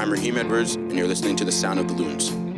I'm 0.00 0.10
Raheem 0.10 0.38
Edwards, 0.38 0.76
and 0.76 0.96
you're 0.96 1.06
listening 1.06 1.36
to 1.36 1.44
The 1.44 1.52
Sound 1.52 1.78
of 1.78 1.86
the 1.86 1.92
Loons. 1.92 2.49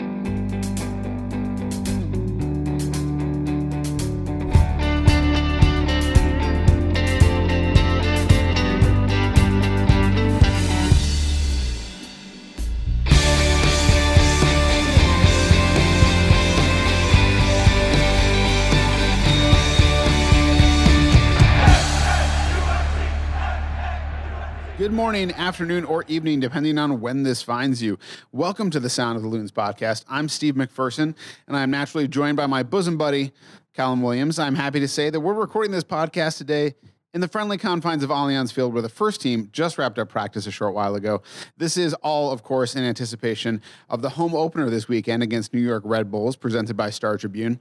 Morning, 25.03 25.33
afternoon, 25.33 25.85
or 25.85 26.05
evening, 26.07 26.39
depending 26.39 26.79
on 26.79 27.01
when 27.01 27.25
this 27.25 27.43
finds 27.43 27.83
you. 27.83 27.99
Welcome 28.31 28.71
to 28.71 28.79
the 28.79 28.89
Sound 28.89 29.17
of 29.17 29.23
the 29.23 29.29
Loons 29.29 29.51
podcast. 29.51 30.05
I'm 30.09 30.29
Steve 30.29 30.55
McPherson, 30.55 31.17
and 31.49 31.57
I'm 31.57 31.73
naturally 31.73 32.07
joined 32.07 32.37
by 32.37 32.47
my 32.47 32.63
bosom 32.63 32.97
buddy, 32.97 33.33
Callum 33.75 34.01
Williams. 34.01 34.39
I'm 34.39 34.55
happy 34.55 34.79
to 34.79 34.87
say 34.87 35.11
that 35.11 35.19
we're 35.19 35.35
recording 35.35 35.73
this 35.73 35.83
podcast 35.83 36.39
today 36.39 36.77
in 37.15 37.21
the 37.21 37.29
friendly 37.29 37.59
confines 37.59 38.03
of 38.03 38.11
Allianz 38.11 38.53
Field, 38.53 38.73
where 38.73 38.81
the 38.81 38.89
first 38.89 39.21
team 39.21 39.51
just 39.53 39.77
wrapped 39.77 39.99
up 39.99 40.09
practice 40.09 40.47
a 40.47 40.51
short 40.51 40.75
while 40.75 40.95
ago. 40.95 41.23
This 41.59 41.77
is 41.77 41.93
all, 41.95 42.31
of 42.31 42.43
course, 42.43 42.75
in 42.75 42.85
anticipation 42.85 43.61
of 43.91 44.01
the 44.01 44.11
home 44.11 44.35
opener 44.35 44.71
this 44.71 44.89
weekend 44.89 45.23
against 45.23 45.53
New 45.53 45.61
York 45.61 45.83
Red 45.85 46.11
Bulls, 46.11 46.37
presented 46.37 46.77
by 46.77 46.91
Star 46.91 47.19
Tribune. 47.19 47.61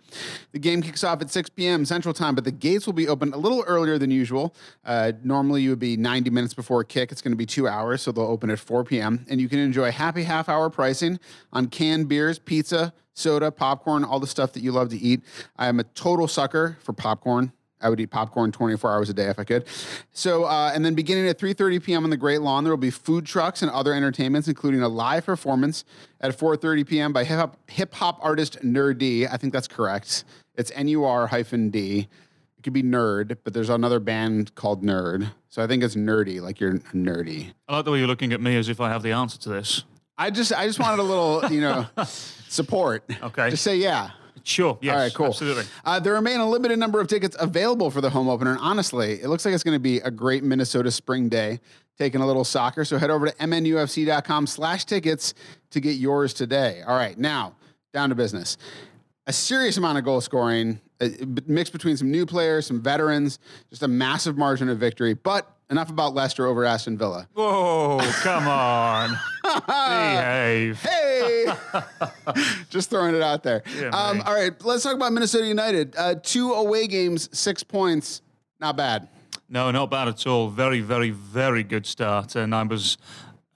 The 0.53 0.59
game 0.59 0.81
kicks 0.81 1.03
off 1.03 1.21
at 1.21 1.29
6 1.29 1.49
p.m. 1.49 1.83
Central 1.83 2.13
Time, 2.13 2.33
but 2.33 2.45
the 2.45 2.51
gates 2.51 2.85
will 2.85 2.93
be 2.93 3.07
open 3.07 3.33
a 3.33 3.37
little 3.37 3.63
earlier 3.67 3.97
than 3.97 4.09
usual. 4.09 4.55
Uh, 4.85 5.11
normally, 5.23 5.61
you 5.61 5.69
would 5.71 5.79
be 5.79 5.97
90 5.97 6.29
minutes 6.29 6.53
before 6.53 6.83
kick. 6.83 7.11
It's 7.11 7.21
going 7.21 7.33
to 7.33 7.37
be 7.37 7.45
two 7.45 7.67
hours, 7.67 8.01
so 8.01 8.11
they'll 8.11 8.23
open 8.23 8.49
at 8.49 8.59
4 8.59 8.85
p.m. 8.85 9.25
And 9.29 9.41
you 9.41 9.49
can 9.49 9.59
enjoy 9.59 9.91
happy 9.91 10.23
half 10.23 10.47
hour 10.47 10.69
pricing 10.69 11.19
on 11.51 11.67
canned 11.67 12.07
beers, 12.07 12.39
pizza, 12.39 12.93
soda, 13.13 13.51
popcorn, 13.51 14.05
all 14.05 14.21
the 14.21 14.27
stuff 14.27 14.53
that 14.53 14.63
you 14.63 14.71
love 14.71 14.89
to 14.89 14.97
eat. 14.97 15.21
I 15.57 15.67
am 15.67 15.79
a 15.79 15.83
total 15.83 16.27
sucker 16.27 16.77
for 16.81 16.93
popcorn. 16.93 17.51
I 17.81 17.89
would 17.89 17.99
eat 17.99 18.07
popcorn 18.07 18.51
24 18.51 18.91
hours 18.91 19.09
a 19.09 19.13
day 19.13 19.27
if 19.27 19.39
I 19.39 19.43
could. 19.43 19.65
So, 20.11 20.45
uh, 20.45 20.71
and 20.73 20.83
then 20.83 20.95
beginning 20.95 21.27
at 21.27 21.37
3:30 21.39 21.83
p.m. 21.83 22.03
on 22.03 22.09
the 22.09 22.17
Great 22.17 22.41
Lawn, 22.41 22.63
there 22.63 22.71
will 22.71 22.77
be 22.77 22.91
food 22.91 23.25
trucks 23.25 23.61
and 23.61 23.71
other 23.71 23.93
entertainments, 23.93 24.47
including 24.47 24.81
a 24.81 24.87
live 24.87 25.25
performance 25.25 25.83
at 26.19 26.37
4:30 26.37 26.87
p.m. 26.87 27.13
by 27.13 27.23
hip 27.23 27.37
hop 27.37 27.57
hip 27.69 27.93
hop 27.93 28.19
artist 28.21 28.59
Nerd 28.63 29.27
I 29.31 29.37
think 29.37 29.53
that's 29.53 29.67
correct. 29.67 30.23
It's 30.55 30.71
N-U-R 30.75 31.27
hyphen 31.27 31.69
D. 31.69 32.07
It 32.57 32.63
could 32.63 32.73
be 32.73 32.83
Nerd, 32.83 33.37
but 33.43 33.53
there's 33.53 33.69
another 33.69 33.99
band 33.99 34.53
called 34.53 34.83
Nerd, 34.83 35.31
so 35.49 35.63
I 35.63 35.67
think 35.67 35.83
it's 35.83 35.95
Nerdy, 35.95 36.39
like 36.39 36.59
you're 36.59 36.75
nerdy. 36.93 37.53
I 37.67 37.77
like 37.77 37.85
the 37.85 37.91
way 37.91 37.99
you're 37.99 38.07
looking 38.07 38.33
at 38.33 38.41
me 38.41 38.55
as 38.55 38.69
if 38.69 38.79
I 38.79 38.89
have 38.89 39.01
the 39.01 39.11
answer 39.11 39.39
to 39.39 39.49
this. 39.49 39.83
I 40.17 40.29
just, 40.29 40.53
I 40.53 40.67
just 40.67 40.79
wanted 40.79 40.99
a 40.99 41.03
little, 41.03 41.51
you 41.51 41.61
know, 41.61 41.87
support. 42.05 43.03
Okay. 43.23 43.49
Just 43.49 43.63
say 43.63 43.77
yeah. 43.77 44.11
Sure. 44.43 44.77
Yes. 44.81 44.93
All 44.93 44.99
right, 44.99 45.13
cool. 45.13 45.27
Absolutely. 45.27 45.63
Uh, 45.85 45.99
there 45.99 46.13
remain 46.13 46.39
a 46.39 46.49
limited 46.49 46.79
number 46.79 46.99
of 46.99 47.07
tickets 47.07 47.35
available 47.39 47.91
for 47.91 48.01
the 48.01 48.09
home 48.09 48.27
opener. 48.27 48.51
And 48.51 48.59
honestly, 48.59 49.21
it 49.21 49.27
looks 49.27 49.45
like 49.45 49.53
it's 49.53 49.63
going 49.63 49.75
to 49.75 49.79
be 49.79 49.97
a 49.99 50.11
great 50.11 50.43
Minnesota 50.43 50.91
spring 50.91 51.29
day, 51.29 51.59
taking 51.97 52.21
a 52.21 52.27
little 52.27 52.43
soccer. 52.43 52.83
So 52.85 52.97
head 52.97 53.09
over 53.09 53.27
to 53.27 53.35
mnufc.com 53.35 54.47
slash 54.47 54.85
tickets 54.85 55.33
to 55.71 55.79
get 55.79 55.97
yours 55.97 56.33
today. 56.33 56.81
All 56.85 56.95
right, 56.95 57.17
now 57.17 57.55
down 57.93 58.09
to 58.09 58.15
business. 58.15 58.57
A 59.27 59.33
serious 59.33 59.77
amount 59.77 59.97
of 59.97 60.03
goal 60.03 60.19
scoring, 60.21 60.79
uh, 60.99 61.09
mixed 61.45 61.73
between 61.73 61.95
some 61.95 62.09
new 62.09 62.25
players, 62.25 62.65
some 62.65 62.81
veterans, 62.81 63.39
just 63.69 63.83
a 63.83 63.87
massive 63.87 64.37
margin 64.37 64.69
of 64.69 64.79
victory. 64.79 65.13
But 65.13 65.47
enough 65.71 65.89
about 65.89 66.13
Leicester 66.13 66.45
over 66.45 66.65
Aston 66.65 66.97
Villa. 66.97 67.27
Whoa, 67.33 67.99
come 68.21 68.47
on. 68.47 69.17
Behave. 69.67 70.81
Hey, 70.83 71.47
just 72.69 72.89
throwing 72.89 73.15
it 73.15 73.21
out 73.21 73.41
there. 73.41 73.63
Yeah, 73.79 73.87
um, 73.87 74.21
all 74.25 74.35
right, 74.35 74.53
let's 74.63 74.83
talk 74.83 74.95
about 74.95 75.13
Minnesota 75.13 75.47
United. 75.47 75.95
Uh, 75.97 76.15
two 76.21 76.53
away 76.53 76.87
games, 76.87 77.29
six 77.37 77.63
points, 77.63 78.21
not 78.59 78.75
bad. 78.77 79.07
No, 79.49 79.71
not 79.71 79.89
bad 79.89 80.07
at 80.07 80.27
all. 80.27 80.49
Very, 80.49 80.81
very, 80.81 81.09
very 81.09 81.63
good 81.63 81.85
start. 81.85 82.35
And 82.35 82.53
I 82.55 82.63
was 82.63 82.97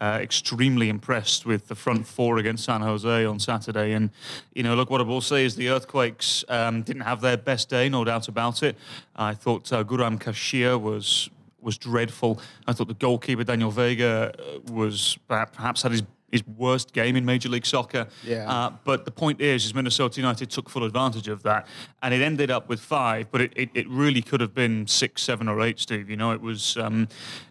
uh, 0.02 0.20
extremely 0.22 0.90
impressed 0.90 1.46
with 1.46 1.68
the 1.68 1.76
front 1.76 2.06
four 2.06 2.38
against 2.38 2.66
San 2.66 2.82
Jose 2.82 3.26
on 3.26 3.40
Saturday. 3.40 3.94
And, 3.94 4.10
you 4.54 4.64
know, 4.64 4.76
look, 4.76 4.90
what 4.90 5.00
I 5.00 5.06
will 5.06 5.22
say 5.22 5.46
is 5.46 5.56
the 5.56 5.70
Earthquakes 5.70 6.44
um, 6.50 6.82
didn't 6.82 7.04
have 7.04 7.22
their 7.22 7.38
best 7.38 7.70
day, 7.70 7.88
no 7.88 8.04
doubt 8.04 8.28
about 8.28 8.62
it. 8.62 8.76
I 9.16 9.34
thought 9.34 9.72
uh, 9.72 9.86
Guram 9.86 10.20
Kashia 10.20 10.80
was 10.80 11.30
was 11.66 11.78
dreadful. 11.78 12.40
I 12.68 12.74
thought 12.74 12.88
the 12.88 12.94
goalkeeper, 12.94 13.44
Daniel 13.44 13.72
Vega, 13.72 14.34
uh, 14.38 14.72
was 14.72 15.18
perhaps, 15.28 15.82
had 15.82 15.92
his 15.92 16.04
his 16.32 16.46
worst 16.48 16.92
game 16.92 17.16
in 17.16 17.24
Major 17.24 17.48
League 17.48 17.66
Soccer. 17.66 18.08
Yeah. 18.24 18.52
Uh, 18.52 18.72
but 18.84 19.06
the 19.06 19.12
point 19.12 19.40
is, 19.40 19.64
is 19.64 19.74
Minnesota 19.74 20.20
United 20.20 20.50
took 20.50 20.70
full 20.70 20.84
advantage 20.84 21.30
of 21.30 21.44
that, 21.44 21.66
and 22.02 22.14
it 22.14 22.22
ended 22.22 22.52
up 22.52 22.68
with 22.68 22.82
five. 22.82 23.32
But 23.32 23.42
it, 23.42 23.54
it, 23.56 23.70
it 23.74 23.88
really 23.88 24.22
could 24.22 24.42
have 24.42 24.54
been 24.54 24.86
six, 24.86 25.22
seven, 25.22 25.48
or 25.48 25.62
eight. 25.62 25.80
Steve, 25.80 26.10
you 26.10 26.18
know, 26.18 26.32
it 26.32 26.42
was 26.42 26.76
um, 26.78 27.08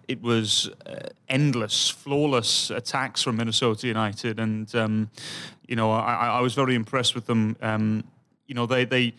it 0.07 0.21
was 0.21 0.69
uh, 0.85 1.09
endless, 1.29 1.89
flawless 1.89 2.71
attacks 2.71 3.23
from 3.23 3.37
Minnesota 3.37 3.87
United, 3.87 4.39
and 4.39 4.75
um, 4.75 5.11
you 5.67 5.77
know, 5.77 5.91
I, 5.91 6.15
I 6.15 6.27
I 6.27 6.41
was 6.41 6.55
very 6.55 6.75
impressed 6.75 7.15
with 7.15 7.27
them. 7.27 7.57
Um, 7.63 8.05
you 8.47 8.55
know, 8.55 8.67
they 8.67 8.85
they 8.85 9.15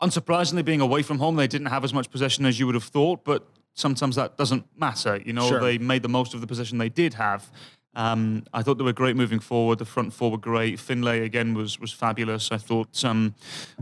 unsurprisingly 0.00 0.64
being 0.64 0.80
away 0.80 1.02
from 1.02 1.18
home, 1.18 1.36
they 1.36 1.46
didn't 1.46 1.68
have 1.68 1.84
as 1.84 1.94
much 1.94 2.10
possession 2.10 2.44
as 2.44 2.58
you 2.58 2.66
would 2.66 2.74
have 2.74 2.84
thought, 2.84 3.24
but 3.24 3.46
sometimes 3.74 4.16
that 4.16 4.36
doesn't 4.36 4.64
matter. 4.76 5.20
You 5.24 5.32
know, 5.32 5.48
Sure. 5.48 5.60
they 5.60 5.78
made 5.78 6.02
the 6.02 6.08
most 6.08 6.34
of 6.34 6.40
the 6.40 6.46
position 6.46 6.78
they 6.78 6.88
did 6.88 7.14
have. 7.14 7.50
Um, 7.94 8.44
I 8.54 8.62
thought 8.62 8.78
they 8.78 8.84
were 8.84 8.94
great 8.94 9.16
moving 9.16 9.38
forward. 9.38 9.78
The 9.78 9.84
front 9.84 10.14
four 10.14 10.30
were 10.30 10.38
great. 10.38 10.80
Finlay 10.80 11.24
again 11.26 11.52
was 11.52 11.78
was 11.78 11.92
fabulous. 11.92 12.50
I 12.50 12.56
thought 12.56 13.04
um, 13.04 13.34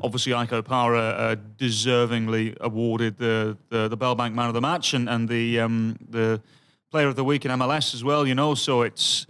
obviously 0.02 0.34
Ike 0.34 0.50
Opara 0.50 1.12
uh, 1.32 1.36
deservingly 1.56 2.56
awarded 2.60 3.18
the, 3.18 3.56
the 3.68 3.86
the 3.88 3.96
Bellbank 3.96 4.34
Man 4.34 4.48
of 4.48 4.54
the 4.54 4.60
Match 4.60 4.94
and 4.94 5.08
and 5.08 5.28
the 5.28 5.60
um, 5.60 5.96
the 6.08 6.40
Player 6.90 7.06
of 7.06 7.14
the 7.14 7.22
Week 7.22 7.44
in 7.44 7.52
MLS 7.52 7.94
as 7.94 8.02
well. 8.02 8.26
You 8.26 8.34
know, 8.34 8.56
so 8.56 8.82
it's 8.82 9.26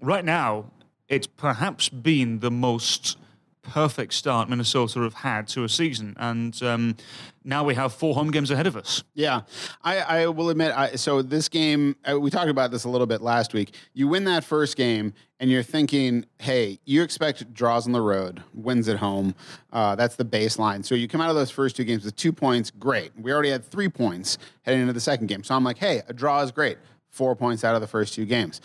right 0.00 0.24
now 0.24 0.70
it's 1.08 1.26
perhaps 1.26 1.90
been 1.90 2.38
the 2.40 2.50
most 2.50 3.18
perfect 3.66 4.12
start 4.12 4.48
Minnesota 4.48 5.00
have 5.00 5.14
had 5.14 5.48
to 5.48 5.64
a 5.64 5.68
season, 5.68 6.14
and 6.18 6.62
um, 6.62 6.96
now 7.44 7.64
we 7.64 7.74
have 7.74 7.92
four 7.92 8.14
home 8.14 8.30
games 8.30 8.50
ahead 8.50 8.66
of 8.66 8.76
us. 8.76 9.02
Yeah, 9.14 9.42
I, 9.82 9.98
I 9.98 10.26
will 10.28 10.50
admit. 10.50 10.72
I, 10.76 10.96
so 10.96 11.22
this 11.22 11.48
game, 11.48 11.96
uh, 12.10 12.18
we 12.18 12.30
talked 12.30 12.48
about 12.48 12.70
this 12.70 12.84
a 12.84 12.88
little 12.88 13.06
bit 13.06 13.20
last 13.20 13.52
week. 13.52 13.74
You 13.92 14.08
win 14.08 14.24
that 14.24 14.44
first 14.44 14.76
game, 14.76 15.12
and 15.40 15.50
you're 15.50 15.62
thinking, 15.62 16.24
"Hey, 16.38 16.78
you 16.84 17.02
expect 17.02 17.52
draws 17.52 17.86
on 17.86 17.92
the 17.92 18.00
road, 18.00 18.42
wins 18.54 18.88
at 18.88 18.98
home. 18.98 19.34
Uh, 19.72 19.96
that's 19.96 20.16
the 20.16 20.24
baseline." 20.24 20.84
So 20.84 20.94
you 20.94 21.08
come 21.08 21.20
out 21.20 21.30
of 21.30 21.36
those 21.36 21.50
first 21.50 21.76
two 21.76 21.84
games 21.84 22.04
with 22.04 22.16
two 22.16 22.32
points. 22.32 22.70
Great. 22.70 23.12
We 23.20 23.32
already 23.32 23.50
had 23.50 23.64
three 23.64 23.88
points 23.88 24.38
heading 24.62 24.80
into 24.80 24.92
the 24.92 25.00
second 25.00 25.26
game. 25.26 25.42
So 25.42 25.54
I'm 25.54 25.64
like, 25.64 25.78
"Hey, 25.78 26.02
a 26.08 26.12
draw 26.12 26.40
is 26.42 26.52
great. 26.52 26.78
Four 27.10 27.34
points 27.34 27.64
out 27.64 27.74
of 27.74 27.80
the 27.80 27.86
first 27.88 28.14
two 28.14 28.26
games." 28.26 28.60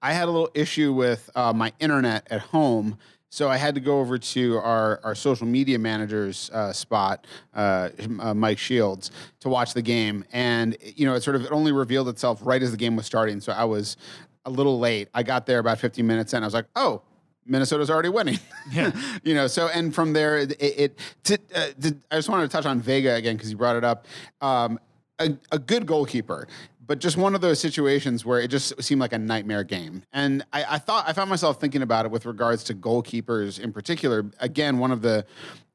I 0.00 0.12
had 0.12 0.24
a 0.24 0.30
little 0.30 0.50
issue 0.52 0.92
with 0.92 1.30
uh, 1.34 1.54
my 1.54 1.72
internet 1.80 2.26
at 2.30 2.40
home. 2.40 2.98
So 3.34 3.48
I 3.48 3.56
had 3.56 3.74
to 3.74 3.80
go 3.80 3.98
over 3.98 4.16
to 4.16 4.58
our, 4.58 5.00
our 5.02 5.16
social 5.16 5.44
media 5.44 5.76
manager's 5.76 6.50
uh, 6.50 6.72
spot, 6.72 7.26
uh, 7.52 7.88
uh, 8.20 8.32
Mike 8.32 8.58
Shields, 8.58 9.10
to 9.40 9.48
watch 9.48 9.74
the 9.74 9.82
game, 9.82 10.24
and 10.32 10.76
you 10.80 11.04
know 11.04 11.14
it 11.14 11.24
sort 11.24 11.34
of 11.34 11.44
it 11.44 11.50
only 11.50 11.72
revealed 11.72 12.08
itself 12.08 12.38
right 12.44 12.62
as 12.62 12.70
the 12.70 12.76
game 12.76 12.94
was 12.94 13.06
starting. 13.06 13.40
So 13.40 13.50
I 13.50 13.64
was 13.64 13.96
a 14.44 14.50
little 14.50 14.78
late. 14.78 15.08
I 15.14 15.24
got 15.24 15.46
there 15.46 15.58
about 15.58 15.80
15 15.80 16.06
minutes 16.06 16.32
in. 16.32 16.44
I 16.44 16.46
was 16.46 16.54
like, 16.54 16.66
oh. 16.76 17.02
Minnesota's 17.46 17.90
already 17.90 18.08
winning, 18.08 18.38
Yeah. 18.72 18.90
you 19.22 19.34
know. 19.34 19.48
So, 19.48 19.68
and 19.68 19.94
from 19.94 20.14
there, 20.14 20.38
it. 20.38 20.56
it 20.62 20.98
to, 21.24 21.38
uh, 21.54 21.66
to, 21.82 21.96
I 22.10 22.16
just 22.16 22.30
wanted 22.30 22.44
to 22.44 22.48
touch 22.48 22.64
on 22.64 22.80
Vega 22.80 23.16
again 23.16 23.36
because 23.36 23.50
you 23.50 23.58
brought 23.58 23.76
it 23.76 23.84
up. 23.84 24.06
Um, 24.40 24.78
a, 25.18 25.36
a 25.52 25.58
good 25.58 25.84
goalkeeper, 25.84 26.48
but 26.86 26.98
just 26.98 27.16
one 27.16 27.34
of 27.34 27.40
those 27.40 27.60
situations 27.60 28.24
where 28.24 28.40
it 28.40 28.48
just 28.48 28.82
seemed 28.82 29.00
like 29.00 29.12
a 29.12 29.18
nightmare 29.18 29.64
game. 29.64 30.02
And 30.12 30.44
I, 30.52 30.64
I 30.74 30.78
thought 30.78 31.08
I 31.08 31.12
found 31.12 31.30
myself 31.30 31.60
thinking 31.60 31.82
about 31.82 32.04
it 32.04 32.10
with 32.10 32.26
regards 32.26 32.64
to 32.64 32.74
goalkeepers 32.74 33.58
in 33.58 33.72
particular. 33.72 34.26
Again, 34.40 34.78
one 34.78 34.90
of 34.90 35.02
the 35.02 35.24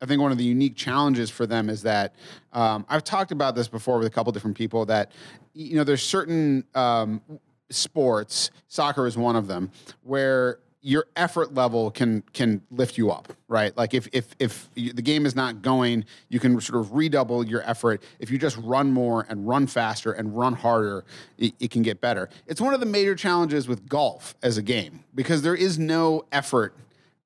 I 0.01 0.05
think 0.05 0.21
one 0.21 0.31
of 0.31 0.37
the 0.37 0.43
unique 0.43 0.75
challenges 0.75 1.29
for 1.29 1.45
them 1.45 1.69
is 1.69 1.81
that 1.83 2.15
um, 2.53 2.85
I've 2.89 3.03
talked 3.03 3.31
about 3.31 3.55
this 3.55 3.67
before 3.67 3.97
with 3.97 4.07
a 4.07 4.11
couple 4.11 4.31
different 4.31 4.57
people 4.57 4.85
that 4.85 5.11
you 5.53 5.75
know 5.75 5.83
there's 5.83 6.03
certain 6.03 6.63
um, 6.75 7.21
sports, 7.69 8.51
soccer 8.67 9.07
is 9.07 9.17
one 9.17 9.35
of 9.35 9.47
them, 9.47 9.71
where 10.03 10.59
your 10.81 11.07
effort 11.15 11.53
level 11.53 11.91
can 11.91 12.23
can 12.33 12.61
lift 12.71 12.97
you 12.97 13.11
up, 13.11 13.33
right? 13.47 13.75
Like 13.75 13.93
if 13.93 14.07
if 14.13 14.33
if 14.39 14.69
you, 14.75 14.93
the 14.93 15.01
game 15.01 15.25
is 15.25 15.35
not 15.35 15.61
going, 15.61 16.05
you 16.29 16.39
can 16.39 16.59
sort 16.61 16.79
of 16.79 16.93
redouble 16.93 17.45
your 17.45 17.67
effort. 17.69 18.01
If 18.19 18.31
you 18.31 18.37
just 18.37 18.57
run 18.57 18.91
more 18.91 19.25
and 19.29 19.47
run 19.47 19.67
faster 19.67 20.13
and 20.13 20.37
run 20.37 20.53
harder, 20.53 21.03
it, 21.37 21.53
it 21.59 21.71
can 21.71 21.81
get 21.81 21.99
better. 21.99 22.29
It's 22.47 22.61
one 22.61 22.73
of 22.73 22.79
the 22.79 22.85
major 22.85 23.13
challenges 23.13 23.67
with 23.67 23.89
golf 23.89 24.35
as 24.41 24.57
a 24.57 24.61
game 24.61 25.03
because 25.13 25.41
there 25.41 25.55
is 25.55 25.77
no 25.77 26.25
effort 26.31 26.75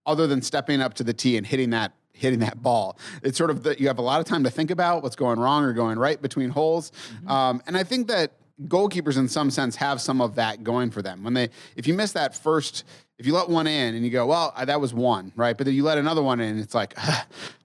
other 0.06 0.26
than 0.26 0.42
stepping 0.42 0.82
up 0.82 0.96
to 0.96 1.04
the 1.04 1.14
tee 1.14 1.38
and 1.38 1.46
hitting 1.46 1.70
that 1.70 1.94
hitting 2.14 2.40
that 2.40 2.62
ball. 2.64 2.98
It's 3.22 3.38
sort 3.38 3.52
of 3.52 3.64
that 3.64 3.80
you 3.80 3.88
have 3.88 4.00
a 4.00 4.04
lot 4.04 4.20
of 4.20 4.26
time 4.26 4.44
to 4.46 4.50
think 4.50 4.72
about 4.72 5.04
what's 5.04 5.16
going 5.16 5.40
wrong 5.40 5.64
or 5.64 5.74
going 5.74 6.00
right 6.00 6.20
between 6.20 6.50
holes, 6.50 6.92
um, 7.28 7.62
and 7.68 7.78
I 7.78 7.84
think 7.84 8.08
that 8.08 8.32
goalkeepers 8.68 9.18
in 9.18 9.28
some 9.28 9.50
sense 9.50 9.76
have 9.76 10.00
some 10.00 10.22
of 10.22 10.36
that 10.36 10.64
going 10.64 10.92
for 10.92 11.02
them. 11.02 11.24
When 11.24 11.34
they, 11.34 11.50
if 11.76 11.88
you 11.88 11.94
miss 11.94 12.12
that 12.14 12.36
first, 12.36 12.84
if 13.20 13.28
you 13.28 13.34
let 13.34 13.48
one 13.48 13.68
in 13.68 13.94
and 13.96 14.04
you 14.04 14.10
go, 14.10 14.26
well, 14.26 14.54
that 14.66 14.82
was 14.82 14.94
one, 14.94 15.32
right? 15.36 15.56
But 15.56 15.66
then 15.66 15.76
you 15.76 15.84
let 15.84 15.98
another 15.98 16.24
one 16.24 16.40
in, 16.40 16.58
it's 16.58 16.74
like, 16.74 16.98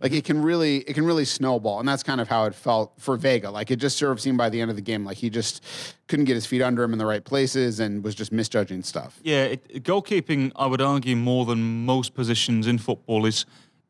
like 0.01 0.13
it 0.13 0.25
can 0.25 0.43
really, 0.43 0.79
it 0.79 0.93
can 0.93 1.05
really 1.05 1.25
snowball, 1.25 1.81
and 1.81 1.89
that's 1.89 2.03
kind 2.03 2.21
of 2.21 2.29
how 2.29 2.45
it 2.45 2.55
felt 2.55 2.93
for 2.99 3.17
Vega. 3.17 3.51
Like 3.51 3.71
it 3.71 3.77
just 3.77 3.97
sort 3.97 4.13
of 4.13 4.21
seemed 4.21 4.37
by 4.37 4.51
the 4.51 4.61
end 4.61 4.71
of 4.71 4.77
the 4.77 4.83
game, 4.83 5.05
like 5.05 5.17
he 5.17 5.31
just 5.31 5.65
couldn't 6.07 6.27
get 6.27 6.35
his 6.35 6.45
feet 6.45 6.63
under 6.63 6.83
him 6.83 6.93
in 6.93 6.99
the 6.99 7.07
right 7.07 7.25
places 7.25 7.81
and 7.81 8.05
was 8.05 8.15
just 8.15 8.31
misjudging 8.31 8.83
stuff. 8.83 9.19
Yeah, 9.23 9.45
it, 9.45 9.85
goalkeeping, 9.85 10.53
I 10.55 10.67
would 10.67 10.83
argue, 10.83 11.17
more 11.17 11.47
than 11.47 11.85
most 11.87 12.15
positions 12.15 12.67
in 12.67 12.79
football 12.79 13.27
is 13.27 13.47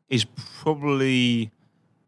is 0.07 0.25
probably 0.61 1.51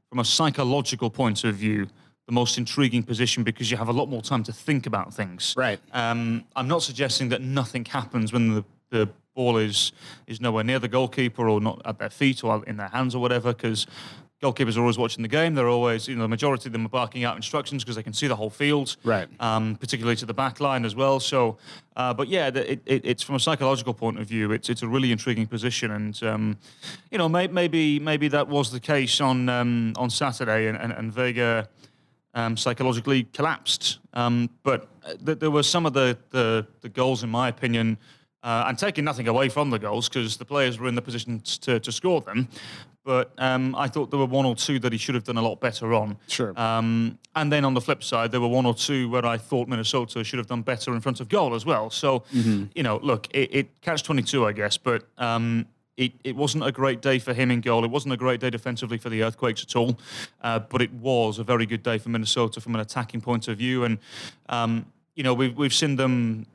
from 0.10 0.20
a 0.20 0.26
psychological 0.26 1.10
point 1.10 1.44
of 1.44 1.56
view 1.56 1.88
the 2.26 2.32
most 2.32 2.58
intriguing 2.58 3.04
position 3.04 3.44
because 3.44 3.70
you 3.70 3.78
have 3.78 3.90
a 3.90 3.94
lot 3.94 4.08
more 4.08 4.22
time 4.22 4.44
to 4.44 4.54
think 4.54 4.86
about 4.86 5.14
things. 5.14 5.54
Right. 5.58 5.80
Um, 5.92 6.46
I'm 6.56 6.68
not 6.68 6.82
suggesting 6.82 7.30
that 7.30 7.42
nothing 7.42 7.86
happens 7.86 8.34
when 8.34 8.56
the, 8.56 8.66
the 8.90 9.10
ball 9.42 9.58
is 9.58 9.92
is 10.28 10.40
nowhere 10.40 10.64
near 10.64 10.80
the 10.80 10.88
goalkeeper 10.98 11.50
or 11.50 11.60
not 11.60 11.82
at 11.86 11.98
their 11.98 12.10
feet 12.10 12.44
or 12.44 12.64
in 12.66 12.78
their 12.78 12.92
hands 12.98 13.16
or 13.16 13.22
whatever 13.22 13.54
because 13.54 13.88
goalkeepers 14.42 14.76
are 14.76 14.82
always 14.82 14.98
watching 14.98 15.22
the 15.22 15.28
game. 15.28 15.54
They're 15.54 15.70
always, 15.70 16.08
you 16.08 16.16
know, 16.16 16.24
the 16.24 16.28
majority 16.28 16.68
of 16.68 16.74
them 16.74 16.86
are 16.86 16.90
barking 16.90 17.24
out 17.24 17.36
instructions 17.36 17.84
because 17.84 17.96
they 17.96 18.04
can 18.04 18.14
see 18.14 18.28
the 18.28 18.36
whole 18.36 18.50
field, 18.50 18.98
right? 19.04 19.28
Um, 19.40 19.76
particularly 19.76 20.16
to 20.18 20.26
the 20.26 20.34
back 20.34 20.60
line 20.60 20.84
as 20.84 20.96
well. 20.96 21.20
So, 21.20 21.58
uh, 21.96 22.14
but 22.14 22.28
yeah, 22.28 22.48
it, 22.48 22.82
it, 22.86 23.02
it's 23.12 23.24
from 23.24 23.36
a 23.36 23.40
psychological 23.40 23.94
point 23.94 24.20
of 24.20 24.28
view, 24.28 24.52
it's 24.52 24.70
it's 24.70 24.82
a 24.82 24.88
really 24.88 25.12
intriguing 25.12 25.48
position, 25.48 25.92
and 25.92 26.24
um, 26.24 26.58
you 27.12 27.18
know, 27.20 27.30
may, 27.30 27.48
maybe 27.48 28.00
maybe 28.00 28.28
that 28.30 28.48
was 28.48 28.72
the 28.72 28.80
case 28.80 29.22
on 29.22 29.48
um, 29.50 29.94
on 29.96 30.10
Saturday, 30.10 30.68
and, 30.68 30.78
and, 30.78 30.92
and 30.92 31.14
Vega. 31.14 31.68
Um, 32.34 32.56
psychologically 32.56 33.24
collapsed, 33.38 34.00
um, 34.14 34.50
but 34.64 34.88
th- 35.26 35.40
there 35.40 35.52
were 35.52 35.64
some 35.64 35.86
of 35.86 35.92
the, 35.92 36.18
the, 36.30 36.66
the 36.80 36.88
goals, 36.88 37.24
in 37.24 37.30
my 37.30 37.50
opinion, 37.50 37.98
uh, 38.44 38.66
and 38.68 38.78
taking 38.78 39.06
nothing 39.06 39.28
away 39.28 39.50
from 39.50 39.70
the 39.70 39.80
goals 39.80 40.10
because 40.10 40.38
the 40.38 40.46
players 40.46 40.80
were 40.80 40.88
in 40.88 40.96
the 40.96 41.02
position 41.02 41.40
to, 41.40 41.80
to 41.80 41.92
score 41.92 42.22
them. 42.22 42.48
But 43.04 43.32
um, 43.40 43.76
I 43.76 43.88
thought 43.88 44.12
there 44.12 44.20
were 44.20 44.28
one 44.28 44.46
or 44.46 44.56
two 44.56 44.78
that 44.80 44.92
he 44.92 44.98
should 44.98 45.16
have 45.16 45.24
done 45.24 45.38
a 45.38 45.42
lot 45.42 45.60
better 45.60 45.94
on. 45.94 46.18
Sure. 46.28 46.54
Um, 46.60 47.18
and 47.36 47.52
then 47.52 47.66
on 47.66 47.74
the 47.74 47.82
flip 47.82 48.04
side, 48.04 48.32
there 48.32 48.42
were 48.42 48.48
one 48.48 48.66
or 48.66 48.76
two 48.76 49.10
where 49.10 49.26
I 49.26 49.38
thought 49.38 49.68
Minnesota 49.68 50.24
should 50.24 50.38
have 50.38 50.48
done 50.48 50.62
better 50.62 50.94
in 50.94 51.02
front 51.02 51.20
of 51.20 51.28
goal 51.28 51.56
as 51.56 51.66
well. 51.66 51.90
So, 51.90 52.20
mm-hmm. 52.32 52.66
you 52.76 52.84
know, 52.84 53.00
look, 53.02 53.28
it, 53.34 53.56
it 53.56 53.82
catch 53.82 54.04
22, 54.04 54.46
I 54.46 54.52
guess, 54.52 54.78
but 54.78 55.08
um, 55.18 55.66
it, 55.98 56.14
it 56.24 56.36
wasn't 56.36 56.64
a 56.64 56.72
great 56.72 57.02
day 57.02 57.18
for 57.18 57.34
him 57.34 57.50
in 57.50 57.62
goal. 57.62 57.84
It 57.84 57.90
wasn't 57.90 58.14
a 58.14 58.18
great 58.18 58.40
day 58.40 58.52
defensively 58.52 59.00
for 59.00 59.10
the 59.10 59.24
Earthquakes 59.24 59.64
at 59.64 59.76
all. 59.76 60.00
Uh, 60.42 60.60
but 60.60 60.84
it 60.84 60.94
was 60.94 61.40
a 61.40 61.44
very 61.44 61.66
good 61.66 61.82
day 61.82 61.98
for 61.98 62.10
Minnesota 62.10 62.62
from 62.62 62.76
an 62.76 62.82
attacking 62.82 63.22
point 63.22 63.48
of 63.48 63.58
view. 63.58 63.84
And, 63.84 63.98
um, 64.48 64.86
you 65.16 65.24
know, 65.24 65.34
we've, 65.34 65.58
we've 65.58 65.74
seen 65.74 65.96
them 65.96 66.46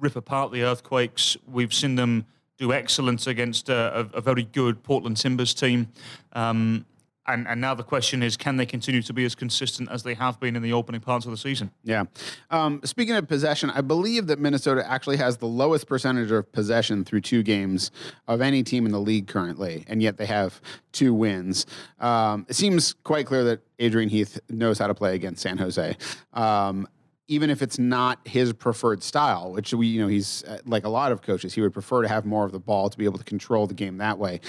rip 0.00 0.16
apart 0.16 0.52
the 0.52 0.62
Earthquakes. 0.62 1.36
We've 1.46 1.74
seen 1.74 1.96
them 1.96 2.26
do 2.58 2.72
excellent 2.72 3.26
against 3.26 3.68
a, 3.68 4.00
a, 4.00 4.18
a 4.18 4.20
very 4.20 4.44
good 4.44 4.82
Portland 4.82 5.16
Timbers 5.16 5.54
team. 5.54 5.88
Um, 6.32 6.86
and, 7.28 7.46
and 7.48 7.60
now 7.60 7.74
the 7.74 7.82
question 7.82 8.22
is, 8.22 8.36
can 8.36 8.56
they 8.56 8.66
continue 8.66 9.02
to 9.02 9.12
be 9.12 9.24
as 9.24 9.34
consistent 9.34 9.90
as 9.90 10.02
they 10.02 10.14
have 10.14 10.38
been 10.38 10.54
in 10.54 10.62
the 10.62 10.72
opening 10.72 11.00
parts 11.00 11.24
of 11.24 11.32
the 11.32 11.36
season? 11.36 11.70
Yeah. 11.82 12.04
Um, 12.50 12.80
speaking 12.84 13.14
of 13.16 13.26
possession, 13.26 13.70
I 13.70 13.80
believe 13.80 14.28
that 14.28 14.38
Minnesota 14.38 14.88
actually 14.88 15.16
has 15.16 15.38
the 15.38 15.46
lowest 15.46 15.88
percentage 15.88 16.30
of 16.30 16.50
possession 16.52 17.04
through 17.04 17.22
two 17.22 17.42
games 17.42 17.90
of 18.28 18.40
any 18.40 18.62
team 18.62 18.86
in 18.86 18.92
the 18.92 19.00
league 19.00 19.26
currently, 19.26 19.84
and 19.88 20.00
yet 20.02 20.18
they 20.18 20.26
have 20.26 20.60
two 20.92 21.12
wins. 21.12 21.66
Um, 21.98 22.46
it 22.48 22.54
seems 22.54 22.94
quite 23.02 23.26
clear 23.26 23.44
that 23.44 23.60
Adrian 23.78 24.08
Heath 24.08 24.38
knows 24.48 24.78
how 24.78 24.86
to 24.86 24.94
play 24.94 25.14
against 25.14 25.42
San 25.42 25.58
Jose. 25.58 25.96
Um, 26.32 26.86
even 27.28 27.50
if 27.50 27.60
it's 27.60 27.78
not 27.78 28.20
his 28.24 28.52
preferred 28.52 29.02
style, 29.02 29.52
which 29.52 29.74
we, 29.74 29.86
you 29.88 30.00
know, 30.00 30.06
he's 30.06 30.44
uh, 30.44 30.58
like 30.64 30.84
a 30.84 30.88
lot 30.88 31.10
of 31.10 31.22
coaches, 31.22 31.54
he 31.54 31.60
would 31.60 31.72
prefer 31.72 32.02
to 32.02 32.08
have 32.08 32.24
more 32.24 32.44
of 32.44 32.52
the 32.52 32.60
ball 32.60 32.88
to 32.88 32.96
be 32.96 33.04
able 33.04 33.18
to 33.18 33.24
control 33.24 33.66
the 33.66 33.74
game 33.74 33.98
that 33.98 34.18
way. 34.18 34.40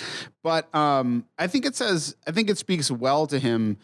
But 0.44 0.74
um, 0.76 1.26
I 1.40 1.48
think 1.48 1.66
it 1.66 1.76
says, 1.76 2.16
I 2.28 2.32
think 2.32 2.50
it 2.50 2.58
speaks 2.58 2.92
well 2.92 3.26
to 3.28 3.40
him 3.40 3.78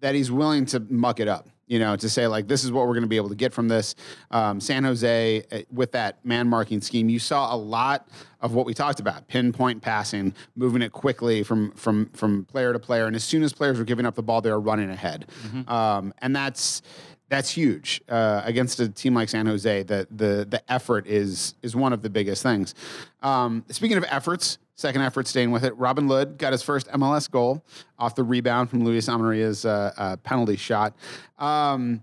that 0.00 0.14
he's 0.14 0.30
willing 0.30 0.66
to 0.66 0.80
muck 0.80 1.20
it 1.20 1.28
up. 1.28 1.48
You 1.66 1.78
know, 1.78 1.96
to 1.96 2.10
say 2.10 2.26
like 2.26 2.46
this 2.46 2.62
is 2.62 2.70
what 2.70 2.86
we're 2.86 2.92
going 2.92 3.04
to 3.04 3.08
be 3.08 3.16
able 3.16 3.30
to 3.30 3.34
get 3.34 3.54
from 3.54 3.68
this. 3.68 3.94
Um, 4.30 4.60
San 4.60 4.84
Jose 4.84 5.42
uh, 5.50 5.60
with 5.72 5.92
that 5.92 6.22
man 6.22 6.46
marking 6.46 6.82
scheme, 6.82 7.08
you 7.08 7.18
saw 7.18 7.54
a 7.54 7.56
lot 7.56 8.06
of 8.42 8.52
what 8.52 8.66
we 8.66 8.74
talked 8.74 9.00
about: 9.00 9.28
pinpoint 9.28 9.80
passing, 9.80 10.34
moving 10.56 10.82
it 10.82 10.92
quickly 10.92 11.42
from 11.42 11.70
from 11.70 12.10
from 12.10 12.44
player 12.44 12.74
to 12.74 12.78
player, 12.78 13.06
and 13.06 13.16
as 13.16 13.24
soon 13.24 13.42
as 13.42 13.54
players 13.54 13.78
were 13.78 13.84
giving 13.86 14.04
up 14.04 14.14
the 14.14 14.22
ball, 14.22 14.42
they 14.42 14.50
were 14.50 14.60
running 14.60 14.90
ahead, 14.90 15.24
mm-hmm. 15.46 15.66
um, 15.72 16.12
and 16.18 16.36
that's 16.36 16.82
that's 17.28 17.50
huge 17.50 18.02
uh, 18.08 18.42
against 18.44 18.80
a 18.80 18.88
team 18.88 19.14
like 19.14 19.28
San 19.28 19.46
Jose. 19.46 19.82
The 19.84 20.06
the 20.10 20.46
the 20.48 20.72
effort 20.72 21.06
is 21.06 21.54
is 21.62 21.74
one 21.74 21.92
of 21.92 22.02
the 22.02 22.10
biggest 22.10 22.42
things. 22.42 22.74
Um, 23.22 23.64
speaking 23.70 23.96
of 23.96 24.04
efforts, 24.08 24.58
second 24.74 25.02
effort 25.02 25.26
staying 25.26 25.50
with 25.50 25.64
it. 25.64 25.76
Robin 25.76 26.06
Lod 26.06 26.38
got 26.38 26.52
his 26.52 26.62
first 26.62 26.88
MLS 26.88 27.30
goal 27.30 27.64
off 27.98 28.14
the 28.14 28.24
rebound 28.24 28.70
from 28.70 28.84
Luis 28.84 29.08
Amarilla's 29.08 29.64
uh, 29.64 29.92
uh, 29.96 30.16
penalty 30.18 30.56
shot. 30.56 30.94
Um, 31.38 32.02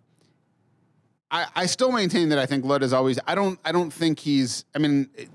I, 1.29 1.45
I 1.55 1.65
still 1.65 1.91
maintain 1.91 2.29
that 2.29 2.39
I 2.39 2.45
think 2.45 2.65
Lod 2.65 2.83
is 2.83 2.93
always. 2.93 3.19
I 3.25 3.35
don't. 3.35 3.59
I 3.63 3.71
don't 3.71 3.91
think 3.91 4.19
he's. 4.19 4.65
I 4.75 4.79
mean. 4.79 5.09
It, 5.15 5.29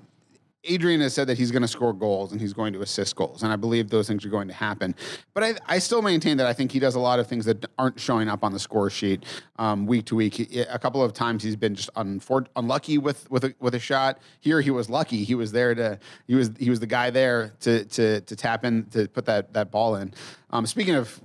Adrian 0.67 1.01
has 1.01 1.15
said 1.15 1.27
that 1.29 1.39
he's 1.39 1.51
going 1.51 1.63
to 1.63 1.69
score 1.69 1.93
goals 1.93 2.33
and 2.33 2.41
he's 2.41 2.53
going 2.53 2.73
to 2.73 2.83
assist 2.83 3.17
goals, 3.17 3.43
and 3.43 3.53
I 3.53 3.57
believe 3.57 3.91
those 3.91 4.07
things 4.09 4.25
are 4.25 4.29
going 4.29 4.49
to 4.49 4.55
happen. 4.55 4.95
But 5.35 5.43
I, 5.43 5.55
I 5.67 5.79
still 5.79 6.03
maintain 6.03 6.37
that 6.39 6.47
I 6.47 6.53
think 6.53 6.73
he 6.73 6.79
does 6.79 6.95
a 6.95 7.01
lot 7.01 7.19
of 7.19 7.27
things 7.27 7.45
that 7.47 7.65
aren't 7.79 7.99
showing 8.01 8.29
up 8.29 8.45
on 8.45 8.53
the 8.53 8.59
score 8.59 8.91
sheet 8.91 9.25
um, 9.57 9.87
week 9.87 10.07
to 10.07 10.17
week. 10.17 10.55
A 10.69 10.79
couple 10.79 11.03
of 11.03 11.13
times 11.13 11.43
he's 11.43 11.57
been 11.57 11.75
just 11.75 11.93
unfor- 11.95 12.47
unlucky 12.57 12.99
with 12.99 13.31
with 13.31 13.45
a, 13.45 13.55
with 13.61 13.75
a 13.75 13.81
shot. 13.81 14.19
Here 14.41 14.61
he 14.61 14.71
was 14.71 14.91
lucky. 14.91 15.25
He 15.25 15.35
was 15.35 15.53
there 15.53 15.75
to 15.75 15.99
he 16.27 16.35
was 16.35 16.51
he 16.59 16.71
was 16.71 16.81
the 16.81 16.87
guy 16.87 17.11
there 17.11 17.53
to 17.61 17.85
to 17.85 18.21
to 18.21 18.37
tap 18.37 18.65
in 18.65 18.85
to 18.87 19.09
put 19.09 19.25
that 19.27 19.53
that 19.53 19.71
ball 19.71 19.97
in. 19.97 20.13
Um, 20.51 20.67
speaking 20.67 20.95
of 20.95 21.21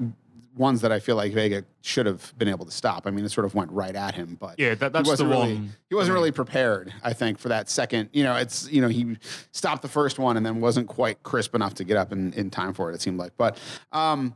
ones 0.55 0.81
that 0.81 0.91
I 0.91 0.99
feel 0.99 1.15
like 1.15 1.33
Vega 1.33 1.63
should 1.81 2.05
have 2.05 2.33
been 2.37 2.47
able 2.47 2.65
to 2.65 2.71
stop. 2.71 3.07
I 3.07 3.11
mean, 3.11 3.23
it 3.23 3.29
sort 3.29 3.45
of 3.45 3.55
went 3.55 3.71
right 3.71 3.95
at 3.95 4.15
him, 4.15 4.37
but 4.39 4.59
yeah, 4.59 4.75
that, 4.75 4.93
that's 4.93 5.07
he 5.07 5.11
wasn't 5.11 5.29
the 5.29 5.35
really, 5.35 5.53
one. 5.53 5.75
He 5.89 5.95
wasn't 5.95 6.13
really 6.13 6.31
prepared, 6.31 6.93
I 7.03 7.13
think, 7.13 7.39
for 7.39 7.49
that 7.49 7.69
second. 7.69 8.09
You 8.13 8.23
know, 8.23 8.35
it's 8.35 8.71
you 8.71 8.81
know 8.81 8.87
he 8.87 9.17
stopped 9.51 9.81
the 9.81 9.87
first 9.87 10.19
one 10.19 10.37
and 10.37 10.45
then 10.45 10.61
wasn't 10.61 10.87
quite 10.87 11.23
crisp 11.23 11.55
enough 11.55 11.75
to 11.75 11.83
get 11.83 11.97
up 11.97 12.11
in, 12.11 12.33
in 12.33 12.49
time 12.49 12.73
for 12.73 12.91
it. 12.91 12.95
It 12.95 13.01
seemed 13.01 13.17
like, 13.17 13.33
but. 13.37 13.57
Um, 13.91 14.35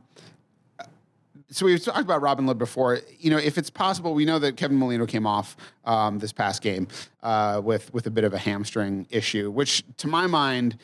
so 1.48 1.64
we've 1.64 1.82
talked 1.82 2.00
about 2.00 2.22
Robin 2.22 2.44
Lod 2.44 2.58
before. 2.58 2.98
You 3.20 3.30
know, 3.30 3.38
if 3.38 3.56
it's 3.56 3.70
possible, 3.70 4.14
we 4.14 4.24
know 4.24 4.40
that 4.40 4.56
Kevin 4.56 4.78
Molino 4.78 5.06
came 5.06 5.28
off 5.28 5.56
um, 5.84 6.18
this 6.18 6.32
past 6.32 6.60
game 6.60 6.88
uh, 7.22 7.60
with 7.62 7.92
with 7.94 8.06
a 8.08 8.10
bit 8.10 8.24
of 8.24 8.34
a 8.34 8.38
hamstring 8.38 9.06
issue, 9.10 9.50
which 9.52 9.84
to 9.98 10.08
my 10.08 10.26
mind 10.26 10.76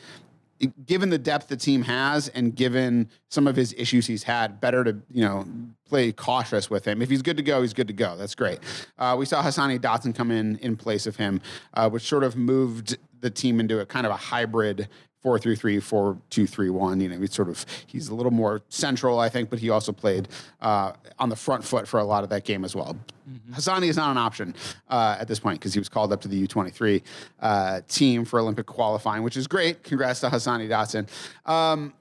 given 0.67 1.09
the 1.09 1.17
depth 1.17 1.47
the 1.47 1.57
team 1.57 1.81
has 1.83 2.27
and 2.29 2.55
given 2.55 3.09
some 3.29 3.47
of 3.47 3.55
his 3.55 3.73
issues 3.77 4.07
he's 4.07 4.23
had, 4.23 4.61
better 4.61 4.83
to 4.83 4.97
you 5.11 5.23
know 5.23 5.45
play 5.85 6.11
cautious 6.11 6.69
with 6.69 6.85
him. 6.85 7.01
If 7.01 7.09
he's 7.09 7.21
good 7.21 7.37
to 7.37 7.43
go, 7.43 7.61
he's 7.61 7.73
good 7.73 7.87
to 7.87 7.93
go. 7.93 8.15
That's 8.17 8.35
great. 8.35 8.59
Uh, 8.97 9.15
we 9.17 9.25
saw 9.25 9.43
Hassani 9.43 9.79
Dotson 9.79 10.15
come 10.15 10.31
in 10.31 10.57
in 10.57 10.75
place 10.75 11.05
of 11.07 11.15
him, 11.15 11.41
uh, 11.73 11.89
which 11.89 12.03
sort 12.03 12.23
of 12.23 12.35
moved 12.35 12.97
the 13.19 13.29
team 13.29 13.59
into 13.59 13.79
a 13.79 13.85
kind 13.85 14.05
of 14.05 14.11
a 14.11 14.17
hybrid 14.17 14.89
four 15.23 15.39
three 15.39 15.55
three, 15.55 15.79
four 15.79 16.17
two 16.29 16.45
three 16.45 16.69
one. 16.69 17.01
You 17.01 17.09
know, 17.09 17.19
he's 17.19 17.33
sort 17.33 17.49
of 17.49 17.65
he's 17.87 18.09
a 18.09 18.15
little 18.15 18.31
more 18.31 18.61
central, 18.69 19.19
I 19.19 19.29
think, 19.29 19.49
but 19.49 19.57
he 19.57 19.71
also 19.71 19.91
played 19.91 20.27
uh, 20.61 20.91
on 21.17 21.29
the 21.29 21.35
front 21.35 21.63
foot 21.63 21.87
for 21.87 21.99
a 21.99 22.03
lot 22.03 22.23
of 22.23 22.29
that 22.29 22.43
game 22.43 22.63
as 22.63 22.75
well. 22.75 22.95
Mm-hmm. 23.27 23.53
Hassani 23.53 23.87
is 23.87 23.97
not 23.97 24.11
an 24.11 24.17
option 24.17 24.53
uh, 24.89 25.17
at 25.19 25.27
this 25.27 25.39
point 25.39 25.59
because 25.59 25.73
he 25.73 25.79
was 25.79 25.89
called 25.89 26.13
up 26.13 26.21
to 26.21 26.27
the 26.27 26.35
U 26.35 26.47
twenty 26.47 26.69
three 26.69 27.01
uh, 27.39 27.81
team 27.87 28.25
for 28.25 28.39
Olympic 28.39 28.67
qualifying, 28.67 29.23
which 29.23 29.37
is 29.37 29.47
great. 29.47 29.81
Congrats 29.81 30.19
to 30.19 30.27
Hassani 30.27 30.67
Dotson. 30.67 31.07
Um, 31.49 31.93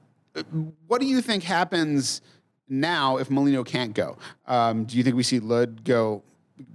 what 0.86 1.00
do 1.00 1.06
you 1.06 1.22
think 1.22 1.44
happens? 1.44 2.20
Now, 2.68 3.18
if 3.18 3.30
Molino 3.30 3.64
can't 3.64 3.92
go, 3.94 4.16
um, 4.46 4.84
do 4.84 4.96
you 4.96 5.02
think 5.02 5.14
we 5.14 5.22
see 5.22 5.40
Lod 5.40 5.84
go 5.84 6.22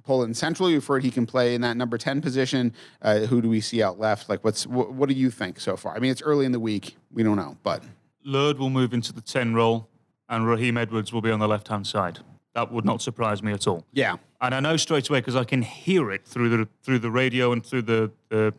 pull 0.03 0.23
in 0.23 0.33
central. 0.33 0.69
You've 0.69 0.85
heard 0.85 1.03
he 1.03 1.11
can 1.11 1.25
play 1.25 1.55
in 1.55 1.61
that 1.61 1.77
number 1.77 1.97
10 1.97 2.21
position. 2.21 2.73
Uh, 3.01 3.19
who 3.19 3.41
do 3.41 3.49
we 3.49 3.61
see 3.61 3.81
out 3.81 3.99
left? 3.99 4.29
Like, 4.29 4.43
what's 4.43 4.63
wh- 4.63 4.91
what 4.91 5.09
do 5.09 5.15
you 5.15 5.29
think 5.29 5.59
so 5.59 5.75
far? 5.77 5.95
I 5.95 5.99
mean, 5.99 6.11
it's 6.11 6.21
early 6.21 6.45
in 6.45 6.51
the 6.51 6.59
week. 6.59 6.97
We 7.11 7.23
don't 7.23 7.37
know, 7.37 7.57
but. 7.63 7.83
Lod 8.23 8.59
will 8.59 8.69
move 8.69 8.93
into 8.93 9.13
the 9.13 9.21
10 9.21 9.53
role, 9.53 9.87
and 10.27 10.45
Raheem 10.45 10.77
Edwards 10.77 11.13
will 11.13 11.21
be 11.21 11.31
on 11.31 11.39
the 11.39 11.47
left 11.47 11.69
hand 11.69 11.87
side. 11.87 12.19
That 12.55 12.71
would 12.71 12.85
not 12.85 13.01
surprise 13.01 13.41
me 13.41 13.53
at 13.53 13.67
all. 13.67 13.85
Yeah. 13.93 14.17
And 14.41 14.53
I 14.53 14.59
know 14.59 14.77
straight 14.77 15.09
away 15.09 15.19
because 15.19 15.35
I 15.35 15.43
can 15.43 15.61
hear 15.61 16.11
it 16.11 16.25
through 16.25 16.49
the 16.49 16.67
through 16.83 16.99
the 16.99 17.11
radio 17.11 17.51
and 17.51 17.65
through 17.65 17.83
the, 17.83 18.11
the 18.29 18.53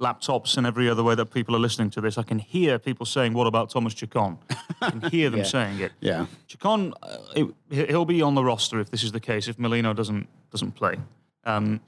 laptops 0.00 0.56
and 0.56 0.66
every 0.66 0.88
other 0.88 1.02
way 1.02 1.14
that 1.14 1.26
people 1.26 1.56
are 1.56 1.58
listening 1.58 1.90
to 1.90 2.00
this. 2.00 2.18
I 2.18 2.22
can 2.22 2.38
hear 2.38 2.78
people 2.78 3.06
saying, 3.06 3.32
"What 3.32 3.46
about 3.46 3.70
Thomas 3.70 3.94
Chacon?" 3.94 4.38
I 4.80 4.90
can 4.90 5.00
hear 5.10 5.30
them 5.30 5.40
yeah. 5.40 5.44
saying 5.44 5.80
it. 5.80 5.92
Yeah, 6.00 6.26
Chacon, 6.46 6.92
uh, 7.02 7.16
it, 7.34 7.46
he'll 7.88 8.04
be 8.04 8.22
on 8.22 8.34
the 8.34 8.44
roster 8.44 8.80
if 8.80 8.90
this 8.90 9.02
is 9.02 9.12
the 9.12 9.20
case. 9.20 9.48
If 9.48 9.58
Molino 9.58 9.94
doesn't 9.94 10.28
doesn't 10.50 10.72
play, 10.72 10.96
um, 11.44 11.80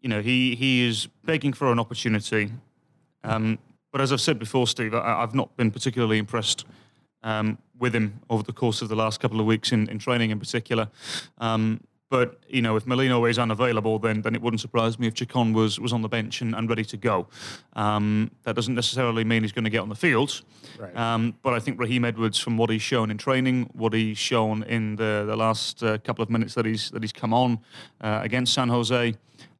you 0.00 0.08
know, 0.08 0.20
he 0.20 0.54
he 0.54 0.86
is 0.86 1.08
begging 1.24 1.52
for 1.52 1.72
an 1.72 1.78
opportunity. 1.78 2.52
Um, 3.24 3.58
but 3.92 4.00
as 4.00 4.12
I've 4.12 4.20
said 4.20 4.38
before, 4.38 4.66
Steve, 4.66 4.94
I, 4.94 5.20
have 5.20 5.34
not 5.34 5.54
been 5.56 5.70
particularly 5.70 6.18
impressed 6.18 6.64
um, 7.22 7.58
with 7.78 7.94
him 7.94 8.20
over 8.30 8.42
the 8.42 8.52
course 8.52 8.82
of 8.82 8.88
the 8.88 8.96
last 8.96 9.20
couple 9.20 9.38
of 9.38 9.46
weeks 9.46 9.70
in, 9.70 9.88
in 9.88 9.98
training, 9.98 10.30
in 10.30 10.40
particular. 10.40 10.88
Um, 11.38 11.80
But 12.12 12.36
you 12.46 12.60
know, 12.60 12.76
if 12.76 12.86
Molino 12.86 13.24
is 13.24 13.38
unavailable, 13.38 13.98
then 13.98 14.20
then 14.20 14.34
it 14.34 14.42
wouldn't 14.42 14.60
surprise 14.60 14.98
me 14.98 15.06
if 15.06 15.14
Chacon 15.14 15.54
was 15.54 15.80
was 15.80 15.94
on 15.94 16.02
the 16.02 16.10
bench 16.10 16.42
and, 16.42 16.54
and 16.54 16.68
ready 16.68 16.84
to 16.84 16.98
go. 16.98 17.26
Um, 17.72 18.30
that 18.42 18.54
doesn't 18.54 18.74
necessarily 18.74 19.24
mean 19.24 19.44
he's 19.44 19.52
going 19.52 19.64
to 19.64 19.70
get 19.70 19.80
on 19.80 19.88
the 19.88 19.94
field. 19.94 20.42
Right. 20.78 20.94
Um, 20.94 21.34
but 21.42 21.54
I 21.54 21.58
think 21.58 21.80
Raheem 21.80 22.04
Edwards, 22.04 22.38
from 22.38 22.58
what 22.58 22.68
he's 22.68 22.82
shown 22.82 23.10
in 23.10 23.16
training, 23.16 23.70
what 23.72 23.94
he's 23.94 24.18
shown 24.18 24.62
in 24.64 24.96
the 24.96 25.24
the 25.26 25.36
last 25.36 25.82
uh, 25.82 25.96
couple 26.04 26.22
of 26.22 26.28
minutes 26.28 26.52
that 26.52 26.66
he's 26.66 26.90
that 26.90 27.02
he's 27.02 27.14
come 27.14 27.32
on 27.32 27.60
uh, 28.02 28.20
against 28.22 28.52
San 28.52 28.68
Jose. 28.68 29.14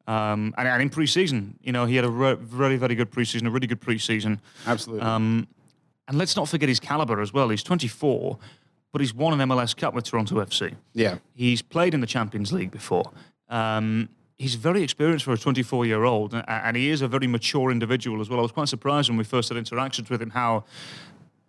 Um, 0.07 0.53
and, 0.59 0.69
and 0.69 0.83
in 0.83 0.91
preseason, 0.91 1.55
you 1.63 1.73
know, 1.73 1.87
he 1.87 1.97
had 1.97 2.05
a 2.05 2.11
re- 2.11 2.35
very, 2.35 2.77
very 2.77 2.95
good 2.95 3.11
preseason, 3.11 3.47
a 3.47 3.51
really 3.51 3.67
good 3.67 3.81
preseason. 3.81 4.41
Absolutely. 4.67 5.07
Um, 5.07 5.49
and 6.09 6.19
let's 6.19 6.37
not 6.37 6.49
forget 6.49 6.69
his 6.69 6.81
caliber 6.81 7.23
as 7.23 7.33
well. 7.33 7.49
He's 7.49 7.63
24, 7.63 8.39
but 8.93 9.01
he's 9.01 9.15
won 9.15 9.39
an 9.39 9.49
MLS 9.49 9.77
Cup 9.77 9.95
with 9.95 10.05
Toronto 10.05 10.37
FC. 10.37 10.75
yeah. 10.93 11.19
He's 11.35 11.63
played 11.63 11.95
in 11.95 12.01
the 12.01 12.07
Champions 12.07 12.53
League 12.53 12.71
before. 12.71 13.11
Um, 13.49 14.11
he's 14.39 14.55
very 14.55 14.83
experienced 14.83 15.25
for 15.25 15.33
a 15.33 15.39
24 15.39 15.87
year 15.87 16.05
old, 16.05 16.35
and 16.35 16.77
he 16.77 16.91
is 16.91 17.01
a 17.03 17.09
very 17.09 17.27
mature 17.27 17.71
individual 17.71 18.21
as 18.21 18.29
well. 18.29 18.39
I 18.39 18.43
was 18.43 18.53
quite 18.53 18.69
surprised 18.69 19.09
when 19.09 19.19
we 19.19 19.25
first 19.25 19.49
had 19.49 19.59
interactions 19.59 20.11
with 20.11 20.21
him 20.21 20.31
how 20.31 20.65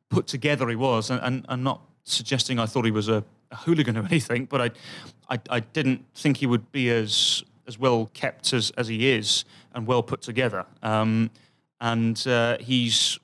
put 0.09 0.27
together 0.27 0.69
he 0.69 0.75
was, 0.75 1.09
and, 1.09 1.21
and, 1.21 1.45
and 1.49 1.63
not 1.63 1.81
suggesting 2.05 2.59
I 2.59 2.65
thought 2.65 2.85
he 2.85 2.91
was 2.91 3.09
a, 3.09 3.23
a 3.51 3.55
hooligan 3.57 3.97
or 3.97 4.05
anything, 4.11 4.45
but 4.45 4.61
I, 4.61 5.35
I, 5.35 5.39
I 5.49 5.59
didn't 5.59 6.05
think 6.15 6.37
he 6.37 6.45
would 6.45 6.71
be 6.71 6.89
as 6.89 7.43
as 7.65 7.79
well 7.79 8.11
kept 8.13 8.51
as, 8.51 8.71
as 8.71 8.89
he 8.89 9.09
is 9.09 9.45
and 9.73 9.87
well 9.87 10.03
put 10.03 10.21
together. 10.21 10.65
Um, 10.81 11.31
and 11.79 12.21
uh, 12.27 12.57
he's 12.59 13.17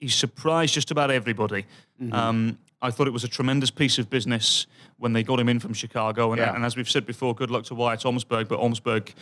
he's 0.00 0.14
surprised 0.14 0.74
just 0.74 0.90
about 0.90 1.10
everybody. 1.10 1.64
Um, 2.12 2.58
I 2.86 2.90
thought 2.92 3.08
it 3.08 3.12
was 3.12 3.24
a 3.24 3.28
tremendous 3.28 3.70
piece 3.70 3.98
of 3.98 4.08
business 4.08 4.66
when 4.98 5.12
they 5.12 5.24
got 5.24 5.40
him 5.40 5.48
in 5.48 5.58
from 5.58 5.74
Chicago. 5.74 6.30
And, 6.32 6.38
Yeah. 6.40 6.54
and 6.54 6.64
as 6.64 6.76
we've 6.76 6.88
said 6.88 7.04
before, 7.04 7.34
good 7.34 7.50
luck 7.50 7.64
to 7.64 7.74
Wyatt 7.74 8.00
Omsberg, 8.04 8.46
but 8.48 8.60
Omsberg, 8.60 9.12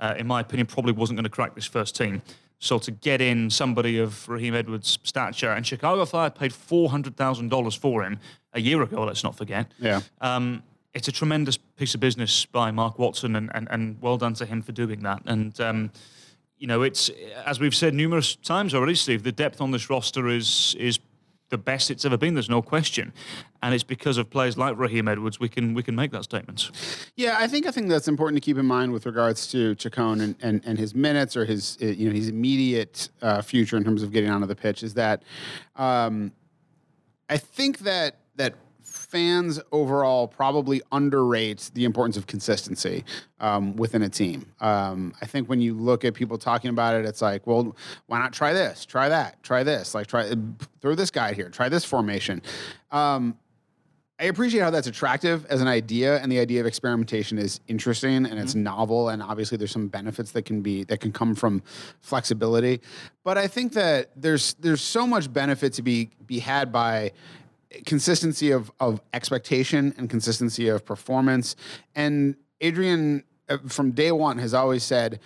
uh, 0.00 0.14
in 0.18 0.26
my 0.26 0.40
opinion, 0.40 0.66
probably 0.66 0.92
wasn't 0.92 1.16
going 1.18 1.24
to 1.24 1.30
crack 1.30 1.54
this 1.54 1.66
first 1.66 1.94
team. 1.96 2.20
So 2.58 2.78
to 2.80 2.90
get 2.90 3.20
in 3.20 3.48
somebody 3.50 3.98
of 3.98 4.28
Raheem 4.28 4.54
Edwards' 4.54 4.98
stature, 5.04 5.52
and 5.52 5.64
Chicago 5.66 6.04
Fire 6.04 6.30
paid 6.30 6.52
$400,000 6.52 7.76
for 7.78 8.02
him 8.02 8.18
a 8.52 8.60
year 8.60 8.82
ago, 8.82 9.04
let's 9.04 9.22
not 9.24 9.36
forget. 9.36 9.70
Yeah. 9.78 10.00
Um, 10.20 10.62
it's 10.92 11.08
a 11.08 11.12
tremendous 11.12 11.56
piece 11.56 11.94
of 11.94 12.00
business 12.00 12.44
by 12.44 12.70
Mark 12.72 12.98
Watson, 12.98 13.36
and, 13.36 13.50
and, 13.54 13.68
and 13.70 13.96
well 14.02 14.18
done 14.18 14.34
to 14.34 14.46
him 14.46 14.62
for 14.62 14.72
doing 14.72 15.00
that. 15.02 15.22
And 15.26 15.58
um, 15.60 15.90
you 16.58 16.66
know, 16.66 16.82
it's 16.82 17.08
as 17.46 17.58
we've 17.60 17.74
said 17.74 17.94
numerous 17.94 18.36
times 18.36 18.74
already, 18.74 18.94
Steve. 18.94 19.22
The 19.22 19.32
depth 19.32 19.60
on 19.60 19.70
this 19.70 19.88
roster 19.88 20.28
is 20.28 20.76
is 20.78 20.98
the 21.52 21.58
best 21.58 21.90
it's 21.90 22.04
ever 22.04 22.16
been. 22.16 22.34
There's 22.34 22.50
no 22.50 22.62
question, 22.62 23.12
and 23.62 23.72
it's 23.74 23.84
because 23.84 24.16
of 24.16 24.30
players 24.30 24.58
like 24.58 24.76
Raheem 24.76 25.06
Edwards 25.06 25.38
we 25.38 25.48
can 25.48 25.74
we 25.74 25.84
can 25.84 25.94
make 25.94 26.10
that 26.10 26.24
statement. 26.24 26.72
Yeah, 27.14 27.36
I 27.38 27.46
think 27.46 27.66
I 27.66 27.70
think 27.70 27.88
that's 27.88 28.08
important 28.08 28.42
to 28.42 28.44
keep 28.44 28.58
in 28.58 28.66
mind 28.66 28.92
with 28.92 29.06
regards 29.06 29.46
to 29.48 29.76
Chacon 29.76 30.20
and, 30.20 30.34
and, 30.42 30.62
and 30.64 30.78
his 30.78 30.94
minutes 30.94 31.36
or 31.36 31.44
his 31.44 31.78
uh, 31.80 31.86
you 31.86 32.08
know 32.08 32.14
his 32.14 32.28
immediate 32.28 33.10
uh, 33.20 33.42
future 33.42 33.76
in 33.76 33.84
terms 33.84 34.02
of 34.02 34.10
getting 34.10 34.30
onto 34.30 34.46
the 34.46 34.56
pitch 34.56 34.82
is 34.82 34.94
that 34.94 35.22
um, 35.76 36.32
I 37.28 37.36
think 37.36 37.80
that 37.80 38.16
that 38.36 38.54
fans 39.12 39.60
overall 39.72 40.26
probably 40.26 40.80
underrate 40.90 41.70
the 41.74 41.84
importance 41.84 42.16
of 42.16 42.26
consistency 42.26 43.04
um, 43.40 43.76
within 43.76 44.00
a 44.00 44.08
team. 44.08 44.46
Um, 44.58 45.12
I 45.20 45.26
think 45.26 45.50
when 45.50 45.60
you 45.60 45.74
look 45.74 46.02
at 46.06 46.14
people 46.14 46.38
talking 46.38 46.70
about 46.70 46.94
it, 46.94 47.04
it's 47.04 47.20
like, 47.20 47.46
well, 47.46 47.76
why 48.06 48.18
not 48.18 48.32
try 48.32 48.54
this, 48.54 48.86
try 48.86 49.10
that, 49.10 49.42
try 49.42 49.64
this, 49.64 49.94
like 49.94 50.06
try 50.06 50.32
throw 50.80 50.94
this 50.94 51.10
guy 51.10 51.34
here, 51.34 51.50
try 51.50 51.68
this 51.68 51.84
formation. 51.84 52.40
Um, 52.90 53.36
I 54.18 54.26
appreciate 54.26 54.60
how 54.60 54.70
that's 54.70 54.86
attractive 54.86 55.44
as 55.46 55.60
an 55.60 55.68
idea, 55.68 56.18
and 56.18 56.30
the 56.30 56.38
idea 56.38 56.60
of 56.60 56.66
experimentation 56.66 57.38
is 57.38 57.60
interesting 57.66 58.24
and 58.24 58.38
it's 58.38 58.54
novel, 58.54 59.08
and 59.10 59.22
obviously 59.22 59.58
there's 59.58 59.72
some 59.72 59.88
benefits 59.88 60.30
that 60.32 60.44
can 60.44 60.62
be 60.62 60.84
that 60.84 61.00
can 61.00 61.12
come 61.12 61.34
from 61.34 61.62
flexibility. 62.00 62.80
But 63.24 63.36
I 63.36 63.46
think 63.46 63.72
that 63.72 64.10
there's 64.16 64.54
there's 64.54 64.80
so 64.80 65.06
much 65.06 65.30
benefit 65.30 65.74
to 65.74 65.82
be 65.82 66.10
be 66.24 66.38
had 66.38 66.72
by 66.72 67.12
consistency 67.86 68.50
of 68.50 68.70
of 68.80 69.00
expectation 69.12 69.94
and 69.96 70.08
consistency 70.08 70.68
of 70.68 70.84
performance. 70.84 71.56
And 71.94 72.36
Adrian, 72.60 73.24
uh, 73.48 73.58
from 73.68 73.92
day 73.92 74.12
one, 74.12 74.38
has 74.38 74.54
always 74.54 74.82
said 74.82 75.20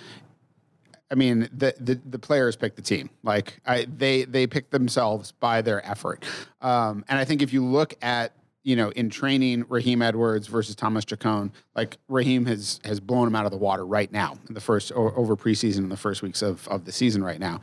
I 1.10 1.14
mean, 1.14 1.48
the, 1.52 1.74
the 1.78 2.00
the 2.04 2.18
players 2.18 2.56
pick 2.56 2.74
the 2.74 2.82
team. 2.82 3.10
Like 3.22 3.60
I, 3.64 3.86
they 3.96 4.24
they 4.24 4.46
pick 4.46 4.70
themselves 4.70 5.32
by 5.32 5.62
their 5.62 5.84
effort. 5.86 6.24
Um, 6.60 7.04
and 7.08 7.18
I 7.18 7.24
think 7.24 7.42
if 7.42 7.52
you 7.52 7.64
look 7.64 7.94
at 8.02 8.32
you 8.64 8.74
know 8.74 8.90
in 8.90 9.08
training 9.08 9.64
Raheem 9.68 10.02
Edwards 10.02 10.48
versus 10.48 10.74
Thomas 10.74 11.04
Chacon, 11.04 11.52
like 11.76 11.98
Raheem 12.08 12.46
has 12.46 12.80
has 12.84 12.98
blown 12.98 13.28
him 13.28 13.36
out 13.36 13.44
of 13.44 13.52
the 13.52 13.58
water 13.58 13.86
right 13.86 14.10
now 14.10 14.36
in 14.48 14.54
the 14.54 14.60
first 14.60 14.90
over 14.92 15.36
preseason 15.36 15.78
in 15.78 15.88
the 15.90 15.96
first 15.96 16.22
weeks 16.22 16.42
of 16.42 16.66
of 16.68 16.84
the 16.84 16.92
season 16.92 17.22
right 17.22 17.40
now. 17.40 17.60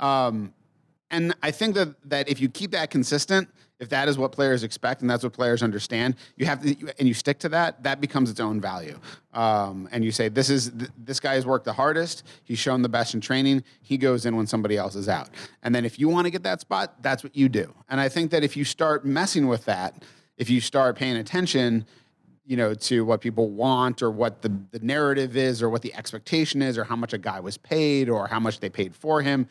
Um, 0.00 0.54
and 1.10 1.34
I 1.42 1.50
think 1.50 1.74
that 1.74 1.94
that 2.08 2.28
if 2.30 2.40
you 2.40 2.48
keep 2.48 2.70
that 2.70 2.90
consistent, 2.90 3.48
if 3.78 3.88
that 3.90 4.08
is 4.08 4.16
what 4.16 4.32
players 4.32 4.62
expect 4.62 5.02
and 5.02 5.10
that's 5.10 5.22
what 5.22 5.32
players 5.32 5.62
understand, 5.62 6.16
you 6.36 6.46
have 6.46 6.62
to 6.62 6.74
and 6.98 7.06
you 7.06 7.14
stick 7.14 7.38
to 7.40 7.48
that. 7.50 7.82
That 7.82 8.00
becomes 8.00 8.30
its 8.30 8.40
own 8.40 8.60
value. 8.60 8.98
Um, 9.34 9.88
and 9.92 10.04
you 10.04 10.12
say 10.12 10.28
this 10.28 10.48
is 10.48 10.70
th- 10.70 10.90
this 10.96 11.20
guy 11.20 11.34
has 11.34 11.44
worked 11.44 11.64
the 11.64 11.72
hardest. 11.72 12.24
He's 12.44 12.58
shown 12.58 12.82
the 12.82 12.88
best 12.88 13.14
in 13.14 13.20
training. 13.20 13.64
He 13.82 13.98
goes 13.98 14.24
in 14.24 14.36
when 14.36 14.46
somebody 14.46 14.76
else 14.76 14.94
is 14.94 15.08
out. 15.08 15.30
And 15.62 15.74
then 15.74 15.84
if 15.84 15.98
you 15.98 16.08
want 16.08 16.26
to 16.26 16.30
get 16.30 16.42
that 16.44 16.60
spot, 16.60 17.02
that's 17.02 17.22
what 17.22 17.36
you 17.36 17.48
do. 17.48 17.72
And 17.88 18.00
I 18.00 18.08
think 18.08 18.30
that 18.30 18.42
if 18.42 18.56
you 18.56 18.64
start 18.64 19.04
messing 19.04 19.46
with 19.46 19.64
that, 19.66 20.02
if 20.38 20.48
you 20.50 20.60
start 20.60 20.96
paying 20.96 21.16
attention, 21.16 21.86
you 22.46 22.56
know, 22.56 22.74
to 22.74 23.04
what 23.04 23.20
people 23.20 23.50
want 23.50 24.02
or 24.02 24.10
what 24.10 24.40
the, 24.42 24.56
the 24.70 24.78
narrative 24.78 25.36
is 25.36 25.62
or 25.62 25.68
what 25.68 25.82
the 25.82 25.92
expectation 25.94 26.62
is 26.62 26.78
or 26.78 26.84
how 26.84 26.94
much 26.96 27.12
a 27.12 27.18
guy 27.18 27.40
was 27.40 27.58
paid 27.58 28.08
or 28.08 28.28
how 28.28 28.38
much 28.38 28.60
they 28.60 28.68
paid 28.70 28.94
for 28.94 29.20
him. 29.20 29.48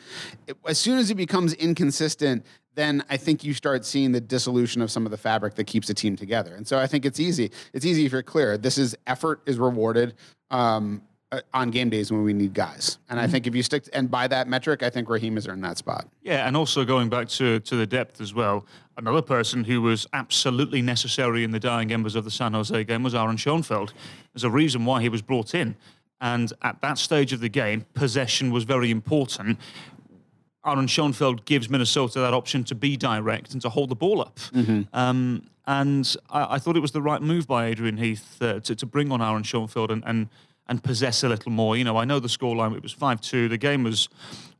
It- 0.47 0.57
as 0.65 0.77
soon 0.77 0.97
as 0.97 1.09
it 1.11 1.15
becomes 1.15 1.53
inconsistent, 1.53 2.45
then 2.75 3.03
I 3.09 3.17
think 3.17 3.43
you 3.43 3.53
start 3.53 3.85
seeing 3.85 4.11
the 4.11 4.21
dissolution 4.21 4.81
of 4.81 4.91
some 4.91 5.05
of 5.05 5.11
the 5.11 5.17
fabric 5.17 5.55
that 5.55 5.65
keeps 5.65 5.89
a 5.89 5.93
team 5.93 6.15
together. 6.15 6.55
And 6.55 6.67
so 6.67 6.77
I 6.77 6.87
think 6.87 7.05
it's 7.05 7.19
easy. 7.19 7.51
It's 7.73 7.85
easy 7.85 8.05
if 8.05 8.11
you're 8.11 8.23
clear. 8.23 8.57
This 8.57 8.77
is 8.77 8.95
effort 9.07 9.41
is 9.45 9.57
rewarded 9.57 10.15
um, 10.51 11.01
on 11.53 11.71
game 11.71 11.89
days 11.89 12.11
when 12.11 12.23
we 12.23 12.33
need 12.33 12.53
guys. 12.53 12.97
And 13.09 13.19
I 13.19 13.27
think 13.27 13.47
if 13.47 13.55
you 13.55 13.63
stick 13.63 13.89
and 13.93 14.09
by 14.09 14.27
that 14.27 14.47
metric, 14.47 14.83
I 14.83 14.89
think 14.89 15.09
Raheem 15.09 15.35
has 15.35 15.47
earned 15.47 15.63
that 15.63 15.77
spot. 15.77 16.07
Yeah, 16.21 16.47
and 16.47 16.55
also 16.55 16.85
going 16.85 17.09
back 17.09 17.27
to, 17.29 17.59
to 17.59 17.75
the 17.75 17.87
depth 17.87 18.21
as 18.21 18.33
well, 18.33 18.65
another 18.97 19.21
person 19.21 19.63
who 19.63 19.81
was 19.81 20.07
absolutely 20.13 20.81
necessary 20.81 21.43
in 21.43 21.51
the 21.51 21.59
dying 21.59 21.91
embers 21.91 22.15
of 22.15 22.23
the 22.23 22.31
San 22.31 22.53
Jose 22.53 22.83
game 22.85 23.03
was 23.03 23.15
Aaron 23.15 23.37
Schoenfeld. 23.37 23.93
There's 24.33 24.43
a 24.43 24.49
reason 24.49 24.85
why 24.85 25.01
he 25.01 25.09
was 25.09 25.21
brought 25.21 25.55
in. 25.55 25.75
And 26.21 26.53
at 26.61 26.79
that 26.81 26.97
stage 26.97 27.33
of 27.33 27.41
the 27.41 27.49
game, 27.49 27.85
possession 27.93 28.51
was 28.51 28.63
very 28.63 28.89
important. 28.89 29.59
Aaron 30.65 30.87
Schoenfeld 30.87 31.45
gives 31.45 31.69
Minnesota 31.69 32.19
that 32.19 32.33
option 32.33 32.63
to 32.65 32.75
be 32.75 32.97
direct 32.97 33.53
and 33.53 33.61
to 33.61 33.69
hold 33.69 33.89
the 33.89 33.95
ball 33.95 34.21
up. 34.21 34.39
Um, 34.93 35.43
and 35.67 36.15
I, 36.29 36.55
I 36.55 36.59
thought 36.59 36.77
it 36.77 36.81
was 36.81 36.91
the 36.91 37.01
right 37.01 37.21
move 37.21 37.47
by 37.47 37.65
Adrian 37.67 37.97
Heath 37.97 38.41
uh, 38.41 38.59
to, 38.61 38.75
to 38.75 38.85
bring 38.85 39.11
on 39.11 39.21
Aaron 39.21 39.43
Schoenfeld 39.43 39.91
and, 39.91 40.03
and 40.05 40.29
and 40.67 40.83
possess 40.83 41.23
a 41.23 41.29
little 41.29 41.51
more. 41.51 41.77
You 41.77 41.83
know, 41.83 41.97
I 41.97 42.05
know 42.05 42.19
the 42.19 42.27
scoreline 42.27 42.75
it 42.75 42.83
was 42.83 42.93
five 42.93 43.21
two. 43.21 43.47
The 43.47 43.57
game 43.57 43.83
was 43.83 44.09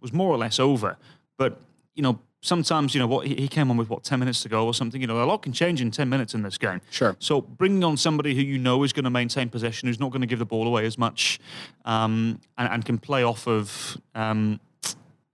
was 0.02 0.14
more 0.14 0.30
or 0.30 0.38
less 0.38 0.60
over, 0.60 0.98
but 1.38 1.60
you 1.96 2.04
know. 2.04 2.20
Sometimes, 2.42 2.94
you 2.94 3.00
know, 3.00 3.08
what 3.08 3.26
he 3.26 3.48
came 3.48 3.72
on 3.72 3.78
with 3.78 3.90
what 3.90 4.04
ten 4.04 4.20
minutes 4.20 4.44
to 4.44 4.50
go 4.50 4.68
or 4.68 4.74
something. 4.76 5.02
You 5.02 5.08
know, 5.08 5.24
a 5.24 5.26
lot 5.26 5.42
can 5.42 5.52
change 5.52 5.82
in 5.82 5.90
ten 5.90 6.10
minutes 6.10 6.36
in 6.36 6.44
this 6.44 6.60
game. 6.60 6.80
Sure. 6.92 7.16
So 7.18 7.42
bringing 7.42 7.84
on 7.84 7.98
somebody 7.98 8.36
who 8.36 8.42
you 8.42 8.60
know 8.60 8.84
is 8.84 8.94
going 8.94 9.06
to 9.06 9.10
maintain 9.10 9.50
possession, 9.50 9.88
who's 9.88 10.00
not 10.00 10.12
going 10.12 10.22
to 10.22 10.28
give 10.28 10.38
the 10.38 10.46
ball 10.46 10.68
away 10.68 10.86
as 10.86 10.96
much, 10.96 11.40
um, 11.86 12.40
and, 12.56 12.72
and 12.72 12.86
can 12.86 13.00
play 13.00 13.24
off 13.24 13.48
of 13.48 13.98
um, 14.14 14.60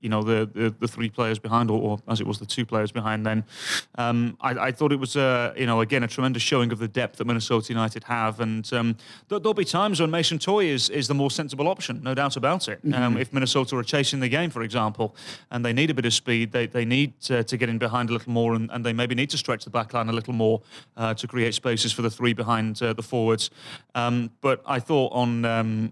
you 0.02 0.10
know 0.10 0.24
the, 0.24 0.50
the 0.54 0.76
the 0.80 0.88
three 0.88 1.10
players 1.10 1.40
behind, 1.40 1.70
or, 1.70 1.80
or 1.80 2.00
as 2.08 2.20
it 2.20 2.28
was 2.28 2.40
the 2.40 2.46
two 2.46 2.66
players 2.66 2.92
behind. 2.92 3.26
Then 3.26 3.44
um, 3.96 4.38
I, 4.42 4.68
I 4.68 4.72
thought 4.72 4.92
it 4.92 5.00
was 5.00 5.16
uh, 5.16 5.54
you 5.56 5.66
know 5.66 5.82
again 5.82 6.04
a 6.04 6.08
tremendous 6.08 6.44
showing 6.44 6.72
of 6.72 6.80
the 6.80 6.88
depth 6.88 7.18
that 7.18 7.26
Minnesota 7.26 7.72
United 7.74 8.04
have, 8.06 8.40
and 8.40 8.72
um, 8.74 8.98
there, 9.30 9.40
there'll 9.40 9.54
be 9.54 9.66
times 9.66 10.00
when 10.00 10.12
Mason 10.12 10.40
Toye 10.40 10.66
is 10.66 10.90
is 10.90 11.08
the 11.08 11.14
more 11.14 11.32
sensible 11.32 11.68
option, 11.68 12.02
no 12.04 12.14
doubt 12.14 12.36
about 12.36 12.68
it. 12.68 12.80
Um, 12.94 13.18
if 13.18 13.32
Minnesota 13.34 13.78
are 13.78 13.84
chasing 13.84 14.20
the 14.20 14.30
game, 14.30 14.50
for 14.50 14.64
example, 14.64 15.16
and 15.52 15.64
they 15.64 15.74
need 15.74 15.90
a 15.90 15.94
bit 15.94 16.06
of 16.06 16.14
speed, 16.14 16.52
they 16.52 16.68
they 16.68 16.86
need 16.86 17.20
to, 17.22 17.44
to 17.44 17.58
get 17.58 17.70
in 17.70 17.78
behind 17.78 18.10
a 18.10 18.14
little 18.14 18.32
more, 18.32 18.54
and, 18.56 18.70
and 18.72 18.86
they 18.86 18.94
maybe 18.94 19.16
need 19.16 19.30
to 19.30 19.38
stretch 19.38 19.64
the 19.64 19.70
back 19.70 19.94
line 19.94 20.10
a 20.10 20.14
little 20.14 20.34
more 20.34 20.62
uh, 20.98 21.14
to 21.14 21.28
create 21.28 21.54
spaces 21.54 21.92
for 21.92 22.02
the 22.02 22.10
three 22.10 22.34
behind 22.34 22.82
uh, 22.82 22.94
the 22.94 23.04
forwards. 23.04 23.50
Um, 23.96 24.32
but 24.42 24.62
I 24.66 24.80
thought 24.80 25.12
on. 25.14 25.92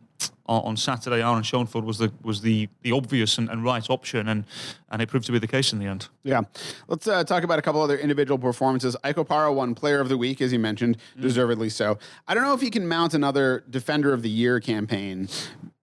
On 0.50 0.62
on 0.64 0.78
Saturday, 0.78 1.22
Aaron 1.22 1.44
Schoenfeld 1.44 1.86
was 1.86 2.00
the 2.00 2.12
was 2.24 2.42
the 2.42 2.68
the 2.82 2.92
obvious 2.92 3.38
and, 3.38 3.50
and 3.50 3.64
right 3.64 3.88
option, 3.88 4.28
and 4.28 4.46
and 4.90 5.02
it 5.02 5.08
proved 5.08 5.28
to 5.28 5.32
be 5.32 5.38
the 5.38 5.48
case 5.48 5.72
in 5.72 5.78
the 5.78 5.86
end. 5.86 6.08
Yeah. 6.24 6.42
Let's 6.88 7.08
uh, 7.08 7.24
talk 7.24 7.44
about 7.44 7.60
a 7.60 7.62
couple 7.62 7.82
other 7.82 7.98
individual 7.98 8.40
performances. 8.40 8.96
Ike 9.04 9.18
Opara 9.18 9.54
won 9.54 9.76
Player 9.76 10.00
of 10.00 10.10
the 10.10 10.18
Week, 10.18 10.42
as 10.42 10.52
you 10.52 10.58
mentioned, 10.58 10.98
deservedly 11.20 11.70
so. 11.70 12.00
I 12.28 12.34
don't 12.34 12.44
know 12.44 12.54
if 12.54 12.62
he 12.62 12.72
can 12.72 12.88
mount 12.88 13.14
another 13.14 13.64
Defender 13.70 14.12
of 14.12 14.24
the 14.24 14.30
Year 14.30 14.60
campaign 14.60 15.30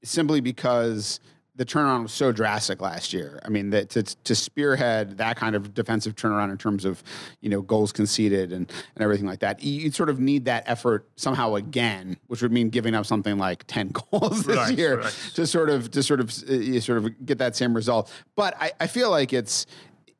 simply 0.02 0.40
because 0.40 1.20
the 1.56 1.64
turnaround 1.64 2.02
was 2.02 2.12
so 2.12 2.32
drastic 2.32 2.82
last 2.82 3.12
year. 3.14 3.40
I 3.44 3.48
mean, 3.48 3.70
that 3.70 3.88
to, 3.90 4.02
to 4.02 4.34
spearhead 4.34 5.16
that 5.18 5.36
kind 5.36 5.56
of 5.56 5.72
defensive 5.72 6.14
turnaround 6.14 6.50
in 6.50 6.58
terms 6.58 6.84
of, 6.84 7.02
you 7.40 7.48
know, 7.48 7.62
goals 7.62 7.92
conceded 7.92 8.52
and, 8.52 8.70
and 8.94 9.02
everything 9.02 9.24
like 9.26 9.38
that, 9.40 9.62
you, 9.62 9.90
sort 9.90 10.10
of 10.10 10.20
need 10.20 10.44
that 10.44 10.64
effort 10.66 11.08
somehow 11.16 11.54
again, 11.54 12.18
which 12.26 12.42
would 12.42 12.52
mean 12.52 12.68
giving 12.68 12.94
up 12.94 13.06
something 13.06 13.38
like 13.38 13.64
ten 13.68 13.88
goals 13.88 14.44
this 14.44 14.56
Right, 14.56 14.76
year 14.76 15.00
right. 15.00 15.14
to 15.34 15.46
sort 15.46 15.70
of 15.70 15.90
to 15.92 16.02
sort 16.02 16.20
of 16.20 16.30
uh, 16.48 16.52
you 16.52 16.80
sort 16.80 16.98
of 16.98 17.24
get 17.26 17.38
that 17.38 17.56
same 17.56 17.72
result. 17.74 18.12
But 18.34 18.54
I, 18.60 18.72
I 18.80 18.86
feel 18.86 19.10
like 19.10 19.32
it's 19.32 19.64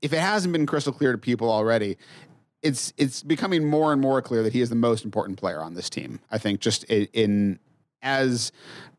if 0.03 0.13
it 0.13 0.21
hasn't 0.21 0.53
been 0.53 0.65
crystal 0.67 0.93
clear 0.93 1.13
to 1.13 1.19
people 1.19 1.51
already, 1.51 1.99
it's 2.63 2.93
it's 2.97 3.23
becoming 3.23 3.65
more 3.69 3.93
and 3.93 4.01
more 4.01 4.23
clear 4.23 4.43
that 4.43 4.53
he 4.55 4.61
is 4.63 4.71
the 4.71 4.75
most 4.75 5.05
important 5.05 5.39
player 5.39 5.61
on 5.61 5.75
this 5.75 5.91
team. 5.91 6.21
I 6.31 6.39
think 6.39 6.61
just 6.61 6.85
i- 6.91 7.09
in 7.13 7.59
as 8.03 8.53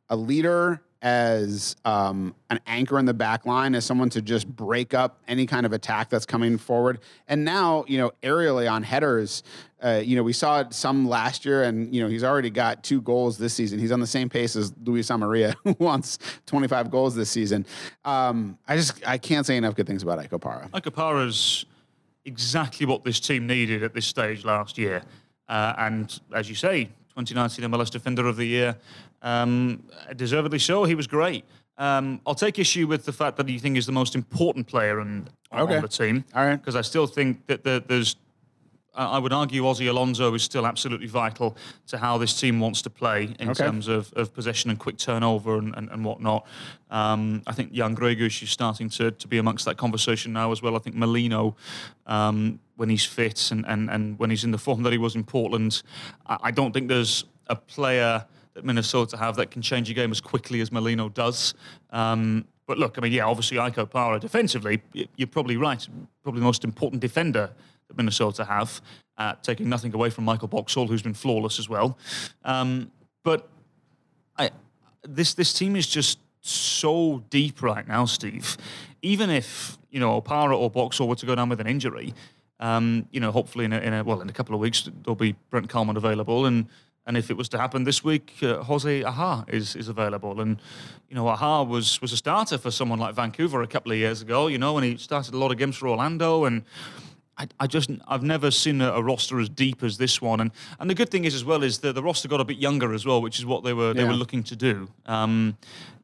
a 0.09 0.15
leader, 0.15 0.81
as 1.07 1.77
um, 1.85 2.35
an 2.49 2.59
anchor 2.67 2.99
in 2.99 3.05
the 3.05 3.13
back 3.13 3.45
line, 3.45 3.75
as 3.75 3.85
someone 3.85 4.09
to 4.09 4.21
just 4.21 4.45
break 4.45 4.93
up 4.93 5.21
any 5.25 5.45
kind 5.45 5.65
of 5.65 5.71
attack 5.71 6.09
that's 6.09 6.25
coming 6.25 6.57
forward. 6.57 6.99
And 7.29 7.45
now, 7.45 7.85
you 7.87 7.97
know, 7.97 8.11
aerially 8.21 8.69
on 8.69 8.83
headers, 8.83 9.41
uh, 9.81 10.01
you 10.03 10.17
know, 10.17 10.23
we 10.23 10.33
saw 10.33 10.69
some 10.69 11.07
last 11.07 11.45
year, 11.45 11.63
and 11.63 11.95
you 11.95 12.01
know, 12.01 12.09
he's 12.09 12.25
already 12.25 12.49
got 12.49 12.83
two 12.83 12.99
goals 13.01 13.37
this 13.37 13.53
season. 13.53 13.79
He's 13.79 13.93
on 13.93 14.01
the 14.01 14.07
same 14.07 14.27
pace 14.27 14.57
as 14.57 14.73
Luis 14.83 15.07
Amarilla, 15.07 15.55
who 15.63 15.75
wants 15.79 16.19
25 16.45 16.91
goals 16.91 17.15
this 17.15 17.29
season. 17.29 17.65
Um, 18.03 18.57
I 18.67 18.75
just 18.75 19.07
I 19.07 19.17
can't 19.17 19.45
say 19.45 19.55
enough 19.55 19.75
good 19.75 19.87
things 19.87 20.03
about 20.03 20.19
Ike 20.19 20.31
Opara. 20.31 20.69
Ike 20.73 20.85
Opara's 20.85 21.65
exactly 22.25 22.85
what 22.85 23.05
this 23.05 23.21
team 23.21 23.47
needed 23.47 23.81
at 23.81 23.93
this 23.93 24.05
stage 24.05 24.43
last 24.43 24.77
year. 24.77 25.03
Uh, 25.47 25.73
and 25.77 26.19
as 26.33 26.49
you 26.49 26.55
say, 26.55 26.89
2019 27.15 27.71
MLS 27.71 27.89
Defender 27.89 28.27
of 28.27 28.35
the 28.35 28.45
Year, 28.45 28.75
um, 29.21 29.83
deservedly 30.15 30.59
so. 30.59 30.83
He 30.83 30.95
was 30.95 31.07
great. 31.07 31.45
Um, 31.77 32.21
I'll 32.25 32.35
take 32.35 32.57
issue 32.57 32.87
with 32.87 33.05
the 33.05 33.13
fact 33.13 33.37
that 33.37 33.47
you 33.49 33.59
think 33.59 33.75
he's 33.75 33.85
the 33.85 33.91
most 33.91 34.15
important 34.15 34.65
player 34.67 34.99
on, 34.99 35.29
on 35.51 35.69
the 35.81 35.87
team. 35.87 36.25
All 36.33 36.45
right. 36.45 36.55
Because 36.55 36.75
I 36.75 36.81
still 36.81 37.05
think 37.05 37.45
that 37.45 37.63
the, 37.63 37.83
there's 37.85 38.15
I 38.95 39.05
I 39.05 39.19
would 39.19 39.31
argue 39.31 39.61
Ozzy 39.61 39.87
Alonso 39.87 40.33
is 40.33 40.41
still 40.41 40.65
absolutely 40.65 41.05
vital 41.05 41.55
to 41.85 41.99
how 41.99 42.17
this 42.17 42.39
team 42.39 42.59
wants 42.59 42.81
to 42.81 42.89
play 42.89 43.35
in 43.39 43.49
Okay. 43.49 43.63
terms 43.63 43.87
of, 43.87 44.11
of 44.13 44.33
possession 44.33 44.71
and 44.71 44.79
quick 44.79 44.97
turnover 44.97 45.59
and, 45.59 45.75
and, 45.77 45.89
and 45.91 46.03
whatnot. 46.03 46.47
Um, 46.89 47.43
I 47.45 47.53
think 47.53 47.73
Jan 47.73 47.95
Gregus 47.95 48.41
is 48.41 48.49
starting 48.49 48.89
to, 48.89 49.11
to 49.11 49.27
be 49.27 49.37
amongst 49.37 49.65
that 49.65 49.77
conversation 49.77 50.33
now 50.33 50.51
as 50.51 50.63
well. 50.63 50.75
I 50.75 50.79
think 50.79 50.95
Molino, 50.95 51.55
um, 52.07 52.59
when 52.75 52.89
he's 52.89 53.05
fit 53.05 53.51
and, 53.51 53.65
and, 53.67 53.89
and 53.91 54.17
when 54.17 54.31
he's 54.31 54.43
in 54.43 54.51
the 54.51 54.57
form 54.57 54.81
that 54.83 54.93
he 54.93 54.97
was 54.97 55.15
in 55.15 55.23
Portland, 55.23 55.83
I, 56.25 56.37
I 56.45 56.51
don't 56.51 56.71
think 56.71 56.87
there's 56.87 57.23
a 57.47 57.55
player 57.55 58.25
that 58.57 58.65
Minnesota 58.65 59.17
have 59.17 59.35
that 59.35 59.51
can 59.51 59.61
change 59.61 59.87
a 59.91 59.93
game 59.93 60.09
as 60.09 60.19
quickly 60.19 60.61
as 60.61 60.71
Molino 60.71 61.09
does. 61.09 61.53
Um, 61.91 62.43
but 62.65 62.79
look, 62.79 62.97
I 62.97 63.01
mean, 63.01 63.13
yeah, 63.13 63.25
obviously 63.25 63.59
Ike 63.59 63.75
Opara 63.75 64.19
defensively, 64.19 64.81
you're 65.15 65.27
probably 65.27 65.57
right. 65.57 65.87
Probably 66.23 66.39
the 66.39 66.45
most 66.45 66.63
important 66.63 66.99
defender 66.99 67.51
that 67.87 67.95
Minnesota 67.95 68.43
have, 68.45 68.81
uh, 69.19 69.35
taking 69.43 69.69
nothing 69.69 69.93
away 69.93 70.09
from 70.09 70.25
Michael 70.25 70.47
Boxall, 70.47 70.87
who's 70.87 71.03
been 71.03 71.13
flawless 71.13 71.59
as 71.59 71.69
well. 71.69 71.99
Um, 72.43 72.91
but 73.23 73.47
I, 74.39 74.49
this 75.03 75.35
this 75.35 75.53
team 75.53 75.75
is 75.75 75.85
just 75.85 76.17
so 76.41 77.23
deep 77.29 77.61
right 77.61 77.87
now, 77.87 78.05
Steve. 78.05 78.57
Even 79.03 79.29
if 79.29 79.77
you 79.91 79.99
know 79.99 80.19
Opara 80.19 80.57
or 80.57 80.71
Boxall 80.71 81.07
were 81.07 81.15
to 81.15 81.27
go 81.27 81.35
down 81.35 81.47
with 81.47 81.61
an 81.61 81.67
injury, 81.67 82.15
um, 82.59 83.07
you 83.11 83.19
know, 83.19 83.31
hopefully 83.31 83.65
in 83.65 83.73
a, 83.73 83.79
in 83.79 83.93
a 83.93 84.03
well 84.03 84.19
in 84.19 84.29
a 84.29 84.33
couple 84.33 84.55
of 84.55 84.61
weeks 84.61 84.89
there'll 85.03 85.15
be 85.15 85.35
Brent 85.51 85.69
Kallman 85.69 85.95
available, 85.95 86.47
and 86.47 86.67
and 87.07 87.17
if 87.17 87.31
it 87.31 87.37
was 87.37 87.49
to 87.49 87.57
happen 87.57 87.85
this 87.85 88.03
week, 88.03 88.33
uh, 88.43 88.61
Jose 88.63 89.03
Aja 89.03 89.43
is 89.47 89.75
is 89.75 89.87
available, 89.87 90.41
and 90.41 90.61
you 91.09 91.15
know 91.15 91.27
Aja 91.27 91.63
was 91.63 91.99
was 92.01 92.11
a 92.13 92.17
starter 92.17 92.57
for 92.59 92.69
someone 92.69 92.99
like 92.99 93.15
Vancouver 93.15 93.61
a 93.63 93.67
couple 93.67 93.91
of 93.93 93.97
years 93.97 94.21
ago, 94.21 94.47
you 94.47 94.57
know, 94.59 94.73
when 94.73 94.83
he 94.83 94.97
started 94.97 95.33
a 95.33 95.37
lot 95.37 95.51
of 95.51 95.57
games 95.57 95.75
for 95.77 95.87
Orlando 95.87 96.45
and. 96.45 96.63
I, 97.39 97.47
I 97.59 97.67
just 97.67 97.91
I've 98.07 98.23
never 98.23 98.49
seen 98.49 98.81
a, 98.81 98.93
a 98.93 99.03
roster 99.03 99.39
as 99.39 99.47
deep 99.47 99.83
as 99.83 99.97
this 99.99 100.19
one, 100.19 100.39
and 100.41 100.49
and 100.79 100.89
the 100.89 100.95
good 100.95 101.11
thing 101.11 101.23
is 101.23 101.35
as 101.35 101.45
well 101.45 101.61
is 101.63 101.77
that 101.79 101.93
the 101.93 102.01
roster 102.01 102.27
got 102.27 102.41
a 102.41 102.43
bit 102.43 102.57
younger 102.57 102.93
as 102.95 103.05
well, 103.05 103.21
which 103.21 103.37
is 103.37 103.45
what 103.45 103.63
they 103.63 103.73
were 103.73 103.93
they 103.93 104.01
Yeah. 104.01 104.07
were 104.07 104.15
looking 104.17 104.41
to 104.45 104.55
do. 104.55 104.87
Um, 105.05 105.55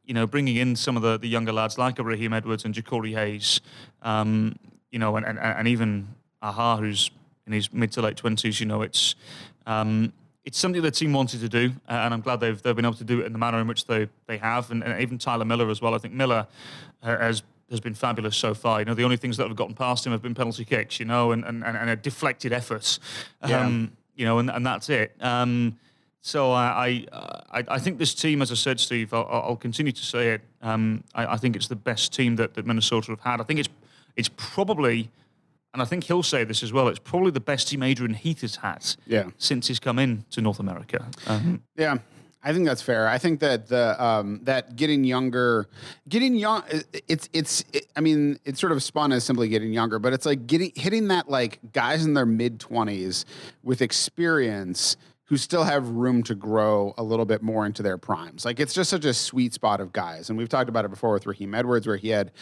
you 0.04 0.14
know, 0.14 0.28
bringing 0.28 0.54
in 0.58 0.76
some 0.76 0.96
of 0.96 1.02
the, 1.02 1.18
the 1.18 1.26
younger 1.26 1.52
lads 1.52 1.76
like 1.76 1.98
Raheem 1.98 2.32
Edwards 2.32 2.64
and 2.64 2.72
Jacori 2.72 3.14
Hayes, 3.14 3.60
um, 4.02 4.54
you 4.92 5.00
know, 5.00 5.16
and, 5.16 5.26
and 5.26 5.38
and 5.40 5.66
even 5.66 6.06
Aja, 6.40 6.76
who's 6.76 7.10
in 7.48 7.52
his 7.52 7.72
mid 7.72 7.90
to 7.92 8.00
late 8.02 8.16
twenties. 8.16 8.60
You 8.60 8.66
know, 8.66 8.82
it's 8.82 9.16
um, 9.66 10.12
it's 10.44 10.58
something 10.58 10.82
the 10.82 10.90
team 10.90 11.12
wanted 11.12 11.40
to 11.40 11.48
do, 11.48 11.72
uh, 11.88 11.92
and 11.92 12.12
I'm 12.14 12.20
glad 12.20 12.40
they've 12.40 12.60
they've 12.62 12.76
been 12.76 12.84
able 12.84 12.96
to 12.96 13.04
do 13.04 13.20
it 13.20 13.26
in 13.26 13.32
the 13.32 13.38
manner 13.38 13.60
in 13.60 13.66
which 13.66 13.86
they 13.86 14.08
they 14.26 14.38
have, 14.38 14.70
and, 14.70 14.84
and 14.84 15.00
even 15.00 15.18
Tyler 15.18 15.44
Miller 15.44 15.70
as 15.70 15.80
well. 15.80 15.94
I 15.94 15.98
think 15.98 16.14
Miller 16.14 16.46
uh, 17.02 17.18
has 17.18 17.42
has 17.70 17.80
been 17.80 17.94
fabulous 17.94 18.36
so 18.36 18.54
far. 18.54 18.80
You 18.80 18.84
know, 18.84 18.94
the 18.94 19.04
only 19.04 19.16
things 19.16 19.36
that 19.38 19.46
have 19.48 19.56
gotten 19.56 19.74
past 19.74 20.06
him 20.06 20.12
have 20.12 20.22
been 20.22 20.34
penalty 20.34 20.64
kicks, 20.64 21.00
you 21.00 21.06
know, 21.06 21.32
and 21.32 21.44
and, 21.44 21.64
and, 21.64 21.90
a 21.90 21.96
deflected 21.96 22.52
effort. 22.52 22.98
Um, 23.42 23.50
You 24.16 24.24
know, 24.26 24.38
and, 24.38 24.48
and 24.48 24.64
that's 24.64 24.88
it. 24.90 25.16
Um, 25.20 25.76
so 26.20 26.52
I, 26.52 27.04
I 27.10 27.58
I 27.58 27.64
I 27.76 27.78
think 27.80 27.98
this 27.98 28.14
team, 28.14 28.42
as 28.42 28.50
I 28.52 28.54
said, 28.54 28.78
Steve, 28.78 29.12
I'll, 29.12 29.28
I'll 29.30 29.56
continue 29.56 29.92
to 29.92 30.04
say 30.04 30.34
it. 30.34 30.40
Um, 30.62 31.02
I, 31.14 31.34
I 31.34 31.36
think 31.36 31.56
it's 31.56 31.68
the 31.68 31.76
best 31.76 32.12
team 32.12 32.36
that, 32.36 32.54
that 32.54 32.64
Minnesota 32.64 33.10
have 33.10 33.20
had. 33.20 33.40
I 33.40 33.44
think 33.44 33.60
it's 33.60 33.68
it's 34.16 34.30
probably, 34.36 35.10
and 35.74 35.82
I 35.82 35.84
think 35.84 36.04
he'll 36.04 36.22
say 36.22 36.44
this 36.44 36.62
as 36.62 36.72
well. 36.72 36.88
It's 36.88 36.98
probably 37.00 37.32
the 37.32 37.40
best 37.40 37.68
team 37.68 37.82
Adrian 37.82 38.14
Heath 38.14 38.40
has 38.42 38.56
had 38.56 38.82
Yeah. 39.06 39.24
since 39.38 39.66
he's 39.66 39.80
come 39.80 39.98
in 39.98 40.24
to 40.30 40.40
North 40.40 40.60
America. 40.60 41.06
Um, 41.26 41.62
Yeah, 41.76 41.98
I 42.44 42.52
think 42.52 42.64
that's 42.64 42.80
fair. 42.80 43.08
I 43.08 43.18
think 43.18 43.40
that 43.40 43.66
the 43.68 44.02
um, 44.02 44.40
that 44.44 44.76
getting 44.76 45.02
younger, 45.02 45.66
getting 46.08 46.34
young, 46.36 46.62
it's 47.08 47.28
it's. 47.32 47.64
It, 47.72 47.86
I 47.96 48.00
mean, 48.00 48.38
it's 48.44 48.60
sort 48.60 48.70
of 48.72 48.82
spun 48.82 49.12
as 49.12 49.24
simply 49.24 49.48
getting 49.48 49.72
younger, 49.72 49.98
but 49.98 50.12
it's 50.12 50.26
like 50.26 50.46
getting 50.46 50.70
hitting 50.76 51.08
that 51.08 51.28
like 51.28 51.58
guys 51.72 52.04
in 52.04 52.14
their 52.14 52.26
mid 52.26 52.60
twenties 52.60 53.24
with 53.62 53.80
experience 53.82 54.96
who 55.26 55.36
still 55.36 55.64
have 55.64 55.88
room 55.88 56.22
to 56.22 56.34
grow 56.34 56.92
a 56.98 57.02
little 57.02 57.24
bit 57.24 57.42
more 57.42 57.64
into 57.64 57.82
their 57.82 57.96
primes. 57.96 58.44
Like 58.44 58.60
it's 58.60 58.74
just 58.74 58.90
such 58.90 59.04
a 59.04 59.14
sweet 59.14 59.54
spot 59.54 59.80
of 59.80 59.92
guys, 59.92 60.28
and 60.28 60.38
we've 60.38 60.48
talked 60.48 60.68
about 60.68 60.84
it 60.84 60.90
before 60.90 61.12
with 61.12 61.26
Raheem 61.26 61.54
Edwards, 61.54 61.86
where 61.86 61.96
he 61.96 62.08
had, 62.08 62.32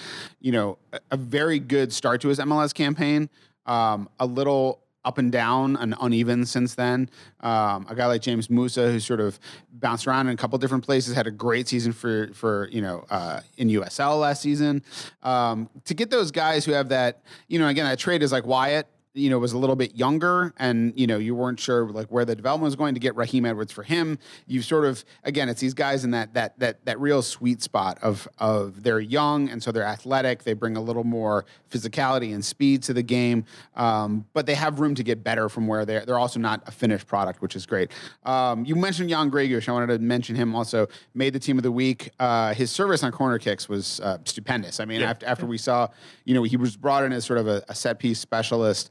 you 0.40 0.52
know, 0.52 0.78
a, 0.92 1.00
a 1.12 1.16
very 1.16 1.58
good 1.58 1.92
start 1.92 2.20
to 2.22 2.28
his 2.28 2.38
MLS 2.38 2.74
campaign, 2.74 3.30
um, 3.66 4.08
a 4.18 4.26
little 4.26 4.82
up 5.04 5.18
and 5.18 5.32
down 5.32 5.76
and 5.76 5.94
uneven 6.00 6.46
since 6.46 6.74
then. 6.74 7.08
Um, 7.40 7.86
a 7.88 7.94
guy 7.94 8.06
like 8.06 8.22
James 8.22 8.48
Musa, 8.48 8.90
who 8.90 9.00
sort 9.00 9.20
of 9.20 9.38
bounced 9.72 10.06
around 10.06 10.28
in 10.28 10.34
a 10.34 10.36
couple 10.36 10.58
different 10.58 10.84
places, 10.84 11.14
had 11.14 11.26
a 11.26 11.32
great 11.32 11.68
season 11.68 11.92
for 11.92 12.30
for 12.34 12.68
you 12.70 12.82
know 12.82 13.04
uh, 13.10 13.40
in 13.56 13.68
USL 13.68 14.20
last 14.20 14.42
season. 14.42 14.82
Um, 15.22 15.68
to 15.84 15.94
get 15.94 16.10
those 16.10 16.30
guys 16.30 16.64
who 16.64 16.72
have 16.72 16.88
that, 16.90 17.22
you 17.48 17.58
know, 17.58 17.68
again, 17.68 17.84
that 17.84 17.98
trade 17.98 18.22
is 18.22 18.32
like 18.32 18.46
Wyatt. 18.46 18.86
You 19.14 19.29
know, 19.29 19.38
was 19.38 19.53
a 19.53 19.59
little 19.59 19.77
bit 19.77 19.94
younger, 19.94 20.55
and 20.57 20.92
you 20.96 21.07
know, 21.07 21.18
you 21.18 21.35
weren't 21.35 21.61
sure 21.61 21.90
like 21.90 22.09
where 22.09 22.25
the 22.25 22.35
development 22.35 22.64
was 22.64 22.77
going 22.77 22.94
to 22.94 23.01
get 23.01 23.14
Raheem 23.14 23.44
Edwards 23.44 23.70
for 23.70 23.83
him. 23.83 24.18
You've 24.46 24.64
sort 24.64 24.85
of 24.87 25.05
again, 25.25 25.48
it's 25.48 25.61
these 25.61 25.75
guys 25.75 26.05
in 26.05 26.12
that 26.12 26.35
that 26.35 26.59
that 26.61 26.85
that 26.87 26.98
real 26.98 27.20
sweet 27.22 27.62
spot 27.62 27.98
of 28.03 28.27
of 28.38 28.83
they're 28.83 29.01
young 29.01 29.51
and 29.51 29.62
so 29.62 29.70
they're 29.70 29.85
athletic. 29.85 30.44
They 30.44 30.55
bring 30.55 30.77
a 30.77 30.81
little 30.81 31.05
more 31.05 31.44
physicality 31.70 32.33
and 32.33 32.44
speed 32.44 32.83
to 32.85 32.94
the 32.94 33.03
game, 33.03 33.44
um, 33.77 34.27
but 34.33 34.46
they 34.46 34.55
have 34.55 34.81
room 34.81 34.94
to 34.94 35.03
get 35.03 35.22
better 35.22 35.48
from 35.48 35.66
where 35.66 35.85
they're. 35.85 36.05
They're 36.07 36.18
also 36.18 36.40
not 36.40 36.62
a 36.66 36.70
finished 36.70 37.07
product, 37.07 37.42
which 37.42 37.55
is 37.55 37.66
great. 37.66 37.90
Um, 38.25 38.64
you 38.64 38.77
mentioned 38.77 39.11
Jan 39.11 39.31
Gregus. 39.31 39.68
I 39.68 39.72
wanted 39.72 39.88
to 39.88 39.98
mention 39.98 40.37
him 40.37 40.55
also. 40.55 40.88
Made 41.14 41.35
the 41.35 41.38
team 41.38 41.59
of 41.59 41.62
the 41.62 41.72
week. 41.72 42.11
Uh, 42.18 42.55
his 42.55 42.70
service 42.70 43.03
on 43.03 43.12
corner 43.12 43.38
kicks 43.38 43.68
was 43.68 44.01
uh, 44.01 44.18
stupendous. 44.25 44.81
I 44.81 44.85
mean, 44.85 45.03
after 45.03 45.27
after 45.27 45.46
we 45.46 45.59
saw, 45.59 45.88
you 46.25 46.35
know, 46.35 46.42
he 46.42 46.57
was 46.57 46.77
brought 46.77 47.05
in 47.05 47.12
as 47.12 47.25
sort 47.25 47.38
of 47.38 47.46
a, 47.46 47.62
a 47.68 47.75
set 47.75 47.98
piece 47.98 48.18
specialist. 48.18 48.90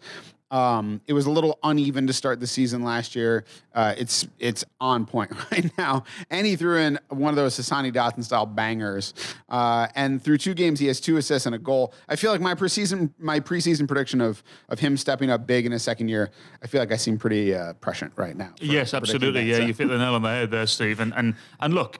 Um, 0.51 0.99
it 1.07 1.13
was 1.13 1.25
a 1.25 1.31
little 1.31 1.57
uneven 1.63 2.05
to 2.07 2.13
start 2.13 2.39
the 2.41 2.45
season 2.47 2.83
last 2.83 3.15
year. 3.15 3.45
Uh, 3.73 3.95
it's 3.97 4.27
it's 4.37 4.65
on 4.81 5.05
point 5.05 5.31
right 5.51 5.71
now, 5.77 6.03
and 6.29 6.45
he 6.45 6.55
threw 6.57 6.77
in 6.77 6.99
one 7.09 7.29
of 7.29 7.37
those 7.37 7.57
Hassani 7.57 7.91
Dotson 7.93 8.23
style 8.23 8.45
bangers. 8.45 9.13
Uh, 9.49 9.87
and 9.95 10.21
through 10.21 10.37
two 10.37 10.53
games, 10.53 10.77
he 10.79 10.87
has 10.87 10.99
two 10.99 11.15
assists 11.17 11.45
and 11.45 11.55
a 11.55 11.57
goal. 11.57 11.93
I 12.09 12.17
feel 12.17 12.31
like 12.31 12.41
my 12.41 12.53
preseason 12.53 13.11
my 13.17 13.39
preseason 13.39 13.87
prediction 13.87 14.19
of 14.19 14.43
of 14.67 14.79
him 14.79 14.97
stepping 14.97 15.29
up 15.31 15.47
big 15.47 15.65
in 15.65 15.71
his 15.71 15.83
second 15.83 16.09
year. 16.09 16.29
I 16.61 16.67
feel 16.67 16.81
like 16.81 16.91
I 16.91 16.97
seem 16.97 17.17
pretty 17.17 17.55
uh, 17.55 17.73
prescient 17.75 18.11
right 18.17 18.35
now. 18.35 18.53
yes, 18.59 18.93
absolutely. 18.93 19.31
that. 19.31 19.43
Yeah, 19.45 19.55
So- 19.57 19.63
you've 19.63 19.77
hit 19.77 19.87
the 19.87 19.97
nail 19.97 20.15
on 20.15 20.21
the 20.21 20.29
head 20.29 20.51
there, 20.51 20.67
Steve. 20.67 20.99
And 20.99 21.13
and 21.15 21.35
and 21.61 21.73
look, 21.73 21.97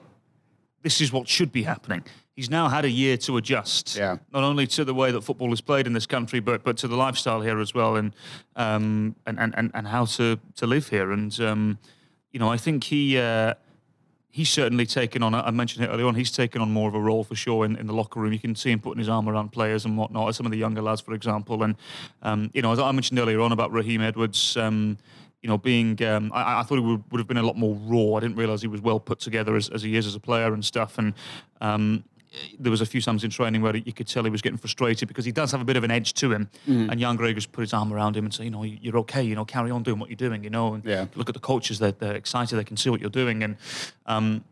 this 0.82 1.00
is 1.00 1.10
what 1.10 1.26
should 1.26 1.52
be 1.52 1.62
happening. 1.62 2.04
He's 2.34 2.48
now 2.48 2.68
had 2.68 2.84
a 2.86 2.90
year 2.90 3.18
to 3.18 3.36
adjust, 3.36 3.94
Yeah. 3.96 4.16
not 4.32 4.42
only 4.42 4.66
to 4.68 4.84
the 4.84 4.94
way 4.94 5.10
that 5.10 5.22
football 5.22 5.52
is 5.52 5.60
played 5.60 5.86
in 5.86 5.92
this 5.92 6.06
country, 6.06 6.40
but 6.40 6.64
but 6.64 6.78
to 6.78 6.88
the 6.88 6.96
lifestyle 6.96 7.42
here 7.42 7.60
as 7.60 7.74
well, 7.74 7.96
and 7.96 8.14
um 8.56 9.14
and 9.26 9.38
and 9.38 9.70
and, 9.74 9.86
how 9.86 10.06
to 10.06 10.38
to 10.56 10.66
live 10.66 10.88
here. 10.88 11.12
And 11.12 11.38
um, 11.40 11.78
you 12.32 12.40
know, 12.40 12.48
I 12.48 12.56
think 12.56 12.84
he. 12.84 13.18
Uh, 13.18 13.54
He's 14.34 14.48
certainly 14.48 14.86
taken 14.86 15.22
on. 15.22 15.34
I 15.34 15.50
mentioned 15.50 15.84
it 15.84 15.88
earlier 15.88 16.06
on. 16.06 16.14
He's 16.14 16.32
taken 16.32 16.62
on 16.62 16.72
more 16.72 16.88
of 16.88 16.94
a 16.94 16.98
role 16.98 17.22
for 17.22 17.34
sure 17.34 17.66
in, 17.66 17.76
in 17.76 17.86
the 17.86 17.92
locker 17.92 18.18
room. 18.18 18.32
You 18.32 18.38
can 18.38 18.54
see 18.54 18.70
him 18.70 18.80
putting 18.80 18.98
his 18.98 19.10
arm 19.10 19.28
around 19.28 19.50
players 19.52 19.84
and 19.84 19.98
whatnot. 19.98 20.34
Some 20.34 20.46
of 20.46 20.52
the 20.52 20.56
younger 20.56 20.80
lads, 20.80 21.02
for 21.02 21.12
example, 21.12 21.62
and 21.62 21.76
um, 22.22 22.50
you 22.54 22.62
know, 22.62 22.72
as 22.72 22.78
I 22.78 22.90
mentioned 22.92 23.18
earlier 23.20 23.42
on 23.42 23.52
about 23.52 23.72
Raheem 23.72 24.00
Edwards, 24.00 24.56
um, 24.56 24.96
you 25.42 25.50
know, 25.50 25.58
being 25.58 26.02
um, 26.02 26.30
I, 26.32 26.60
I 26.60 26.62
thought 26.62 26.76
he 26.76 26.80
would, 26.80 27.04
would 27.12 27.18
have 27.18 27.26
been 27.28 27.36
a 27.36 27.42
lot 27.42 27.58
more 27.58 27.74
raw. 27.84 28.16
I 28.16 28.20
didn't 28.20 28.36
realize 28.36 28.62
he 28.62 28.68
was 28.68 28.80
well 28.80 28.98
put 28.98 29.20
together 29.20 29.54
as, 29.54 29.68
as 29.68 29.82
he 29.82 29.96
is 29.96 30.06
as 30.06 30.14
a 30.14 30.20
player 30.20 30.54
and 30.54 30.64
stuff. 30.64 30.96
And 30.96 31.12
um, 31.60 32.02
there 32.58 32.70
was 32.70 32.80
a 32.80 32.86
few 32.86 33.00
times 33.00 33.24
in 33.24 33.30
training 33.30 33.62
where 33.62 33.76
you 33.76 33.92
could 33.92 34.06
tell 34.06 34.24
he 34.24 34.30
was 34.30 34.42
getting 34.42 34.58
frustrated 34.58 35.08
because 35.08 35.24
he 35.24 35.32
does 35.32 35.52
have 35.52 35.60
a 35.60 35.64
bit 35.64 35.76
of 35.76 35.84
an 35.84 35.90
edge 35.90 36.14
to 36.14 36.32
him. 36.32 36.48
Mm-hmm. 36.66 36.90
And 36.90 37.00
Jan 37.00 37.18
Gregus 37.18 37.50
put 37.50 37.60
his 37.62 37.72
arm 37.72 37.92
around 37.92 38.16
him 38.16 38.24
and 38.24 38.32
say, 38.34 38.44
you 38.44 38.50
know, 38.50 38.62
you're 38.62 38.98
okay. 38.98 39.22
You 39.22 39.34
know, 39.34 39.44
carry 39.44 39.70
on 39.70 39.82
doing 39.82 39.98
what 39.98 40.08
you're 40.08 40.16
doing. 40.16 40.42
You 40.44 40.50
know, 40.50 40.74
and 40.74 40.84
Yeah. 40.84 41.06
look 41.14 41.28
at 41.28 41.34
the 41.34 41.40
coaches; 41.40 41.78
they're, 41.78 41.92
they're 41.92 42.14
excited. 42.14 42.56
They 42.56 42.64
can 42.64 42.76
see 42.76 42.90
what 42.90 43.00
you're 43.00 43.10
doing. 43.10 43.42
And 43.42 43.56
um, 44.06 44.44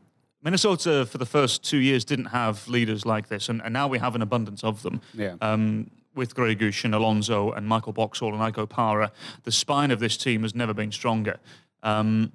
Minnesota, 0.42 1.06
for 1.06 1.18
the 1.18 1.26
first 1.26 1.62
two 1.62 1.78
years, 1.78 2.04
didn't 2.04 2.26
have 2.26 2.66
leaders 2.68 3.04
like 3.04 3.28
this, 3.28 3.48
and, 3.48 3.60
and 3.62 3.72
now 3.72 3.88
we 3.88 3.98
have 3.98 4.14
an 4.14 4.22
abundance 4.22 4.64
of 4.64 4.82
them. 4.82 5.00
Yeah. 5.14 5.36
Um, 5.40 5.90
with 6.14 6.34
Grey 6.34 6.56
and 6.84 6.94
Alonso 6.94 7.52
and 7.52 7.66
Michael 7.68 7.92
Boxall 7.92 8.34
and 8.34 8.42
Ike 8.42 8.56
Opara, 8.56 9.10
the 9.44 9.52
spine 9.52 9.90
of 9.92 10.00
this 10.00 10.16
team 10.16 10.42
has 10.42 10.54
never 10.54 10.74
been 10.74 10.90
stronger. 10.90 11.38
Um, 11.84 12.32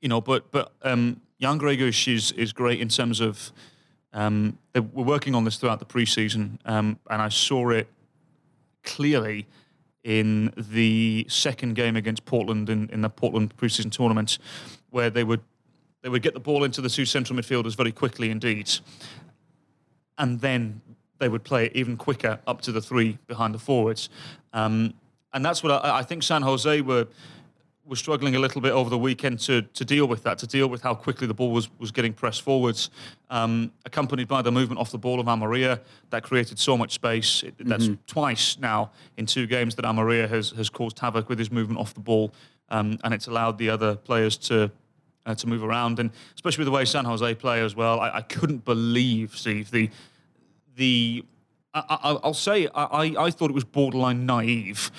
you 0.00 0.08
know, 0.08 0.20
but 0.20 0.50
but 0.50 0.72
um, 0.82 1.20
Jan 1.40 1.58
Gregus 1.58 2.12
is 2.12 2.32
is 2.32 2.52
great 2.52 2.80
in 2.80 2.88
terms 2.88 3.20
of 3.20 3.52
um, 4.16 4.58
they 4.72 4.80
we're 4.80 5.04
working 5.04 5.34
on 5.34 5.44
this 5.44 5.58
throughout 5.58 5.78
the 5.78 5.84
preseason, 5.84 6.58
um, 6.64 6.98
and 7.10 7.20
I 7.20 7.28
saw 7.28 7.68
it 7.68 7.86
clearly 8.82 9.46
in 10.04 10.52
the 10.56 11.26
second 11.28 11.74
game 11.74 11.96
against 11.96 12.24
Portland 12.24 12.70
in, 12.70 12.88
in 12.90 13.02
the 13.02 13.10
Portland 13.10 13.54
preseason 13.58 13.92
tournament, 13.92 14.38
where 14.90 15.10
they 15.10 15.22
would 15.22 15.42
they 16.02 16.08
would 16.08 16.22
get 16.22 16.32
the 16.32 16.40
ball 16.40 16.64
into 16.64 16.80
the 16.80 16.88
two 16.88 17.04
central 17.04 17.38
midfielders 17.38 17.76
very 17.76 17.92
quickly 17.92 18.30
indeed, 18.30 18.72
and 20.16 20.40
then 20.40 20.80
they 21.18 21.28
would 21.28 21.44
play 21.44 21.66
it 21.66 21.76
even 21.76 21.98
quicker 21.98 22.40
up 22.46 22.62
to 22.62 22.72
the 22.72 22.80
three 22.80 23.18
behind 23.26 23.54
the 23.54 23.58
forwards, 23.58 24.08
um, 24.54 24.94
and 25.34 25.44
that's 25.44 25.62
what 25.62 25.84
I, 25.84 25.98
I 25.98 26.02
think 26.02 26.22
San 26.22 26.40
Jose 26.40 26.80
were 26.80 27.06
were 27.86 27.96
struggling 27.96 28.34
a 28.34 28.38
little 28.38 28.60
bit 28.60 28.72
over 28.72 28.90
the 28.90 28.98
weekend 28.98 29.38
to 29.38 29.62
to 29.62 29.84
deal 29.84 30.06
with 30.06 30.22
that, 30.24 30.38
to 30.38 30.46
deal 30.46 30.68
with 30.68 30.82
how 30.82 30.94
quickly 30.94 31.26
the 31.26 31.34
ball 31.34 31.52
was, 31.52 31.68
was 31.78 31.90
getting 31.90 32.12
pressed 32.12 32.42
forwards, 32.42 32.90
um, 33.30 33.70
accompanied 33.84 34.28
by 34.28 34.42
the 34.42 34.50
movement 34.50 34.80
off 34.80 34.90
the 34.90 34.98
ball 34.98 35.20
of 35.20 35.26
Amarilla 35.26 35.80
that 36.10 36.22
created 36.22 36.58
so 36.58 36.76
much 36.76 36.92
space. 36.92 37.42
It, 37.42 37.54
That's 37.58 37.88
twice 38.06 38.58
now 38.58 38.90
in 39.16 39.26
two 39.26 39.46
games 39.46 39.74
that 39.76 39.84
Amarilla 39.84 40.28
has 40.28 40.50
has 40.50 40.68
caused 40.68 40.98
havoc 40.98 41.28
with 41.28 41.38
his 41.38 41.50
movement 41.50 41.80
off 41.80 41.94
the 41.94 42.00
ball, 42.00 42.32
um, 42.70 42.98
and 43.04 43.14
it's 43.14 43.28
allowed 43.28 43.58
the 43.58 43.70
other 43.70 43.96
players 43.96 44.36
to. 44.48 44.70
Uh, 45.28 45.34
to 45.34 45.48
move 45.48 45.64
around, 45.64 45.98
and 45.98 46.12
especially 46.36 46.62
with 46.62 46.66
the 46.66 46.70
way 46.70 46.84
San 46.84 47.04
Jose 47.04 47.34
play 47.34 47.60
as 47.60 47.74
well, 47.74 47.98
I, 47.98 48.18
I 48.18 48.20
couldn't 48.20 48.64
believe, 48.64 49.34
Steve, 49.34 49.72
the 49.72 49.90
the 50.76 51.24
I, 51.74 51.80
I, 51.90 52.10
I'll 52.22 52.32
say 52.32 52.68
I 52.72 53.12
I 53.18 53.30
thought 53.32 53.50
it 53.50 53.54
was 53.54 53.64
borderline 53.64 54.24
naive 54.24 54.92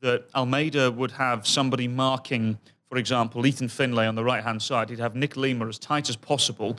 that 0.00 0.24
Almeyda 0.34 0.90
would 0.90 1.12
have 1.12 1.46
somebody 1.46 1.88
marking, 1.88 2.58
for 2.88 2.98
example, 2.98 3.46
Ethan 3.46 3.68
Finlay 3.68 4.06
on 4.06 4.14
the 4.14 4.24
right 4.24 4.42
hand 4.42 4.62
side. 4.62 4.90
He'd 4.90 4.98
have 4.98 5.14
Nick 5.14 5.36
Lima 5.36 5.66
as 5.66 5.78
tight 5.78 6.08
as 6.08 6.16
possible. 6.16 6.76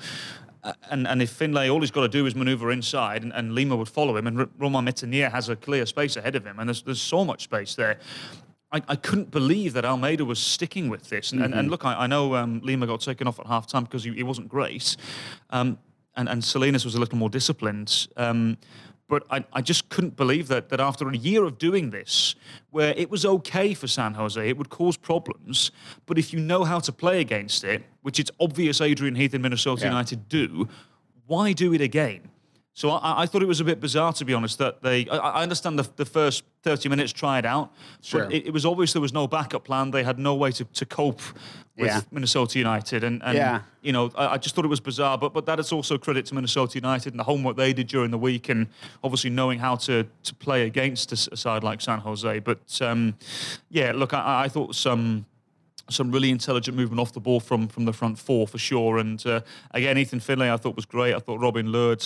Uh, 0.64 0.74
and, 0.90 1.08
and 1.08 1.22
if 1.22 1.30
Finlay, 1.30 1.70
all 1.70 1.80
he's 1.82 1.92
got 1.92 2.02
to 2.02 2.08
do 2.08 2.26
is 2.26 2.36
maneuver 2.36 2.72
inside, 2.72 3.24
and, 3.24 3.32
and 3.34 3.54
Lima 3.54 3.76
would 3.76 3.88
follow 3.88 4.18
him, 4.18 4.28
and 4.28 4.40
R- 4.40 4.50
Romain 4.58 4.86
Métanire 4.86 5.32
has 5.32 5.50
a 5.50 5.56
clear 5.56 5.86
space 5.86 6.16
ahead 6.16 6.36
of 6.36 6.46
him, 6.46 6.60
and 6.60 6.68
there's, 6.68 6.82
there's 6.82 7.02
so 7.02 7.24
much 7.24 7.44
space 7.44 7.76
there. 7.76 8.00
I, 8.72 8.82
I 8.88 8.96
couldn't 8.98 9.32
believe 9.32 9.74
that 9.74 9.86
Almeyda 9.86 10.26
was 10.26 10.40
sticking 10.40 10.90
with 10.90 11.10
this. 11.10 11.32
And, 11.32 11.42
and, 11.42 11.54
and 11.54 11.72
look, 11.72 11.86
I, 11.86 12.04
I 12.04 12.08
know 12.08 12.36
um, 12.36 12.60
Lima 12.64 12.86
got 12.86 13.00
taken 13.00 13.28
off 13.28 13.40
at 13.40 13.48
half 13.48 13.66
time 13.66 13.84
because 13.84 14.04
he, 14.04 14.12
he 14.12 14.24
wasn't 14.24 14.50
great. 14.50 14.98
Um, 15.52 15.80
and, 16.18 16.28
and 16.28 16.44
Salinas 16.44 16.84
was 16.84 16.96
a 16.96 17.00
little 17.00 17.18
more 17.18 17.30
disciplined. 17.30 18.08
Um, 18.18 18.58
but 19.08 19.24
I, 19.30 19.46
I 19.54 19.62
just 19.62 19.90
couldn't 19.90 20.16
believe 20.16 20.48
that 20.50 20.70
that 20.70 20.80
after 20.80 21.08
a 21.10 21.16
year 21.18 21.44
of 21.46 21.58
doing 21.58 21.90
this, 21.92 22.36
where 22.72 22.94
it 22.98 23.10
was 23.10 23.26
okay 23.26 23.74
for 23.74 23.88
San 23.88 24.14
Jose, 24.16 24.48
it 24.50 24.58
would 24.58 24.70
cause 24.70 24.98
problems. 24.98 25.72
But 26.06 26.18
if 26.18 26.34
you 26.34 26.40
know 26.40 26.64
how 26.64 26.80
to 26.80 26.92
play 26.92 27.22
against 27.22 27.64
it, 27.64 27.84
which 28.02 28.20
it's 28.20 28.32
obvious 28.40 28.82
Adrian 28.82 29.16
Heath 29.16 29.34
and 29.34 29.42
Minnesota 29.44 29.84
Yeah. 29.84 29.90
United 29.90 30.28
do, 30.30 30.68
why 31.26 31.54
do 31.54 31.74
it 31.74 31.82
again? 31.82 32.30
So 32.78 32.92
I, 32.92 33.24
I 33.24 33.26
thought 33.26 33.42
it 33.42 33.48
was 33.48 33.60
a 33.60 33.64
bit 33.64 33.80
bizarre, 33.80 34.14
to 34.14 34.24
be 34.24 34.36
honest, 34.36 34.60
that 34.60 34.84
they. 34.84 35.08
I, 35.10 35.18
I 35.18 35.42
understand 35.42 35.80
the, 35.80 35.90
the 35.96 36.06
first 36.06 36.44
30 36.62 36.90
minutes 36.90 37.12
tried 37.12 37.44
out, 37.44 37.74
Sure. 38.04 38.26
but 38.26 38.32
it, 38.34 38.46
it 38.46 38.54
was 38.54 38.68
obvious 38.68 38.94
there 38.94 39.02
was 39.02 39.14
no 39.14 39.28
backup 39.28 39.64
plan. 39.64 39.90
They 39.90 40.04
had 40.04 40.20
no 40.20 40.36
way 40.36 40.52
to, 40.52 40.64
to 40.64 40.86
cope 40.86 41.22
with 41.76 41.88
Yeah. 41.88 42.02
Minnesota 42.12 42.60
United. 42.60 43.04
And, 43.04 43.24
and 43.24 43.36
Yeah. 43.36 43.62
you 43.82 43.92
know, 43.94 44.12
I, 44.16 44.34
I 44.34 44.38
just 44.38 44.54
thought 44.54 44.64
it 44.64 44.68
was 44.68 44.80
bizarre, 44.80 45.18
but 45.18 45.34
but 45.34 45.48
that 45.48 45.60
is 45.60 45.72
also 45.72 45.98
credit 45.98 46.28
to 46.28 46.36
Minnesota 46.36 46.78
United 46.78 47.14
and 47.14 47.20
the 47.20 47.24
homework 47.24 47.58
they 47.58 47.74
did 47.74 47.88
during 47.88 48.12
the 48.12 48.18
week, 48.20 48.48
and 48.48 48.68
obviously 49.04 49.32
knowing 49.32 49.58
how 49.58 49.76
to 49.78 50.06
to 50.24 50.36
play 50.36 50.68
against 50.68 51.12
a, 51.12 51.16
side 51.36 51.64
like 51.64 51.82
San 51.82 52.00
Jose. 52.02 52.40
But 52.40 52.80
um, 52.82 53.16
yeah, 53.72 53.92
look, 53.92 54.14
I, 54.14 54.44
I 54.44 54.50
thought 54.50 54.76
some 54.76 55.26
some 55.90 56.12
really 56.12 56.30
intelligent 56.30 56.78
movement 56.78 57.00
off 57.00 57.12
the 57.14 57.20
ball 57.22 57.40
from 57.40 57.68
from 57.70 57.86
the 57.86 57.94
front 57.94 58.20
four 58.20 58.48
for 58.48 58.60
sure. 58.60 59.00
And 59.00 59.26
uh, 59.26 59.42
again, 59.72 59.98
Ethan 59.98 60.20
Finlay 60.20 60.52
I 60.52 60.58
thought 60.58 60.76
was 60.76 60.86
great. 60.86 61.16
I 61.16 61.20
thought 61.20 61.40
Robin 61.40 61.72
Lod 61.72 62.06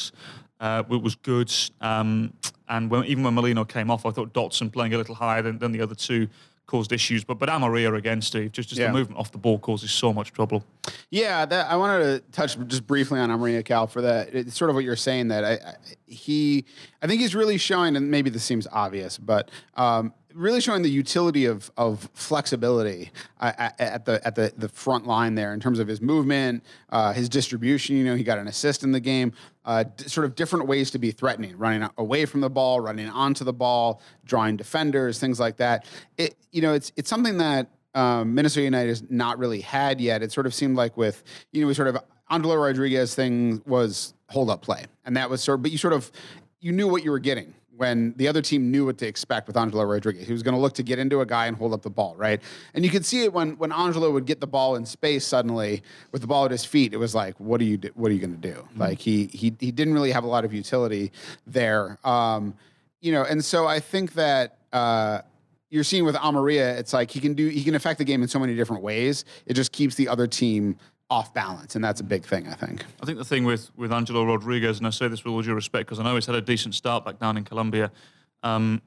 uh, 0.61 0.83
was 0.87 1.15
good. 1.15 1.51
Um, 1.81 2.33
and 2.69 2.89
when, 2.89 3.03
even 3.05 3.23
when 3.23 3.33
Molino 3.33 3.65
came 3.65 3.91
off, 3.91 4.05
I 4.05 4.11
thought 4.11 4.33
Dotson 4.33 4.71
playing 4.71 4.93
a 4.93 4.97
little 4.97 5.15
higher 5.15 5.41
than, 5.41 5.57
than 5.59 5.71
the 5.73 5.81
other 5.81 5.95
two 5.95 6.29
caused 6.67 6.93
issues. 6.93 7.25
But 7.25 7.37
but 7.37 7.49
Amarilla 7.49 7.97
again, 7.97 8.21
Steve, 8.21 8.53
just 8.53 8.69
just 8.69 8.79
Yeah. 8.79 8.87
the 8.87 8.93
movement 8.93 9.19
off 9.19 9.31
the 9.31 9.37
ball 9.37 9.59
causes 9.59 9.91
so 9.91 10.13
much 10.13 10.31
trouble. 10.31 10.63
Yeah, 11.09 11.45
that 11.45 11.69
I 11.69 11.75
wanted 11.75 12.03
to 12.03 12.31
touch 12.31 12.57
just 12.67 12.87
briefly 12.87 13.19
on 13.19 13.29
Amarilla 13.29 13.65
Cal 13.65 13.87
for 13.87 14.01
that. 14.01 14.33
It's 14.33 14.55
sort 14.55 14.69
of 14.69 14.75
what 14.75 14.85
you're 14.85 14.95
saying 14.95 15.27
that 15.29 15.43
I, 15.43 15.51
I, 15.53 15.75
he, 16.05 16.63
I 17.01 17.07
think 17.07 17.19
he's 17.19 17.35
really 17.35 17.57
showing, 17.57 17.97
and 17.97 18.09
maybe 18.09 18.29
this 18.29 18.43
seems 18.43 18.67
obvious, 18.71 19.17
but 19.17 19.49
um, 19.75 20.13
really 20.33 20.61
showing 20.61 20.81
the 20.81 20.89
utility 20.89 21.45
of 21.45 21.71
of 21.77 22.09
flexibility 22.13 23.11
uh, 23.39 23.51
at 23.79 24.05
the 24.05 24.25
at 24.25 24.35
the 24.35 24.53
the 24.57 24.69
front 24.69 25.07
line 25.07 25.35
there 25.35 25.53
in 25.53 25.59
terms 25.59 25.79
of 25.79 25.87
his 25.87 26.01
movement, 26.01 26.63
uh, 26.89 27.13
his 27.13 27.29
distribution. 27.29 27.95
You 27.95 28.03
know, 28.05 28.15
he 28.15 28.23
got 28.23 28.37
an 28.37 28.47
assist 28.47 28.83
in 28.83 28.91
the 28.91 28.99
game. 28.99 29.33
Uh, 29.63 29.83
d- 29.83 30.07
sort 30.07 30.25
of 30.25 30.35
different 30.35 30.67
ways 30.67 30.89
to 30.91 30.99
be 30.99 31.11
threatening, 31.11 31.55
running 31.57 31.87
away 31.97 32.25
from 32.25 32.41
the 32.41 32.49
ball, 32.49 32.79
running 32.79 33.07
onto 33.09 33.43
the 33.43 33.53
ball, 33.53 34.01
drawing 34.25 34.57
defenders, 34.57 35.19
things 35.19 35.39
like 35.39 35.57
that. 35.57 35.85
It, 36.17 36.35
you 36.51 36.61
know, 36.61 36.73
it's 36.73 36.91
it's 36.95 37.09
something 37.09 37.37
that 37.37 37.67
um, 37.93 38.33
Minnesota 38.33 38.63
United 38.63 38.89
has 38.89 39.03
not 39.09 39.37
really 39.37 39.61
had 39.61 40.01
yet. 40.01 40.23
It 40.23 40.31
sort 40.31 40.45
of 40.45 40.53
seemed 40.53 40.75
like 40.75 40.97
with 40.97 41.23
you 41.51 41.61
know 41.61 41.67
we 41.67 41.73
sort 41.73 41.87
of 41.87 41.97
Angelo 42.29 42.55
Rodriguez 42.55 43.13
thing 43.13 43.61
was 43.65 44.13
hold 44.29 44.49
up 44.49 44.61
play, 44.61 44.85
and 45.05 45.15
that 45.17 45.29
was 45.29 45.43
sort 45.43 45.59
of 45.59 45.63
but 45.63 45.71
you 45.71 45.77
sort 45.77 45.93
of 45.93 46.11
you 46.59 46.71
knew 46.71 46.87
what 46.87 47.03
you 47.03 47.11
were 47.11 47.19
getting 47.19 47.53
when 47.81 48.13
the 48.15 48.27
other 48.27 48.43
team 48.43 48.69
knew 48.69 48.85
what 48.85 48.99
to 48.99 49.07
expect 49.07 49.47
with 49.47 49.57
Angelo 49.57 49.83
Rodriguez. 49.83 50.27
He 50.27 50.33
was 50.33 50.43
going 50.43 50.53
to 50.53 50.61
look 50.61 50.73
to 50.73 50.83
get 50.83 50.99
into 50.99 51.19
a 51.21 51.25
guy 51.25 51.47
and 51.47 51.57
hold 51.57 51.73
up 51.73 51.81
the 51.81 51.89
ball, 51.89 52.13
right? 52.15 52.39
And 52.75 52.85
you 52.85 52.91
could 52.91 53.03
see 53.03 53.23
it 53.23 53.33
when 53.33 53.57
when 53.57 53.71
Angelo 53.71 54.11
would 54.11 54.27
get 54.27 54.39
the 54.39 54.45
ball 54.45 54.75
in 54.75 54.85
space 54.85 55.25
suddenly 55.25 55.81
with 56.11 56.21
the 56.21 56.27
ball 56.27 56.45
at 56.45 56.51
his 56.51 56.63
feet. 56.63 56.93
It 56.93 56.97
was 56.97 57.15
like, 57.15 57.39
what 57.39 57.59
are 57.59 57.63
you 57.63 57.77
do- 57.77 57.91
what 57.95 58.11
are 58.11 58.13
you 58.13 58.19
going 58.19 58.39
to 58.39 58.53
do? 58.53 58.67
Like 58.77 58.99
he 58.99 59.25
he 59.33 59.51
he 59.59 59.71
didn't 59.71 59.95
really 59.95 60.11
have 60.11 60.23
a 60.23 60.27
lot 60.27 60.45
of 60.45 60.53
utility 60.53 61.11
there. 61.47 61.97
Um, 62.03 62.53
you 63.01 63.11
know, 63.11 63.23
and 63.23 63.43
so 63.43 63.65
I 63.67 63.79
think 63.79 64.13
that. 64.13 64.57
Uh, 64.71 65.21
you're 65.73 65.85
seeing 65.85 66.03
with 66.03 66.15
Amarilla, 66.15 66.77
it's 66.77 66.91
like 66.91 67.09
he 67.09 67.21
can 67.21 67.33
do 67.33 67.47
he 67.47 67.63
can 67.63 67.75
affect 67.75 67.97
the 67.97 68.03
game 68.03 68.21
in 68.21 68.27
so 68.27 68.39
many 68.39 68.55
different 68.55 68.83
ways. 68.83 69.23
It 69.45 69.53
just 69.53 69.71
keeps 69.71 69.95
the 69.95 70.09
other 70.09 70.27
team 70.27 70.75
off 71.11 71.33
balance, 71.33 71.75
and 71.75 71.83
that's 71.83 71.99
a 71.99 72.03
big 72.03 72.23
thing, 72.25 72.47
I 72.47 72.53
think. 72.53 72.85
I 73.01 73.05
think 73.05 73.17
the 73.17 73.25
thing 73.25 73.43
with, 73.43 73.69
with 73.75 73.91
Angelo 73.91 74.23
Rodriguez, 74.23 74.77
and 74.77 74.87
I 74.87 74.91
say 74.91 75.07
this 75.09 75.23
with 75.23 75.33
all 75.33 75.41
due 75.41 75.53
respect 75.53 75.85
because 75.87 75.99
I 75.99 76.03
know 76.03 76.15
he's 76.15 76.25
had 76.25 76.35
a 76.35 76.41
decent 76.41 76.73
start 76.73 77.03
back 77.05 77.19
down 77.19 77.37
in 77.37 77.43
Colombia. 77.43 77.91
Um, 78.43 78.81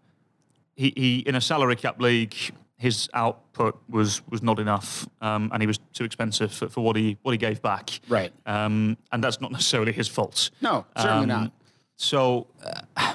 he, 0.75 0.93
he 0.97 1.19
in 1.21 1.35
a 1.37 1.41
salary 1.41 1.77
cap 1.77 2.01
league, 2.01 2.35
his 2.77 3.09
output 3.15 3.79
was 3.89 4.23
was 4.29 4.43
not 4.43 4.59
enough, 4.59 5.07
um, 5.21 5.51
and 5.53 5.63
he 5.63 5.67
was 5.67 5.79
too 5.93 6.05
expensive 6.05 6.53
for, 6.53 6.69
for 6.69 6.81
what 6.83 6.97
he 6.97 7.17
what 7.23 7.33
he 7.33 7.39
gave 7.39 7.61
back. 7.63 8.01
Right. 8.09 8.33
Um, 8.47 8.97
and 9.13 9.23
that's 9.23 9.41
not 9.41 9.53
necessarily 9.53 9.93
his 9.93 10.09
fault. 10.09 10.51
No, 10.61 10.85
certainly 10.97 11.31
Um, 11.31 11.43
not. 11.43 11.53
So, 11.97 12.49
uh, 12.97 13.15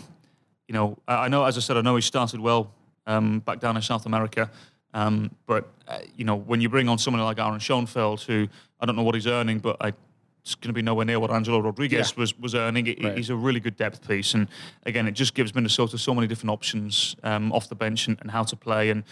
you 0.67 0.73
know, 0.73 0.97
I 1.07 1.25
I 1.25 1.27
know, 1.27 1.43
as 1.43 1.57
I 1.57 1.61
said, 1.61 1.75
I 1.77 1.81
know 1.81 1.95
he 1.95 2.01
started 2.01 2.39
well 2.39 2.71
um, 3.07 3.39
back 3.39 3.59
down 3.59 3.75
in 3.75 3.81
South 3.81 4.05
America. 4.05 4.49
Um, 4.93 5.31
but, 5.45 5.69
uh, 5.87 5.99
you 6.15 6.25
know, 6.25 6.35
when 6.35 6.61
you 6.61 6.69
bring 6.69 6.89
on 6.89 6.97
someone 6.97 7.23
like 7.23 7.39
Aaron 7.39 7.59
Schoenfeld, 7.59 8.21
who 8.21 8.47
I 8.79 8.85
don't 8.85 8.95
know 8.95 9.03
what 9.03 9.15
he's 9.15 9.27
earning, 9.27 9.59
but 9.59 9.77
I, 9.81 9.93
it's 10.41 10.55
going 10.55 10.69
to 10.69 10.73
be 10.73 10.81
nowhere 10.81 11.05
near 11.05 11.19
what 11.19 11.29
Angelo 11.31 11.59
Rodriguez 11.59 12.11
Yeah. 12.15 12.19
was, 12.21 12.37
was 12.39 12.55
earning. 12.55 12.85
He- 12.87 12.97
Right. 13.03 13.15
He's 13.17 13.29
a 13.29 13.35
really 13.35 13.59
good 13.59 13.75
depth 13.77 14.07
piece. 14.07 14.33
And 14.33 14.47
again, 14.83 15.07
it 15.07 15.11
just 15.11 15.35
gives 15.35 15.53
Minnesota 15.53 15.97
so 15.97 16.13
many 16.15 16.27
different 16.27 16.49
options 16.51 17.15
um, 17.23 17.51
off 17.51 17.69
the 17.69 17.75
bench 17.75 18.07
and, 18.07 18.17
and 18.21 18.31
how 18.31 18.43
to 18.43 18.55
play. 18.55 18.89
And, 18.89 19.03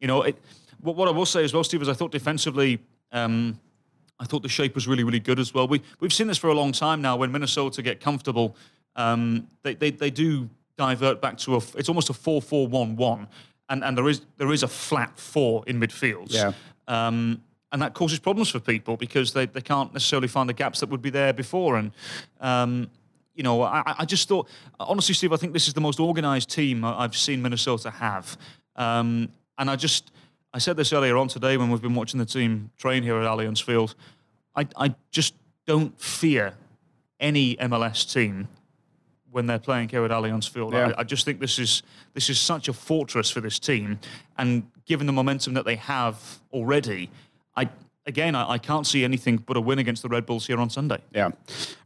you 0.00 0.06
know, 0.08 0.22
it, 0.22 0.36
what, 0.80 0.96
what 0.96 1.08
I 1.08 1.12
will 1.12 1.24
say 1.26 1.44
as 1.44 1.54
well, 1.54 1.64
Steve, 1.64 1.80
is 1.82 1.88
I 1.88 1.94
thought 1.94 2.10
defensively, 2.12 2.78
um, 3.12 3.58
I 4.20 4.24
thought 4.24 4.42
the 4.42 4.48
shape 4.48 4.74
was 4.74 4.86
really, 4.86 5.04
really 5.04 5.20
good 5.20 5.38
as 5.38 5.54
well. 5.54 5.66
We, 5.66 5.80
we've 6.00 6.12
seen 6.12 6.26
this 6.26 6.38
for 6.38 6.48
a 6.50 6.54
long 6.54 6.72
time 6.72 7.00
now. 7.00 7.16
When 7.16 7.32
Minnesota 7.32 7.80
get 7.80 8.00
comfortable, 8.00 8.54
um, 8.96 9.48
they, 9.62 9.74
they, 9.74 9.90
they 9.90 10.10
do 10.10 10.50
divert 10.76 11.20
back 11.22 11.38
to 11.38 11.56
a, 11.56 11.60
it's 11.76 11.88
almost 11.88 12.10
a 12.10 12.12
4 12.12 12.42
4 12.42 12.66
1 12.68 12.96
1. 12.96 13.28
And, 13.72 13.82
and 13.82 13.96
there 13.96 14.08
is 14.08 14.20
there 14.36 14.52
is 14.52 14.62
a 14.62 14.68
flat 14.68 15.18
four 15.18 15.64
in 15.66 15.80
midfield. 15.80 16.26
Yeah. 16.28 16.52
Um, 16.86 17.42
and 17.72 17.80
that 17.80 17.94
causes 17.94 18.18
problems 18.18 18.50
for 18.50 18.60
people 18.60 18.98
because 18.98 19.32
they, 19.32 19.46
they 19.46 19.62
can't 19.62 19.92
necessarily 19.94 20.28
find 20.28 20.46
the 20.46 20.52
gaps 20.52 20.80
that 20.80 20.90
would 20.90 21.00
be 21.00 21.08
there 21.08 21.32
before. 21.32 21.76
And, 21.78 21.90
um, 22.40 22.90
you 23.34 23.42
know, 23.42 23.62
I, 23.62 23.82
I- 24.00 24.04
just 24.04 24.28
thought, 24.28 24.46
honestly, 24.78 25.14
Steve, 25.14 25.32
I 25.32 25.36
think 25.36 25.54
this 25.54 25.68
is 25.68 25.72
the 25.72 25.80
most 25.80 25.98
organised 25.98 26.50
team 26.50 26.84
I've 26.84 27.16
seen 27.16 27.40
Minnesota 27.40 27.90
have. 27.90 28.36
Um, 28.76 29.30
and 29.56 29.70
I 29.70 29.76
just, 29.76 30.12
I 30.52 30.58
said 30.58 30.76
this 30.76 30.92
earlier 30.92 31.16
on 31.16 31.28
today 31.28 31.56
when 31.56 31.70
we've 31.70 31.80
been 31.80 31.94
watching 31.94 32.18
the 32.20 32.26
team 32.26 32.70
train 32.76 33.02
here 33.02 33.16
at 33.16 33.26
Allianz 33.26 33.62
Field. 33.62 33.94
I, 34.54 34.68
I 34.76 34.94
just 35.10 35.34
don't 35.66 35.98
fear 35.98 36.52
any 37.18 37.56
MLS 37.56 38.12
team 38.12 38.48
when 39.32 39.46
they're 39.46 39.58
playing 39.58 39.88
here 39.88 40.04
at 40.04 40.10
Allianz 40.10 40.48
Field. 40.48 40.72
Yeah. 40.72 40.92
I, 40.96 41.00
I 41.00 41.04
just 41.04 41.24
think 41.24 41.40
this 41.40 41.58
is 41.58 41.82
this 42.14 42.30
is 42.30 42.38
such 42.38 42.68
a 42.68 42.72
fortress 42.72 43.30
for 43.30 43.40
this 43.40 43.58
team, 43.58 43.98
and 44.38 44.70
given 44.84 45.06
the 45.06 45.12
momentum 45.12 45.54
that 45.54 45.64
they 45.64 45.76
have 45.76 46.38
already, 46.52 47.10
I 47.56 47.68
again 48.06 48.34
I, 48.34 48.52
I 48.52 48.58
can't 48.58 48.86
see 48.86 49.02
anything 49.02 49.38
but 49.38 49.56
a 49.56 49.60
win 49.60 49.78
against 49.78 50.02
the 50.02 50.08
Red 50.08 50.26
Bulls 50.26 50.46
here 50.46 50.58
on 50.58 50.70
Sunday. 50.70 50.98
Yeah. 51.12 51.24
All 51.26 51.32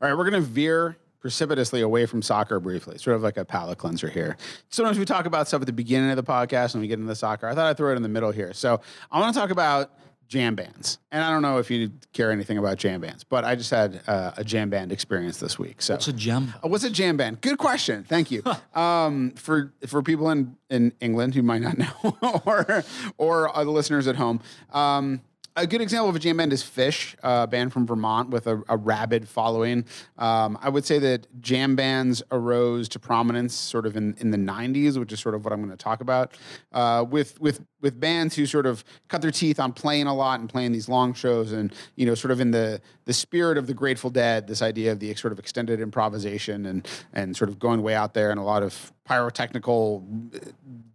right, 0.01 0.15
we're 0.15 0.29
going 0.29 0.43
to 0.43 0.49
veer 0.49 0.97
precipitously 1.21 1.81
away 1.81 2.07
from 2.07 2.23
soccer 2.23 2.61
briefly, 2.61 2.99
sort 2.99 3.17
of 3.17 3.23
like 3.23 3.37
a 3.37 3.45
palate 3.45 3.79
cleanser 3.79 4.09
here. 4.09 4.37
Sometimes 4.69 4.97
we 4.97 5.05
talk 5.05 5.27
about 5.27 5.49
stuff 5.49 5.61
at 5.61 5.67
the 5.67 5.73
beginning 5.73 6.11
of 6.11 6.17
the 6.17 6.23
podcast 6.23 6.75
and 6.75 6.81
we 6.83 6.87
get 6.87 7.01
into 7.01 7.09
the 7.09 7.17
soccer. 7.17 7.49
I 7.49 7.55
thought 7.55 7.67
I'd 7.67 7.77
throw 7.77 7.91
it 7.93 7.97
in 7.97 8.03
the 8.03 8.09
middle 8.09 8.31
here. 8.31 8.53
So 8.53 8.81
I 9.11 9.19
want 9.19 9.35
to 9.35 9.41
talk 9.41 9.51
about 9.51 9.91
jam 10.29 10.55
bands. 10.55 10.99
And 11.13 11.23
I 11.23 11.31
don't 11.31 11.43
know 11.43 11.59
if 11.59 11.71
you 11.71 11.93
care 12.13 12.31
anything 12.31 12.59
about 12.59 12.79
jam 12.79 13.01
bands, 13.01 13.25
but 13.25 13.45
I 13.45 13.55
just 13.55 13.71
had 13.71 14.01
uh, 14.07 14.33
a 14.37 14.45
jam 14.45 14.71
band 14.71 14.93
experience 14.93 15.39
this 15.39 15.59
week. 15.59 15.81
So 15.83 15.95
It's 15.95 16.09
a 16.09 16.13
jam. 16.13 16.55
Uh, 16.65 16.69
What's 16.69 16.85
a 16.85 16.91
jam 16.91 17.17
band? 17.17 17.41
Good 17.41 17.59
question. 17.59 18.05
Thank 18.05 18.31
you. 18.31 18.43
um, 18.75 19.33
for 19.33 19.73
for 19.87 20.03
people 20.03 20.31
in, 20.31 20.57
in 20.71 20.93
England 21.01 21.35
who 21.35 21.43
might 21.43 21.63
not 21.63 21.79
know, 22.03 22.41
or 22.45 22.85
or 23.19 23.57
other 23.57 23.71
listeners 23.71 24.07
at 24.07 24.17
home, 24.17 24.41
um, 24.73 25.21
a 25.57 25.67
good 25.67 25.81
example 25.81 26.11
of 26.11 26.17
a 26.17 26.19
jam 26.19 26.37
band 26.37 26.53
is 26.53 26.63
Phish, 26.63 27.15
a 27.23 27.47
band 27.47 27.73
from 27.73 27.87
Vermont 27.87 28.29
with 28.31 28.47
a, 28.47 28.63
a 28.69 28.77
rabid 28.77 29.27
following. 29.27 29.87
Um, 30.19 30.59
I 30.61 30.69
would 30.69 30.85
say 30.85 30.99
that 30.99 31.41
jam 31.41 31.77
bands 31.77 32.23
arose 32.31 32.89
to 32.91 32.99
prominence 32.99 33.55
sort 33.55 33.87
of 33.87 33.97
in, 33.97 34.15
in 34.19 34.31
the 34.31 34.37
'90s, 34.37 34.99
which 34.99 35.13
is 35.13 35.21
sort 35.21 35.35
of 35.35 35.45
what 35.45 35.53
I'm 35.53 35.61
going 35.61 35.71
to 35.71 35.77
talk 35.83 36.01
about. 36.03 36.35
Uh, 36.73 37.05
with 37.09 37.41
with 37.41 37.63
with 37.87 38.01
bands 38.01 38.35
who 38.35 38.47
sort 38.47 38.67
of 38.67 38.83
cut 39.07 39.23
their 39.23 39.31
teeth 39.31 39.61
on 39.61 39.73
playing 39.73 40.09
a 40.09 40.15
lot 40.15 40.41
and 40.41 40.49
playing 40.49 40.73
these 40.73 40.89
long 40.89 41.15
shows, 41.15 41.53
and 41.53 41.73
you 41.95 42.05
know, 42.05 42.17
sort 42.17 42.33
of 42.33 42.41
in 42.41 42.51
the 42.51 42.81
the 43.05 43.13
spirit 43.13 43.57
of 43.57 43.69
the 43.69 43.75
Grateful 43.75 44.11
Dead, 44.11 44.49
this 44.49 44.61
idea 44.61 44.91
of 44.91 44.99
the 44.99 45.15
sort 45.15 45.33
of 45.33 45.39
extended 45.39 45.81
improvisation 45.81 46.67
and 46.67 46.89
and 47.13 47.37
sort 47.37 47.49
of 47.49 47.61
going 47.61 47.83
way 47.83 47.95
out 47.95 48.13
there 48.13 48.33
and 48.33 48.41
a 48.41 48.43
lot 48.43 48.65
of 48.65 48.93
pyrotechnical 49.05 50.05
uh, 50.35 50.39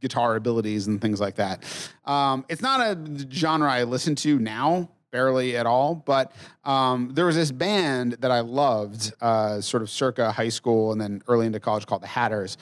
guitar 0.01 0.35
abilities 0.35 0.85
and 0.87 0.99
things 0.99 1.21
like 1.21 1.35
that. 1.35 1.63
Um, 2.03 2.43
it's 2.49 2.61
not 2.61 2.81
a 2.81 2.97
genre 3.31 3.71
I 3.71 3.83
listen 3.83 4.15
to 4.15 4.37
now. 4.37 4.89
Barely 5.11 5.57
at 5.57 5.65
all, 5.65 5.93
but 5.93 6.31
um, 6.63 7.09
there 7.13 7.25
was 7.25 7.35
this 7.35 7.51
band 7.51 8.13
that 8.21 8.31
I 8.31 8.39
loved, 8.39 9.11
uh, 9.19 9.59
sort 9.59 9.83
of 9.83 9.89
circa 9.89 10.31
high 10.31 10.47
school 10.47 10.93
and 10.93 11.01
then 11.01 11.21
early 11.27 11.45
into 11.45 11.59
college, 11.59 11.85
called 11.85 12.01
the 12.01 12.07
Hatters, 12.07 12.57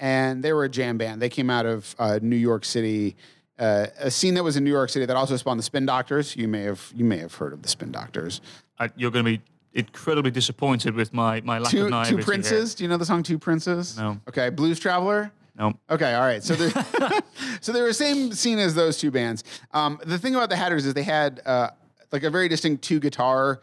and 0.00 0.42
they 0.42 0.52
were 0.52 0.64
a 0.64 0.68
jam 0.68 0.98
band. 0.98 1.22
They 1.22 1.28
came 1.28 1.48
out 1.48 1.64
of 1.64 1.94
uh, 2.00 2.18
New 2.20 2.34
York 2.34 2.64
City, 2.64 3.14
uh, 3.58 3.86
a 3.98 4.10
scene 4.10 4.34
that 4.34 4.44
was 4.44 4.56
in 4.56 4.64
New 4.64 4.70
York 4.70 4.90
City 4.90 5.06
that 5.06 5.16
also 5.16 5.36
spawned 5.36 5.58
the 5.58 5.64
Spin 5.64 5.86
Doctors. 5.86 6.36
You 6.36 6.48
may 6.48 6.62
have 6.62 6.92
you 6.94 7.04
may 7.04 7.18
have 7.18 7.34
heard 7.34 7.52
of 7.52 7.62
the 7.62 7.68
Spin 7.68 7.92
Doctors. 7.92 8.40
I, 8.78 8.90
you're 8.96 9.10
going 9.10 9.24
to 9.24 9.38
be 9.38 9.42
incredibly 9.74 10.30
disappointed 10.30 10.94
with 10.94 11.12
my 11.12 11.40
my 11.42 11.58
lack 11.58 11.70
Two 11.70 11.84
of 11.84 11.90
naivety. 11.90 12.16
Two 12.16 12.22
Princes. 12.22 12.74
Do 12.74 12.84
you 12.84 12.88
know 12.88 12.96
the 12.96 13.06
song 13.06 13.22
Two 13.22 13.38
Princes? 13.38 13.96
No. 13.96 14.18
Okay, 14.28 14.50
Blues 14.50 14.78
Traveler. 14.80 15.24
Here. 15.24 15.32
No. 15.58 15.74
Okay, 15.90 16.14
all 16.14 16.22
right. 16.22 16.42
So 16.42 16.54
they're 16.54 16.70
so 17.60 17.72
they 17.72 17.80
were 17.80 17.88
the 17.88 17.94
same 17.94 18.32
scene 18.32 18.58
as 18.58 18.74
those 18.74 18.98
two 18.98 19.10
bands. 19.10 19.44
Um, 19.72 20.00
the 20.04 20.18
thing 20.18 20.34
about 20.34 20.48
the 20.48 20.56
Hatters 20.56 20.86
is 20.86 20.94
they 20.94 21.02
had 21.02 21.40
uh, 21.44 21.70
like 22.10 22.22
a 22.22 22.30
very 22.30 22.48
distinct 22.48 22.82
two 22.82 23.00
guitar 23.00 23.60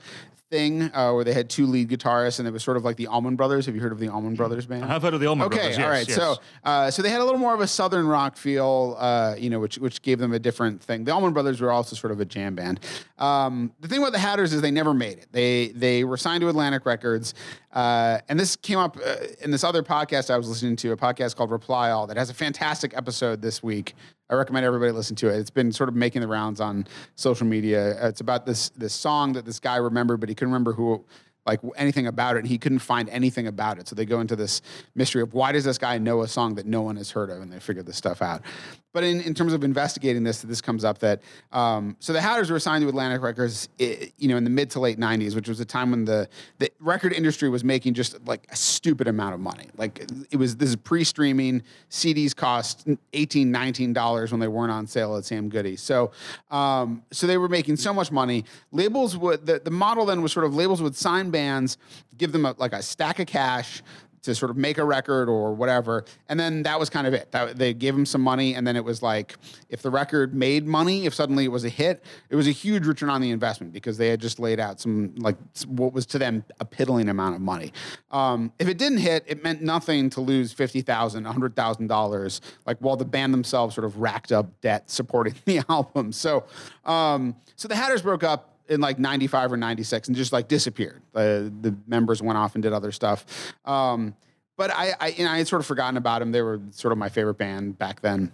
thing 0.50 0.84
uh, 0.94 1.12
where 1.14 1.24
they 1.24 1.34
had 1.34 1.50
two 1.50 1.66
lead 1.66 1.90
guitarists 1.90 2.40
and 2.40 2.48
it 2.48 2.52
was 2.52 2.64
sort 2.64 2.76
of 2.78 2.84
like 2.84 2.98
the 2.98 3.08
Allman 3.08 3.36
Brothers. 3.36 3.66
Have 3.68 3.76
you 3.76 3.82
heard 3.82 3.92
of 3.92 4.00
the 4.00 4.10
Allman 4.10 4.36
Brothers 4.36 4.66
band? 4.66 4.84
I 4.84 4.88
have 4.88 5.02
heard 5.04 5.14
of 5.14 5.20
the 5.20 5.28
Allman 5.28 5.46
Okay, 5.48 5.58
Brothers. 5.58 5.78
all 5.78 5.82
yes, 5.84 5.90
right. 5.90 6.08
yes. 6.08 6.18
So, 6.18 6.36
uh, 6.64 6.92
so 6.92 7.02
they 7.02 7.10
had 7.10 7.22
a 7.22 7.24
little 7.24 7.40
more 7.40 7.54
of 7.54 7.60
a 7.62 7.68
southern 7.68 8.08
rock 8.08 8.36
feel, 8.36 8.96
uh, 9.00 9.36
you 9.38 9.50
know, 9.50 9.60
which 9.60 9.78
which 9.78 10.02
gave 10.02 10.18
them 10.20 10.34
a 10.34 10.40
different 10.40 10.82
thing. 10.82 11.04
The 11.04 11.12
Allman 11.12 11.34
Brothers 11.34 11.62
were 11.62 11.72
also 11.72 11.96
sort 11.96 12.12
of 12.12 12.20
a 12.20 12.26
jam 12.26 12.56
band. 12.56 12.80
Um, 13.18 13.72
the 13.80 13.88
thing 13.88 14.00
about 14.00 14.12
the 14.14 14.20
Hatters 14.20 14.54
is 14.54 14.62
they 14.62 14.72
never 14.72 14.94
made 14.94 15.20
it. 15.20 15.28
They 15.32 15.68
they 15.70 16.04
were 16.04 16.18
signed 16.18 16.42
to 16.42 16.50
Atlantic 16.50 16.86
Records, 16.86 17.34
uh, 17.74 18.20
and 18.28 18.40
this 18.40 18.56
came 18.56 18.80
up 18.80 18.98
uh, 18.98 19.16
in 19.42 19.52
this 19.52 19.64
other 19.64 19.84
podcast 19.84 20.30
I 20.34 20.38
was 20.38 20.50
listening 20.50 20.76
to, 20.78 20.92
a 20.92 20.98
podcast 20.98 21.36
called 21.36 21.52
Reply 21.52 21.92
All, 21.92 22.08
that 22.08 22.18
has 22.18 22.30
a 22.30 22.34
fantastic 22.34 22.96
episode 22.98 23.42
this 23.42 23.62
week. 23.62 23.94
I 24.30 24.36
recommend 24.36 24.66
everybody 24.66 24.92
listen 24.92 25.16
to 25.18 25.30
it. 25.30 25.40
It's 25.40 25.50
been 25.50 25.72
sort 25.72 25.90
of 25.90 25.96
making 25.96 26.22
the 26.22 26.28
rounds 26.28 26.62
on 26.62 26.86
social 27.16 27.48
media. 27.48 28.08
It's 28.08 28.22
about 28.22 28.46
this 28.46 28.70
this 28.70 28.94
song 28.94 29.34
that 29.34 29.46
this 29.46 29.60
guy 29.60 29.78
remembered, 29.78 30.20
but 30.20 30.30
he 30.30 30.36
couldn't 30.36 30.52
remember 30.52 30.74
who 30.74 31.04
like 31.46 31.62
anything 31.78 32.06
about 32.06 32.36
it. 32.36 32.40
and 32.40 32.48
He 32.48 32.60
couldn't 32.60 32.80
find 32.80 33.10
anything 33.10 33.48
about 33.48 33.80
it. 33.80 33.88
So 33.88 33.96
they 33.96 34.06
go 34.06 34.20
into 34.20 34.36
this 34.36 34.62
mystery 34.94 35.24
of 35.24 35.34
why 35.34 35.52
does 35.52 35.64
this 35.64 35.80
guy 35.80 35.98
know 35.98 36.22
a 36.22 36.28
song 36.28 36.56
that 36.56 36.68
no 36.68 36.84
one 36.84 36.96
has 36.98 37.10
heard 37.10 37.32
of, 37.32 37.42
and 37.42 37.52
they 37.52 37.60
figure 37.60 37.82
this 37.82 37.98
stuff 37.98 38.22
out. 38.22 38.44
But 38.92 39.04
in, 39.04 39.22
in 39.22 39.36
terms 39.36 39.54
of 39.54 39.64
investigating 39.64 40.24
this, 40.24 40.42
this 40.42 40.62
comes 40.62 40.84
up 40.84 40.98
that 41.00 41.22
um, 41.52 41.96
so 42.00 42.12
the 42.12 42.22
Hatters 42.22 42.50
were 42.50 42.60
signed 42.60 42.82
to 42.82 42.90
Atlantic 42.90 43.22
Records, 43.22 43.70
you 43.78 44.28
know, 44.28 44.36
in 44.36 44.44
the 44.44 44.50
mid 44.50 44.72
to 44.72 44.80
late 44.80 44.98
'90s, 44.98 45.36
which 45.36 45.48
was 45.48 45.60
a 45.60 45.66
time 45.66 45.92
when 45.92 46.06
the 46.06 46.28
the 46.58 46.72
record 46.80 47.14
industry 47.14 47.50
was 47.50 47.64
making 47.64 47.94
just 47.94 48.26
like 48.26 48.48
a 48.50 48.56
stupid 48.56 49.08
amount 49.08 49.36
of 49.36 49.40
money. 49.40 49.68
Like 49.78 50.06
it 50.32 50.38
was 50.38 50.58
this 50.58 50.70
is 50.70 50.76
pre-streaming. 50.76 51.62
CDs 51.92 52.36
cost 52.36 52.88
18 53.14 53.52
19 53.52 53.94
dollars 53.94 54.32
when 54.32 54.40
they 54.40 54.48
weren't 54.48 54.72
on 54.72 54.88
sale 54.88 55.16
at 55.18 55.26
Sam 55.26 55.50
Goody. 55.50 55.76
So 55.76 56.12
um, 56.50 57.04
so 57.12 57.28
they 57.28 57.38
were 57.38 57.50
making 57.50 57.76
so 57.76 57.94
much 57.94 58.12
money. 58.12 58.44
Labels 58.72 59.16
would 59.16 59.46
the, 59.46 59.62
the 59.64 59.72
model 59.72 60.06
then 60.06 60.24
was 60.24 60.32
sort 60.32 60.48
of 60.48 60.56
labels 60.56 60.82
would 60.82 60.96
sign 60.96 61.30
bands, 61.30 61.78
give 62.18 62.32
them 62.32 62.46
a, 62.46 62.56
like 62.58 62.74
a 62.74 62.82
stack 62.82 63.20
of 63.20 63.28
cash 63.28 63.84
to 64.24 64.36
sort 64.36 64.52
of 64.52 64.58
make 64.58 64.78
a 64.78 64.84
record 64.84 65.30
or 65.30 65.54
whatever, 65.54 66.06
and 66.28 66.40
then 66.40 66.64
that 66.64 66.80
was 66.80 66.90
kind 66.90 67.08
of 67.08 67.14
it. 67.14 67.32
That, 67.32 67.58
they 67.58 67.74
gave 67.74 67.96
him 67.96 68.06
some 68.06 68.22
money, 68.22 68.56
and 68.56 68.66
then 68.66 68.76
it 68.76 68.84
was 68.84 69.02
like 69.02 69.36
if 69.70 69.82
the 69.82 69.90
record 69.90 70.34
made 70.34 70.66
money, 70.66 71.06
if 71.06 71.14
suddenly 71.14 71.46
it 71.46 71.52
was 71.52 71.66
a 71.66 71.70
hit, 71.70 72.04
it 72.30 72.36
was 72.36 72.48
a 72.48 72.52
huge 72.52 72.86
return 72.86 73.10
on 73.10 73.22
the 73.22 73.32
investment 73.32 73.74
because 73.74 73.98
they 73.98 74.10
had 74.10 74.20
just 74.20 74.40
laid 74.40 74.60
out 74.60 74.80
some 74.80 75.14
like 75.18 75.38
what 75.68 75.94
was 75.94 76.06
to 76.08 76.20
them 76.20 76.44
a 76.60 76.66
piddling 76.66 77.10
amount 77.10 77.36
of 77.36 77.42
money. 77.42 77.72
Um, 78.12 78.52
if 78.60 78.68
it 78.68 78.78
didn't 78.78 79.00
hit, 79.00 79.24
it 79.28 79.44
meant 79.44 79.62
nothing 79.62 80.10
to 80.12 80.22
lose 80.22 80.54
fifty 80.54 80.82
thousand, 80.82 81.26
hundred 81.26 81.56
thousand 81.56 81.88
dollars, 81.88 82.42
like 82.66 82.78
while 82.80 82.96
the 82.96 83.06
band 83.06 83.34
themselves 83.34 83.76
sort 83.76 83.86
of 83.86 84.00
racked 84.00 84.32
up 84.32 84.60
debt 84.62 84.90
supporting 84.90 85.36
the 85.46 85.62
album. 85.70 86.12
So, 86.12 86.46
um, 86.86 87.36
so 87.56 87.68
the 87.68 87.76
Hatters 87.76 88.02
broke 88.02 88.24
up 88.24 88.49
in 88.70 88.80
like 88.82 89.00
95 89.00 89.54
or 89.54 89.58
96 89.58 90.08
and 90.08 90.16
just 90.16 90.32
like 90.32 90.48
disappeared. 90.48 91.02
The 91.14 91.52
the 91.62 91.76
members 91.88 92.22
went 92.22 92.38
off 92.38 92.56
and 92.56 92.64
did 92.64 92.74
other 92.74 92.92
stuff. 92.92 93.26
Um, 93.66 94.16
but 94.60 94.72
I, 94.72 94.94
I, 95.00 95.16
I 95.20 95.38
had 95.38 95.48
sort 95.48 95.62
of 95.62 95.66
forgotten 95.66 95.96
about 95.96 96.20
them. 96.20 96.34
They 96.34 96.42
were 96.42 96.60
sort 96.72 96.92
of 96.92 96.98
my 96.98 97.08
favorite 97.08 97.38
band 97.38 97.78
back 97.78 98.02
then. 98.02 98.34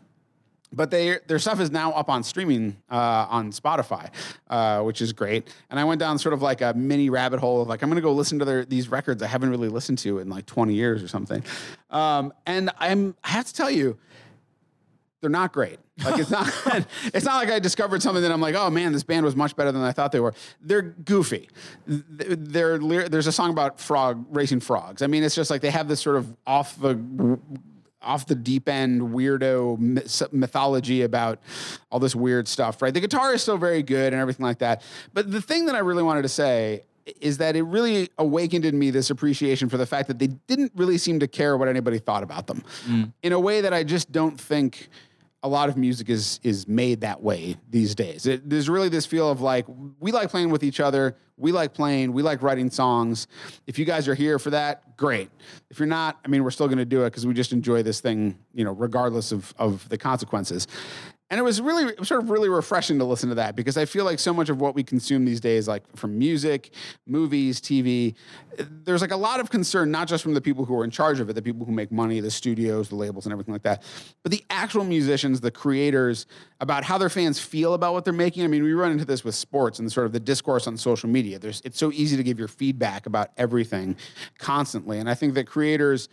But 0.73 0.89
they, 0.89 1.19
their 1.27 1.37
stuff 1.37 1.59
is 1.59 1.69
now 1.69 1.91
up 1.91 2.09
on 2.09 2.23
streaming 2.23 2.77
uh, 2.89 3.27
on 3.29 3.51
Spotify, 3.51 4.09
uh, 4.49 4.81
which 4.81 5.01
is 5.01 5.13
great. 5.13 5.47
And 5.69 5.79
I 5.79 5.83
went 5.83 5.99
down 5.99 6.17
sort 6.17 6.33
of 6.33 6.41
like 6.41 6.61
a 6.61 6.73
mini 6.73 7.11
rabbit 7.11 7.39
hole 7.39 7.61
of 7.61 7.67
like 7.67 7.83
I'm 7.83 7.89
going 7.89 7.97
to 7.97 8.01
go 8.01 8.11
listen 8.11 8.39
to 8.39 8.45
their, 8.45 8.65
these 8.65 8.89
records 8.89 9.21
I 9.21 9.27
haven't 9.27 9.51
really 9.51 9.69
listened 9.69 9.99
to 9.99 10.17
in 10.17 10.27
like 10.27 10.47
20 10.47 10.73
years 10.73 11.03
or 11.03 11.07
something. 11.07 11.43
Um, 11.91 12.33
and 12.47 12.71
I'm 12.79 13.15
I 13.23 13.29
have 13.29 13.45
to 13.45 13.53
tell 13.53 13.69
you, 13.69 13.97
they're 15.21 15.29
not 15.29 15.53
great. 15.53 15.79
Like 16.03 16.19
it's 16.19 16.29
not 16.29 16.47
it's 17.05 17.25
not 17.25 17.35
like 17.35 17.49
I 17.49 17.59
discovered 17.59 18.01
something 18.01 18.21
that 18.21 18.31
I'm 18.31 18.41
like, 18.41 18.55
oh 18.55 18.69
man, 18.69 18.93
this 18.93 19.03
band 19.03 19.25
was 19.25 19.35
much 19.35 19.55
better 19.55 19.71
than 19.71 19.81
I 19.81 19.91
thought 19.91 20.11
they 20.11 20.19
were. 20.19 20.33
They're 20.61 20.81
goofy. 20.81 21.49
Th- 21.87 22.01
They're, 22.39 22.77
there's 23.09 23.27
a 23.27 23.31
song 23.31 23.49
about 23.49 23.79
frog 23.79 24.25
racing 24.29 24.59
frogs. 24.59 25.01
I 25.01 25.07
mean, 25.07 25.23
it's 25.23 25.35
just 25.35 25.49
like 25.49 25.61
they 25.61 25.71
have 25.71 25.87
this 25.87 26.01
sort 26.01 26.17
of 26.17 26.35
off 26.45 26.79
the 26.79 27.39
off 28.01 28.27
the 28.27 28.35
deep 28.35 28.69
end 28.69 29.01
weirdo 29.01 30.31
mythology 30.31 31.01
about 31.01 31.39
all 31.91 31.99
this 31.99 32.15
weird 32.15 32.47
stuff, 32.47 32.81
right? 32.81 32.93
The 32.93 32.99
guitar 32.99 33.33
is 33.33 33.41
still 33.41 33.57
very 33.57 33.81
good 33.81 34.13
and 34.13 34.21
everything 34.21 34.45
like 34.45 34.59
that. 34.59 34.83
But 35.13 35.31
the 35.31 35.41
thing 35.41 35.65
that 35.65 35.75
I 35.75 35.79
really 35.79 36.03
wanted 36.03 36.21
to 36.21 36.29
say 36.29 36.83
is 37.21 37.37
that 37.37 37.55
it 37.55 37.63
really 37.63 38.09
awakened 38.17 38.65
in 38.65 38.77
me 38.77 38.89
this 38.89 39.09
appreciation 39.09 39.69
for 39.69 39.77
the 39.77 39.85
fact 39.85 40.07
that 40.07 40.19
they 40.19 40.27
didn't 40.27 40.71
really 40.75 40.97
seem 40.97 41.19
to 41.19 41.27
care 41.27 41.55
what 41.55 41.67
anybody 41.67 41.99
thought 41.99 42.23
about 42.23 42.47
them 42.47 42.63
mm. 42.87 43.11
in 43.21 43.33
a 43.33 43.39
way 43.39 43.61
that 43.61 43.73
I 43.73 43.83
just 43.83 44.11
don't 44.11 44.39
think 44.39 44.89
a 45.43 45.47
lot 45.47 45.69
of 45.69 45.77
music 45.77 46.09
is 46.09 46.39
is 46.41 46.67
made 46.67 47.01
that 47.01 47.21
way 47.21 47.55
these 47.69 47.93
days. 47.93 48.25
It, 48.25 48.49
there's 48.49 48.67
really 48.67 48.89
this 48.89 49.05
feel 49.05 49.29
of 49.29 49.41
like 49.41 49.67
we 49.99 50.11
like 50.11 50.31
playing 50.31 50.49
with 50.49 50.63
each 50.63 50.79
other, 50.79 51.15
we 51.37 51.51
like 51.51 51.71
playing, 51.71 52.13
we 52.13 52.23
like 52.23 52.41
writing 52.41 52.71
songs. 52.71 53.27
If 53.67 53.77
you 53.77 53.85
guys 53.85 54.07
are 54.07 54.15
here 54.15 54.39
for 54.39 54.49
that, 54.49 54.97
great. 54.97 55.29
If 55.69 55.77
you're 55.77 55.87
not, 55.87 56.17
I 56.25 56.29
mean, 56.29 56.43
we're 56.43 56.49
still 56.49 56.67
going 56.67 56.79
to 56.79 56.85
do 56.85 57.03
it 57.03 57.11
because 57.11 57.27
we 57.27 57.35
just 57.35 57.53
enjoy 57.53 57.83
this 57.83 57.99
thing, 57.99 58.39
you 58.55 58.63
know, 58.63 58.71
regardless 58.71 59.31
of 59.31 59.53
of 59.59 59.87
the 59.87 59.99
consequences. 59.99 60.67
And 61.31 61.39
it 61.39 61.43
was 61.43 61.59
really 61.59 61.91
sort 62.05 62.21
of 62.21 62.29
really 62.29 62.49
refreshing 62.49 62.99
to 62.99 63.05
listen 63.05 63.29
to 63.29 63.35
that 63.35 63.55
because 63.55 63.77
I 63.77 63.85
feel 63.85 64.05
like 64.05 64.19
so 64.19 64.31
much 64.31 64.49
of 64.49 64.61
what 64.61 64.75
we 64.75 64.83
consume 64.83 65.25
these 65.25 65.39
days, 65.39 65.67
like 65.67 65.83
from 65.95 66.19
music, 66.19 66.69
movies, 67.07 67.59
TV, 67.59 68.13
there's 68.57 69.01
like 69.01 69.11
a 69.11 69.17
lot 69.17 69.39
of 69.39 69.49
concern, 69.49 69.89
not 69.89 70.07
just 70.07 70.21
from 70.21 70.35
the 70.35 70.41
people 70.41 70.65
who 70.65 70.77
are 70.79 70.83
in 70.83 70.91
charge 70.91 71.19
of 71.19 71.27
it, 71.27 71.33
the 71.33 71.41
people 71.41 71.65
who 71.65 71.71
make 71.71 71.91
money, 71.91 72.19
the 72.19 72.29
studios, 72.29 72.89
the 72.89 72.95
labels, 72.95 73.25
and 73.25 73.33
everything 73.33 73.53
like 73.53 73.63
that, 73.63 73.81
but 74.21 74.31
the 74.31 74.43
actual 74.51 74.83
musicians, 74.83 75.41
the 75.41 75.49
creators, 75.49 76.27
about 76.59 76.83
how 76.83 76.97
their 76.97 77.09
fans 77.09 77.39
feel 77.39 77.73
about 77.73 77.93
what 77.93 78.05
they're 78.05 78.13
making. 78.13 78.43
I 78.43 78.47
mean, 78.47 78.61
we 78.61 78.73
run 78.73 78.91
into 78.91 79.05
this 79.05 79.23
with 79.23 79.33
sports 79.33 79.79
and 79.79 79.91
sort 79.91 80.05
of 80.05 80.13
the 80.13 80.19
discourse 80.19 80.67
on 80.67 80.77
social 80.77 81.09
media. 81.09 81.39
There's 81.39 81.59
it's 81.65 81.79
so 81.79 81.91
easy 81.91 82.15
to 82.17 82.23
give 82.23 82.37
your 82.37 82.47
feedback 82.47 83.07
about 83.07 83.31
everything 83.35 83.95
constantly. 84.37 84.99
And 84.99 85.09
I 85.09 85.15
think 85.15 85.33
that 85.33 85.47
creators 85.47 86.07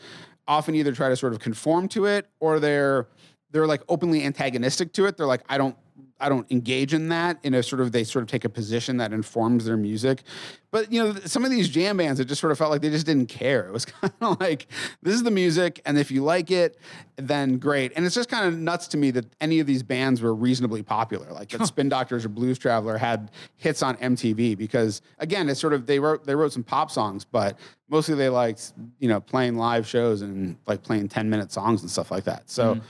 often 0.49 0.75
either 0.75 0.93
try 0.93 1.11
to 1.11 1.17
sort 1.17 1.35
of 1.35 1.39
conform 1.39 1.87
to 1.89 2.07
it 2.07 2.29
or 2.41 2.59
they're 2.59 3.09
they're 3.53 3.67
like 3.67 3.83
openly 3.89 4.25
antagonistic 4.25 4.93
to 4.95 5.07
it. 5.07 5.17
They're 5.17 5.27
like, 5.27 5.43
I 5.49 5.59
don't 5.59 5.77
I 6.23 6.29
don't 6.29 6.51
engage 6.53 6.95
in 6.95 7.09
that 7.09 7.39
in 7.43 7.53
a 7.53 7.63
sort 7.63 7.81
of 7.81 7.91
they 7.91 8.05
sort 8.05 8.23
of 8.23 8.29
take 8.29 8.45
a 8.45 8.49
position 8.49 8.99
that 8.99 9.13
informs 9.13 9.65
their 9.65 9.77
music. 9.77 10.23
But 10.71 10.91
you 10.93 11.03
know, 11.03 11.15
some 11.27 11.45
of 11.45 11.51
these 11.51 11.69
jam 11.69 11.97
bands, 11.97 12.21
it 12.21 12.27
just 12.27 12.41
sort 12.41 12.53
of 12.53 12.59
felt 12.59 12.71
like 12.71 12.81
they 12.81 12.91
just 12.91 13.05
didn't 13.05 13.27
care. 13.27 13.67
It 13.67 13.73
was 13.73 13.85
kind 14.01 14.13
of 14.21 14.41
like 14.41 14.69
this 15.03 15.15
is 15.15 15.25
the 15.25 15.33
music, 15.33 15.83
and 15.85 15.99
if 15.99 16.13
you 16.13 16.23
like 16.23 16.51
it, 16.53 16.79
then 17.17 17.59
great. 17.59 17.93
And 17.97 18.07
it's 18.07 18.15
just 18.15 18.29
kind 18.29 18.47
of 18.47 18.57
nuts 18.57 18.87
to 18.89 18.97
me 18.97 19.11
that 19.11 19.27
any 19.41 19.59
of 19.59 19.67
these 19.67 19.83
bands 19.83 20.23
were 20.23 20.33
reasonably 20.33 20.83
popular. 20.85 21.31
Like 21.33 21.49
that 21.51 21.67
Spin 21.67 21.89
Doctors 21.89 22.25
or 22.25 22.29
Blues 22.29 22.59
Traveler 22.59 22.97
had 22.97 23.33
hits 23.57 23.83
on 23.83 23.97
MTV 23.97 24.57
because 24.57 25.03
again, 25.19 25.49
it's 25.49 25.61
sort 25.61 25.73
of 25.73 25.87
they 25.87 25.99
wrote 25.99 26.25
they 26.25 26.37
wrote 26.37 26.53
some 26.53 26.63
pop 26.63 26.91
songs, 26.91 27.25
but 27.25 27.59
mostly 27.93 28.15
they 28.15 28.31
liked 28.31 28.73
you 28.99 29.09
know 29.09 29.21
playing 29.21 29.57
live 29.57 29.87
shows 29.87 30.23
and 30.23 30.57
like 30.67 30.83
playing 30.83 31.09
ten 31.09 31.31
minute 31.31 31.53
songs 31.53 31.83
and 31.83 31.91
stuff 31.91 32.11
like 32.11 32.25
that. 32.25 32.51
So 32.51 32.81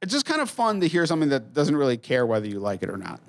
it's 0.00 0.12
just 0.12 0.26
kind 0.26 0.40
of 0.40 0.48
fun 0.48 0.80
to 0.80 0.86
hear 0.86 1.06
something 1.06 1.30
that 1.30 1.52
doesn't 1.52 1.76
really 1.76 1.96
care 1.96 2.26
whether 2.26 2.46
you 2.46 2.60
like 2.60 2.82
it 2.84 2.90
or 2.90 2.96
not. 2.96 3.20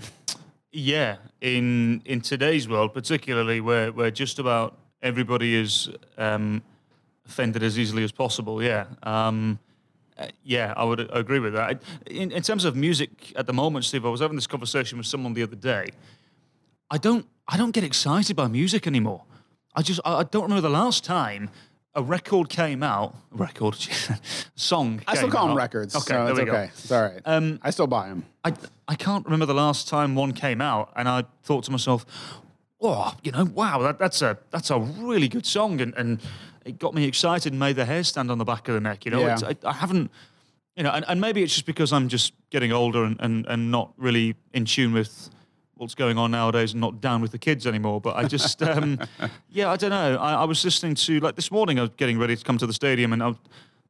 Yeah, 0.72 1.18
in 1.40 2.02
in 2.06 2.22
today's 2.22 2.68
world, 2.68 2.94
particularly 2.94 3.62
where 3.62 3.92
where 3.92 4.12
just 4.12 4.38
about 4.38 4.78
everybody 5.02 5.56
is 5.56 5.90
um, 6.18 6.62
offended 7.26 7.64
as 7.64 7.80
easily 7.80 8.04
as 8.04 8.12
possible. 8.12 8.62
Yeah, 8.62 8.86
um, 9.04 9.58
uh, 10.18 10.28
yeah, 10.44 10.74
I 10.78 10.84
would 10.84 11.10
agree 11.12 11.40
with 11.40 11.54
that. 11.54 11.82
In, 12.06 12.32
in 12.32 12.44
terms 12.44 12.66
of 12.66 12.76
music 12.76 13.34
at 13.36 13.48
the 13.48 13.54
moment, 13.54 13.86
Steve, 13.86 14.06
I 14.06 14.10
was 14.10 14.22
having 14.22 14.38
this 14.38 14.48
conversation 14.48 14.98
with 14.98 15.08
someone 15.08 15.34
the 15.34 15.44
other 15.44 15.56
day. 15.56 15.90
I 16.90 16.98
don't 16.98 17.26
I 17.48 17.58
don't 17.58 17.72
get 17.72 17.84
excited 17.84 18.36
by 18.36 18.48
music 18.48 18.86
anymore. 18.86 19.24
I 19.76 19.82
just 19.82 20.00
I, 20.06 20.20
I 20.20 20.24
don't 20.24 20.44
remember 20.44 20.62
the 20.62 20.70
last 20.70 21.04
time 21.04 21.50
a 21.94 22.02
record 22.02 22.50
came 22.50 22.84
out. 22.84 23.16
A 23.34 23.38
record 23.38 23.76
song. 24.56 25.02
I 25.08 25.16
still 25.16 25.30
call 25.30 25.48
them 25.48 25.58
records. 25.58 25.96
Okay, 25.96 26.14
so 26.14 26.28
it's 26.28 26.38
we 26.40 26.44
okay. 26.44 26.52
go. 26.52 26.62
It's 26.64 26.92
all 26.92 27.02
right. 27.04 27.22
Um, 27.26 27.60
I 27.62 27.70
still 27.70 27.88
buy 27.88 28.08
them. 28.10 28.26
I, 28.44 28.54
I 28.88 28.96
can't 28.96 29.26
remember 29.26 29.46
the 29.46 29.54
last 29.54 29.88
time 29.88 30.16
one 30.16 30.32
came 30.32 30.62
out, 30.62 30.92
and 30.96 31.08
I 31.10 31.24
thought 31.44 31.66
to 31.66 31.72
myself, 31.72 32.06
"Oh, 32.80 33.14
you 33.24 33.32
know, 33.32 33.46
wow, 33.46 33.80
that, 33.80 34.00
that's 34.00 34.22
a 34.22 34.38
that's 34.52 34.70
a 34.70 34.80
really 34.80 35.28
good 35.28 35.46
song," 35.46 35.82
and, 35.82 35.94
and 35.96 36.22
it 36.66 36.80
got 36.80 36.94
me 36.94 37.06
excited 37.06 37.52
and 37.52 37.60
made 37.60 37.76
the 37.76 37.86
hair 37.86 38.04
stand 38.04 38.32
on 38.32 38.38
the 38.38 38.46
back 38.46 38.68
of 38.68 38.74
the 38.76 38.80
neck. 38.82 39.04
You 39.06 39.12
know, 39.12 39.20
Yeah. 39.22 39.34
it's, 39.34 39.44
I, 39.44 39.56
I 39.66 39.74
haven't, 39.74 40.12
you 40.76 40.84
know, 40.84 40.92
and, 40.92 41.04
and 41.08 41.20
maybe 41.20 41.44
it's 41.44 41.54
just 41.54 41.66
because 41.66 41.92
I'm 41.92 42.08
just 42.08 42.34
getting 42.52 42.72
older 42.72 43.04
and, 43.04 43.18
and, 43.20 43.46
and 43.48 43.72
not 43.72 43.94
really 43.98 44.36
in 44.54 44.66
tune 44.66 44.94
with 44.94 45.30
what's 45.82 45.96
going 45.96 46.18
on 46.18 46.32
nowadays 46.32 46.74
and 46.74 46.80
not 46.80 47.02
down 47.02 47.22
with 47.22 47.32
the 47.32 47.40
kids 47.40 47.66
anymore. 47.66 48.00
But 48.00 48.16
I 48.16 48.26
just, 48.26 48.62
um, 48.64 49.00
yeah, 49.50 49.72
I 49.72 49.76
don't 49.76 49.90
know. 49.90 50.18
I, 50.18 50.34
I 50.36 50.44
was 50.46 50.64
listening 50.64 50.96
to 50.96 51.20
like 51.20 51.36
this 51.36 51.52
morning. 51.52 51.80
I 51.80 51.82
was 51.82 51.92
getting 51.98 52.20
ready 52.20 52.36
to 52.36 52.44
come 52.44 52.58
to 52.60 52.68
the 52.68 52.74
stadium, 52.74 53.12
and 53.12 53.22
I 53.22 53.28
was 53.28 53.38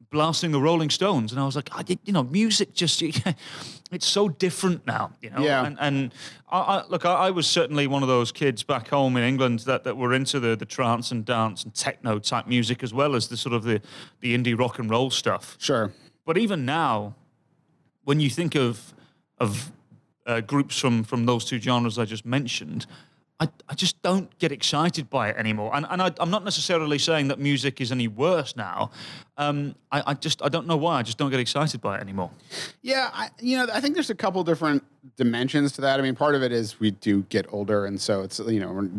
blasting 0.10 0.52
the 0.52 0.60
Rolling 0.60 0.90
Stones, 0.90 1.32
and 1.32 1.40
I 1.40 1.46
was 1.46 1.56
like, 1.56 1.70
I, 1.74 1.84
you 2.04 2.14
know, 2.14 2.24
music 2.24 2.74
just 2.74 3.02
it's 3.92 4.06
so 4.06 4.30
different 4.30 4.88
now, 4.88 5.12
you 5.22 5.30
know. 5.30 5.42
Yeah. 5.42 5.66
And, 5.66 5.78
and 5.80 6.14
I, 6.50 6.60
I, 6.60 6.86
look, 6.88 7.06
I, 7.06 7.14
I 7.14 7.32
was 7.32 7.48
certainly 7.48 7.88
one 7.88 8.04
of 8.04 8.10
those 8.10 8.32
kids 8.32 8.64
back 8.64 8.88
home 8.88 9.18
in 9.18 9.24
England 9.24 9.60
that, 9.60 9.84
that 9.84 9.98
were 9.98 10.14
into 10.14 10.40
the 10.40 10.56
the 10.56 10.66
trance 10.66 11.12
and 11.12 11.26
dance 11.26 11.64
and 11.64 11.74
techno 11.74 12.20
type 12.20 12.48
music 12.48 12.84
as 12.84 12.94
well 12.94 13.16
as 13.16 13.28
the 13.28 13.38
sort 13.38 13.54
of 13.54 13.64
the 13.64 13.82
the 14.22 14.38
indie 14.38 14.58
rock 14.58 14.80
and 14.80 14.90
roll 14.90 15.10
stuff. 15.10 15.58
Sure. 15.60 15.92
But 16.26 16.38
even 16.38 16.66
now, 16.66 17.16
when 18.04 18.20
you 18.20 18.30
think 18.30 18.56
of 18.56 18.94
of 19.40 19.72
uh, 20.26 20.42
groups 20.42 20.80
from 20.80 21.04
from 21.04 21.26
those 21.26 21.46
two 21.46 21.60
genres 21.60 21.98
I 21.98 22.06
just 22.06 22.26
mentioned, 22.26 22.86
I, 23.42 23.50
I 23.68 23.74
just 23.74 24.00
don't 24.04 24.38
get 24.38 24.52
excited 24.52 25.10
by 25.10 25.30
it 25.30 25.36
anymore. 25.36 25.72
And 25.74 25.88
and 25.90 26.00
I, 26.00 26.12
I'm 26.20 26.30
not 26.30 26.44
necessarily 26.44 27.00
saying 27.00 27.30
that 27.30 27.40
music 27.40 27.82
is 27.82 27.92
any 27.92 28.08
worse 28.08 28.56
now. 28.56 28.92
Um, 29.36 29.74
I, 29.92 30.04
I 30.12 30.14
just 30.14 30.44
I 30.44 30.50
don't 30.50 30.68
know 30.68 30.78
why. 30.78 31.00
I 31.00 31.02
just 31.02 31.18
don't 31.18 31.32
get 31.32 31.40
excited 31.40 31.82
by 31.82 31.98
it 31.98 32.02
anymore. 32.02 32.30
Yeah, 32.84 33.10
I, 33.12 33.30
you 33.40 33.58
know, 33.58 33.66
I 33.74 33.82
think 33.82 33.96
there's 33.96 34.12
a 34.12 34.16
couple 34.16 34.44
different 34.44 34.84
dimensions 35.18 35.72
to 35.74 35.82
that. 35.82 36.00
I 36.00 36.04
mean, 36.04 36.14
part 36.14 36.36
of 36.36 36.44
it 36.44 36.52
is 36.52 36.80
we 36.80 36.92
do 36.92 37.24
get 37.24 37.48
older, 37.52 37.88
and 37.88 38.00
so 38.00 38.22
it's 38.22 38.38
you 38.38 38.60
know 38.60 38.72
we're 38.72 38.90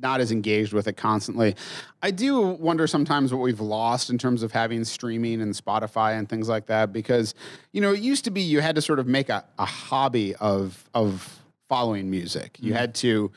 not 0.00 0.20
as 0.20 0.30
engaged 0.30 0.72
with 0.72 0.86
it 0.86 0.96
constantly. 0.96 1.56
I 2.02 2.12
do 2.12 2.40
wonder 2.40 2.86
sometimes 2.86 3.34
what 3.34 3.42
we've 3.42 3.60
lost 3.60 4.10
in 4.10 4.18
terms 4.18 4.44
of 4.44 4.52
having 4.52 4.84
streaming 4.84 5.40
and 5.40 5.52
Spotify 5.54 6.16
and 6.16 6.28
things 6.28 6.48
like 6.48 6.66
that, 6.66 6.92
because 6.92 7.34
you 7.72 7.80
know 7.80 7.92
it 7.92 8.00
used 8.00 8.24
to 8.26 8.30
be 8.30 8.42
you 8.42 8.60
had 8.60 8.76
to 8.76 8.82
sort 8.82 9.00
of 9.00 9.08
make 9.08 9.28
a, 9.28 9.44
a 9.58 9.66
hobby 9.66 10.36
of 10.36 10.88
of 10.94 11.40
following 11.68 12.10
music. 12.10 12.58
You 12.60 12.74
had 12.74 12.94
to 12.96 13.32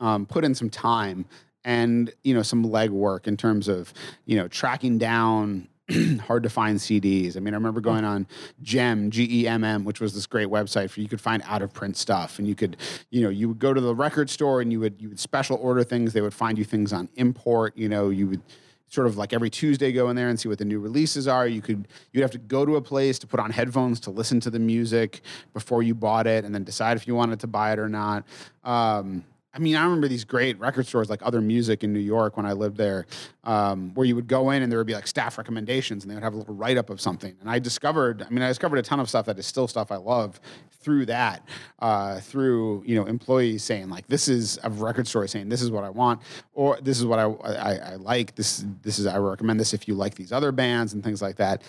um, 0.00 0.26
put 0.26 0.44
in 0.44 0.54
some 0.54 0.70
time 0.70 1.24
and 1.64 2.12
you 2.24 2.34
know 2.34 2.42
some 2.42 2.64
legwork 2.64 3.26
in 3.26 3.36
terms 3.36 3.68
of 3.68 3.92
you 4.24 4.36
know 4.36 4.48
tracking 4.48 4.98
down 4.98 5.68
hard 6.26 6.42
to 6.42 6.50
find 6.50 6.78
CDs. 6.78 7.36
I 7.36 7.40
mean, 7.40 7.54
I 7.54 7.56
remember 7.56 7.80
going 7.80 8.04
on 8.04 8.26
Gem, 8.62 9.10
G 9.10 9.42
E 9.42 9.48
M 9.48 9.64
M, 9.64 9.84
which 9.84 10.00
was 10.00 10.14
this 10.14 10.26
great 10.26 10.48
website 10.48 10.90
for 10.90 11.00
you 11.00 11.08
could 11.08 11.20
find 11.20 11.42
out 11.46 11.62
of 11.62 11.72
print 11.72 11.96
stuff, 11.96 12.38
and 12.38 12.46
you 12.46 12.54
could, 12.54 12.76
you 13.10 13.22
know, 13.22 13.28
you 13.28 13.48
would 13.48 13.58
go 13.58 13.74
to 13.74 13.80
the 13.80 13.94
record 13.94 14.30
store 14.30 14.60
and 14.60 14.72
you 14.72 14.80
would 14.80 15.00
you 15.00 15.08
would 15.08 15.20
special 15.20 15.58
order 15.60 15.82
things. 15.82 16.12
They 16.12 16.20
would 16.20 16.34
find 16.34 16.58
you 16.58 16.64
things 16.64 16.92
on 16.92 17.08
import. 17.16 17.76
You 17.76 17.88
know, 17.88 18.10
you 18.10 18.28
would 18.28 18.42
sort 18.88 19.06
of 19.06 19.16
like 19.16 19.32
every 19.32 19.50
Tuesday 19.50 19.92
go 19.92 20.10
in 20.10 20.16
there 20.16 20.28
and 20.28 20.38
see 20.38 20.48
what 20.48 20.58
the 20.58 20.64
new 20.64 20.80
releases 20.80 21.26
are. 21.26 21.46
You 21.46 21.62
could 21.62 21.88
you'd 22.12 22.22
have 22.22 22.32
to 22.32 22.38
go 22.38 22.64
to 22.64 22.76
a 22.76 22.82
place 22.82 23.18
to 23.20 23.26
put 23.26 23.40
on 23.40 23.50
headphones 23.50 24.00
to 24.00 24.10
listen 24.10 24.38
to 24.40 24.50
the 24.50 24.58
music 24.58 25.22
before 25.54 25.82
you 25.82 25.94
bought 25.94 26.26
it, 26.26 26.44
and 26.44 26.54
then 26.54 26.62
decide 26.62 26.96
if 26.96 27.08
you 27.08 27.14
wanted 27.14 27.40
to 27.40 27.46
buy 27.46 27.72
it 27.72 27.78
or 27.78 27.88
not. 27.88 28.24
Um, 28.62 29.24
I 29.52 29.58
mean, 29.58 29.74
I 29.74 29.82
remember 29.82 30.06
these 30.06 30.24
great 30.24 30.58
record 30.60 30.86
stores 30.86 31.10
like 31.10 31.20
Other 31.22 31.40
Music 31.40 31.82
in 31.82 31.92
New 31.92 31.98
York 32.00 32.36
when 32.36 32.46
I 32.46 32.52
lived 32.52 32.76
there, 32.76 33.06
um, 33.42 33.92
where 33.94 34.06
you 34.06 34.14
would 34.14 34.28
go 34.28 34.50
in 34.50 34.62
and 34.62 34.70
there 34.70 34.78
would 34.78 34.86
be 34.86 34.94
like 34.94 35.08
staff 35.08 35.38
recommendations 35.38 36.04
and 36.04 36.10
they 36.10 36.14
would 36.14 36.22
have 36.22 36.34
a 36.34 36.36
little 36.36 36.54
write 36.54 36.76
up 36.76 36.88
of 36.88 37.00
something. 37.00 37.34
And 37.40 37.50
I 37.50 37.58
discovered, 37.58 38.22
I 38.22 38.30
mean, 38.30 38.42
I 38.42 38.48
discovered 38.48 38.78
a 38.78 38.82
ton 38.82 39.00
of 39.00 39.08
stuff 39.08 39.26
that 39.26 39.38
is 39.38 39.46
still 39.46 39.66
stuff 39.66 39.90
I 39.90 39.96
love 39.96 40.40
through 40.70 41.06
that, 41.06 41.46
uh, 41.80 42.20
through 42.20 42.84
you 42.86 42.94
know 42.94 43.06
employees 43.06 43.64
saying 43.64 43.90
like, 43.90 44.06
this 44.06 44.28
is 44.28 44.58
a 44.62 44.70
record 44.70 45.08
store 45.08 45.26
saying 45.26 45.48
this 45.48 45.62
is 45.62 45.70
what 45.70 45.82
I 45.82 45.90
want, 45.90 46.22
or 46.54 46.78
this 46.80 46.98
is 46.98 47.04
what 47.04 47.18
I, 47.18 47.24
I, 47.24 47.74
I 47.74 47.94
like. 47.96 48.36
This 48.36 48.64
this 48.82 48.98
is 48.98 49.06
I 49.06 49.18
recommend 49.18 49.58
this 49.58 49.74
if 49.74 49.88
you 49.88 49.94
like 49.94 50.14
these 50.14 50.32
other 50.32 50.52
bands 50.52 50.94
and 50.94 51.02
things 51.02 51.20
like 51.20 51.36
that. 51.36 51.62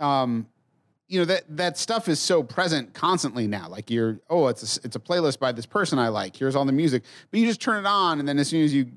Um, 0.00 0.46
you 1.08 1.18
know 1.18 1.24
that 1.24 1.44
that 1.56 1.78
stuff 1.78 2.08
is 2.08 2.20
so 2.20 2.42
present 2.42 2.92
constantly 2.94 3.46
now. 3.46 3.68
Like 3.68 3.90
you're, 3.90 4.20
oh, 4.28 4.48
it's 4.48 4.76
a, 4.76 4.80
it's 4.84 4.96
a 4.96 5.00
playlist 5.00 5.38
by 5.38 5.52
this 5.52 5.66
person 5.66 5.98
I 5.98 6.08
like. 6.08 6.36
Here's 6.36 6.54
all 6.54 6.64
the 6.64 6.72
music, 6.72 7.02
but 7.30 7.40
you 7.40 7.46
just 7.46 7.60
turn 7.60 7.84
it 7.84 7.88
on, 7.88 8.20
and 8.20 8.28
then 8.28 8.38
as 8.38 8.48
soon 8.48 8.62
as 8.62 8.74
you 8.74 8.90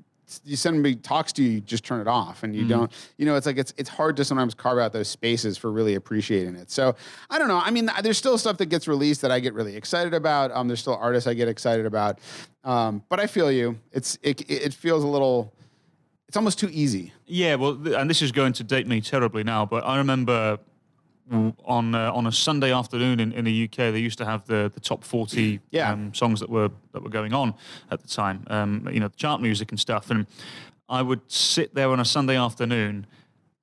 you 0.44 0.56
somebody 0.56 0.94
talks 0.94 1.32
to 1.34 1.42
you, 1.42 1.50
you 1.50 1.60
just 1.60 1.84
turn 1.84 2.00
it 2.00 2.08
off, 2.08 2.42
and 2.42 2.54
you 2.54 2.66
don't. 2.66 2.90
You 3.18 3.26
know, 3.26 3.34
it's 3.36 3.46
like 3.46 3.58
it's 3.58 3.74
it's 3.76 3.88
hard 3.88 4.16
to 4.16 4.24
sometimes 4.24 4.54
carve 4.54 4.78
out 4.78 4.92
those 4.92 5.08
spaces 5.08 5.58
for 5.58 5.70
really 5.70 5.94
appreciating 5.94 6.54
it. 6.56 6.70
So 6.70 6.94
I 7.30 7.38
don't 7.38 7.48
know. 7.48 7.60
I 7.62 7.70
mean, 7.70 7.90
there's 8.02 8.18
still 8.18 8.38
stuff 8.38 8.56
that 8.58 8.66
gets 8.66 8.88
released 8.88 9.22
that 9.22 9.30
I 9.30 9.40
get 9.40 9.54
really 9.54 9.76
excited 9.76 10.14
about. 10.14 10.50
Um, 10.52 10.68
there's 10.68 10.80
still 10.80 10.96
artists 10.96 11.26
I 11.26 11.34
get 11.34 11.48
excited 11.48 11.86
about, 11.86 12.18
um, 12.64 13.02
but 13.08 13.20
I 13.20 13.26
feel 13.26 13.50
you. 13.50 13.78
It's 13.90 14.18
it 14.22 14.48
it 14.50 14.74
feels 14.74 15.02
a 15.04 15.08
little. 15.08 15.52
It's 16.28 16.36
almost 16.36 16.58
too 16.58 16.70
easy. 16.72 17.12
Yeah, 17.26 17.56
well, 17.56 17.76
th- 17.76 17.94
and 17.94 18.08
this 18.08 18.22
is 18.22 18.32
going 18.32 18.54
to 18.54 18.64
date 18.64 18.86
me 18.86 19.02
terribly 19.02 19.44
now, 19.44 19.66
but 19.66 19.84
I 19.84 19.98
remember 19.98 20.58
on 21.64 21.94
uh, 21.94 22.12
on 22.12 22.26
a 22.26 22.32
Sunday 22.32 22.72
afternoon 22.72 23.20
in, 23.20 23.32
in 23.32 23.44
the 23.44 23.64
UK, 23.64 23.76
they 23.92 23.98
used 24.00 24.18
to 24.18 24.24
have 24.24 24.44
the, 24.46 24.70
the 24.74 24.80
top 24.80 25.04
forty 25.04 25.60
Yeah. 25.70 25.92
um, 25.92 26.12
songs 26.14 26.40
that 26.40 26.50
were 26.50 26.70
that 26.92 27.02
were 27.02 27.10
going 27.10 27.32
on 27.32 27.54
at 27.90 28.00
the 28.00 28.08
time. 28.08 28.44
Um, 28.48 28.88
you 28.92 29.00
know, 29.00 29.08
chart 29.16 29.40
music 29.40 29.70
and 29.70 29.80
stuff, 29.80 30.10
and 30.10 30.26
I 30.88 31.00
would 31.02 31.20
sit 31.30 31.74
there 31.74 31.90
on 31.90 32.00
a 32.00 32.04
Sunday 32.04 32.36
afternoon, 32.36 33.06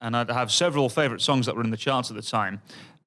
and 0.01 0.15
I'd 0.15 0.29
have 0.29 0.51
several 0.51 0.89
favorite 0.89 1.21
songs 1.21 1.45
that 1.45 1.55
were 1.55 1.63
in 1.63 1.69
the 1.69 1.77
charts 1.77 2.09
at 2.09 2.15
the 2.15 2.23
time. 2.23 2.61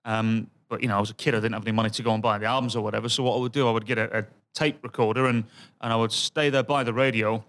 Um, 0.04 0.48
but 0.68 0.82
you 0.82 0.88
know, 0.88 0.96
I 0.96 1.00
was 1.00 1.10
a 1.10 1.14
kid; 1.14 1.34
I 1.34 1.38
didn't 1.38 1.54
have 1.54 1.64
any 1.66 1.72
money 1.72 1.90
to 1.90 2.02
go 2.02 2.12
and 2.14 2.22
buy 2.22 2.38
the 2.38 2.46
albums 2.46 2.76
or 2.76 2.82
whatever. 2.84 3.08
So 3.08 3.22
what 3.22 3.36
I 3.36 3.40
would 3.40 3.52
do, 3.52 3.66
I 3.68 3.70
would 3.72 3.86
get 3.86 3.98
a, 3.98 4.18
a 4.20 4.24
tape 4.54 4.78
recorder 4.82 5.26
and 5.26 5.44
and 5.80 5.92
I 5.92 5.96
would 5.96 6.12
stay 6.12 6.50
there 6.50 6.62
by 6.62 6.84
the 6.84 6.92
radio 6.92 7.42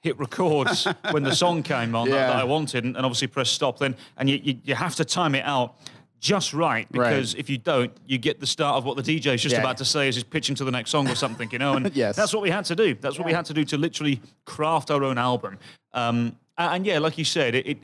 hit 0.00 0.18
record 0.18 0.68
when 1.12 1.22
the 1.22 1.34
song 1.34 1.62
came 1.62 1.94
on 1.94 2.10
that, 2.10 2.16
that 2.28 2.36
I 2.36 2.44
wanted, 2.44 2.84
and, 2.84 2.96
and 2.96 3.06
obviously 3.06 3.28
press 3.28 3.48
stop 3.50 3.78
then. 3.78 3.94
And 4.16 4.28
you, 4.28 4.40
you, 4.42 4.58
you 4.64 4.74
have 4.74 4.96
to 4.96 5.04
time 5.04 5.34
it 5.36 5.44
out 5.44 5.76
just 6.22 6.54
right 6.54 6.86
because 6.92 7.34
if 7.34 7.50
you 7.50 7.58
don't, 7.58 7.92
you 8.06 8.16
get 8.16 8.38
the 8.38 8.46
start 8.46 8.76
of 8.76 8.84
what 8.84 8.96
the 8.96 9.02
DJ 9.02 9.34
is 9.34 9.42
just 9.42 9.54
Yeah. 9.54 9.60
about 9.60 9.76
to 9.78 9.84
say 9.84 10.06
as 10.06 10.14
he's 10.14 10.22
pitching 10.24 10.54
to 10.54 10.64
the 10.64 10.70
next 10.70 10.90
song 10.90 11.08
or 11.08 11.16
something, 11.16 11.50
you 11.50 11.58
know. 11.58 11.74
And 11.74 11.90
Yes. 11.96 12.14
that's 12.14 12.32
what 12.32 12.42
we 12.42 12.48
had 12.50 12.64
to 12.66 12.76
do. 12.76 12.94
That's 12.94 13.18
what 13.18 13.26
we 13.26 13.32
had 13.32 13.44
to 13.46 13.52
do 13.52 13.64
to 13.64 13.76
literally 13.76 14.20
craft 14.46 14.92
our 14.92 15.02
own 15.02 15.18
album. 15.18 15.58
Um, 15.92 16.36
a- 16.56 16.70
and, 16.74 16.86
yeah, 16.86 17.00
like 17.00 17.18
you 17.18 17.24
said, 17.24 17.54
it. 17.56 17.66
it 17.66 17.78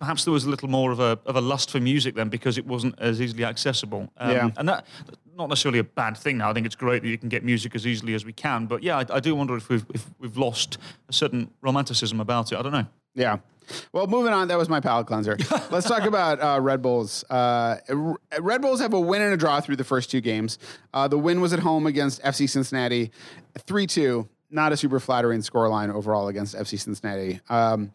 Perhaps 0.00 0.24
there 0.24 0.32
was 0.32 0.44
a 0.44 0.48
little 0.50 0.68
more 0.68 0.90
of 0.92 0.98
a 0.98 1.18
of 1.26 1.36
a 1.36 1.42
lust 1.42 1.70
for 1.70 1.78
music 1.78 2.14
then 2.14 2.30
because 2.30 2.56
it 2.56 2.66
wasn't 2.66 2.94
as 2.98 3.20
easily 3.20 3.44
accessible. 3.44 4.08
Um, 4.16 4.30
Yeah. 4.30 4.48
and 4.56 4.66
that 4.68 4.86
not 5.36 5.50
necessarily 5.50 5.78
a 5.78 5.84
bad 5.84 6.16
thing 6.16 6.38
now. 6.38 6.48
I 6.48 6.54
think 6.54 6.64
it's 6.64 6.74
great 6.74 7.02
that 7.02 7.08
you 7.08 7.18
can 7.18 7.28
get 7.28 7.44
music 7.44 7.74
as 7.74 7.86
easily 7.86 8.14
as 8.14 8.24
we 8.24 8.32
can. 8.32 8.64
But 8.66 8.82
yeah, 8.82 8.96
I, 8.96 9.16
I 9.16 9.20
do 9.20 9.34
wonder 9.36 9.56
if 9.56 9.68
we've 9.68 9.84
if 9.92 10.06
we've 10.18 10.38
lost 10.38 10.78
a 11.10 11.12
certain 11.12 11.50
romanticism 11.60 12.18
about 12.18 12.50
it. 12.50 12.58
I 12.58 12.62
don't 12.62 12.72
know. 12.72 12.86
Yeah. 13.14 13.38
Well, 13.92 14.06
moving 14.06 14.32
on. 14.32 14.48
That 14.48 14.58
was 14.58 14.68
my 14.68 14.80
palate 14.80 15.06
cleanser. 15.06 15.36
Let's 15.70 15.86
talk 15.86 16.02
about 16.02 16.40
uh, 16.40 16.60
Red 16.60 16.82
Bulls. 16.82 17.24
Uh, 17.24 17.78
Red 18.40 18.62
Bulls 18.62 18.80
have 18.80 18.92
a 18.92 19.00
win 19.00 19.22
and 19.22 19.32
a 19.32 19.36
draw 19.36 19.60
through 19.60 19.76
the 19.76 19.84
first 19.84 20.10
two 20.10 20.20
games. 20.20 20.58
Uh, 20.92 21.08
the 21.08 21.18
win 21.18 21.40
was 21.40 21.52
at 21.52 21.60
home 21.60 21.86
against 21.86 22.22
FC 22.22 22.48
Cincinnati, 22.48 23.10
three 23.58 23.86
two. 23.86 24.28
Not 24.50 24.72
a 24.72 24.76
super 24.76 24.98
flattering 24.98 25.40
scoreline 25.40 25.92
overall 25.92 26.28
against 26.28 26.54
FC 26.56 26.80
Cincinnati. 26.80 27.40
Um, 27.50 27.92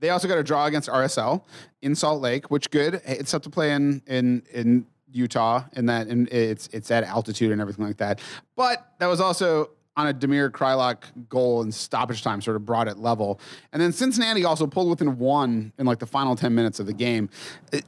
they 0.00 0.10
also 0.10 0.28
got 0.28 0.36
a 0.36 0.42
draw 0.42 0.66
against 0.66 0.88
RSL 0.88 1.42
in 1.80 1.94
Salt 1.94 2.20
Lake, 2.20 2.50
which 2.50 2.70
good. 2.70 3.00
It's 3.06 3.32
up 3.32 3.42
to 3.44 3.50
play 3.50 3.72
in 3.72 4.02
in 4.06 4.42
in 4.52 4.86
Utah, 5.10 5.64
and 5.74 5.88
that 5.88 6.08
and 6.08 6.28
it's 6.28 6.68
it's 6.72 6.90
at 6.90 7.04
altitude 7.04 7.52
and 7.52 7.60
everything 7.60 7.86
like 7.86 7.98
that. 7.98 8.20
But 8.56 8.86
that 8.98 9.06
was 9.06 9.20
also 9.20 9.70
on 9.96 10.08
a 10.08 10.14
Damir 10.14 10.50
Kreilach 10.50 11.04
goal 11.28 11.62
and 11.62 11.74
stoppage 11.74 12.22
time, 12.22 12.40
sort 12.40 12.56
of 12.56 12.64
brought 12.64 12.88
it 12.88 12.98
level. 12.98 13.40
And 13.72 13.80
then 13.80 13.92
Cincinnati 13.92 14.44
also 14.44 14.66
pulled 14.66 14.90
within 14.90 15.18
one 15.18 15.72
in 15.78 15.86
like 15.86 15.98
the 15.98 16.06
final 16.06 16.36
ten 16.36 16.54
minutes 16.54 16.80
of 16.80 16.86
the 16.86 16.92
game. 16.92 17.28
It, 17.72 17.84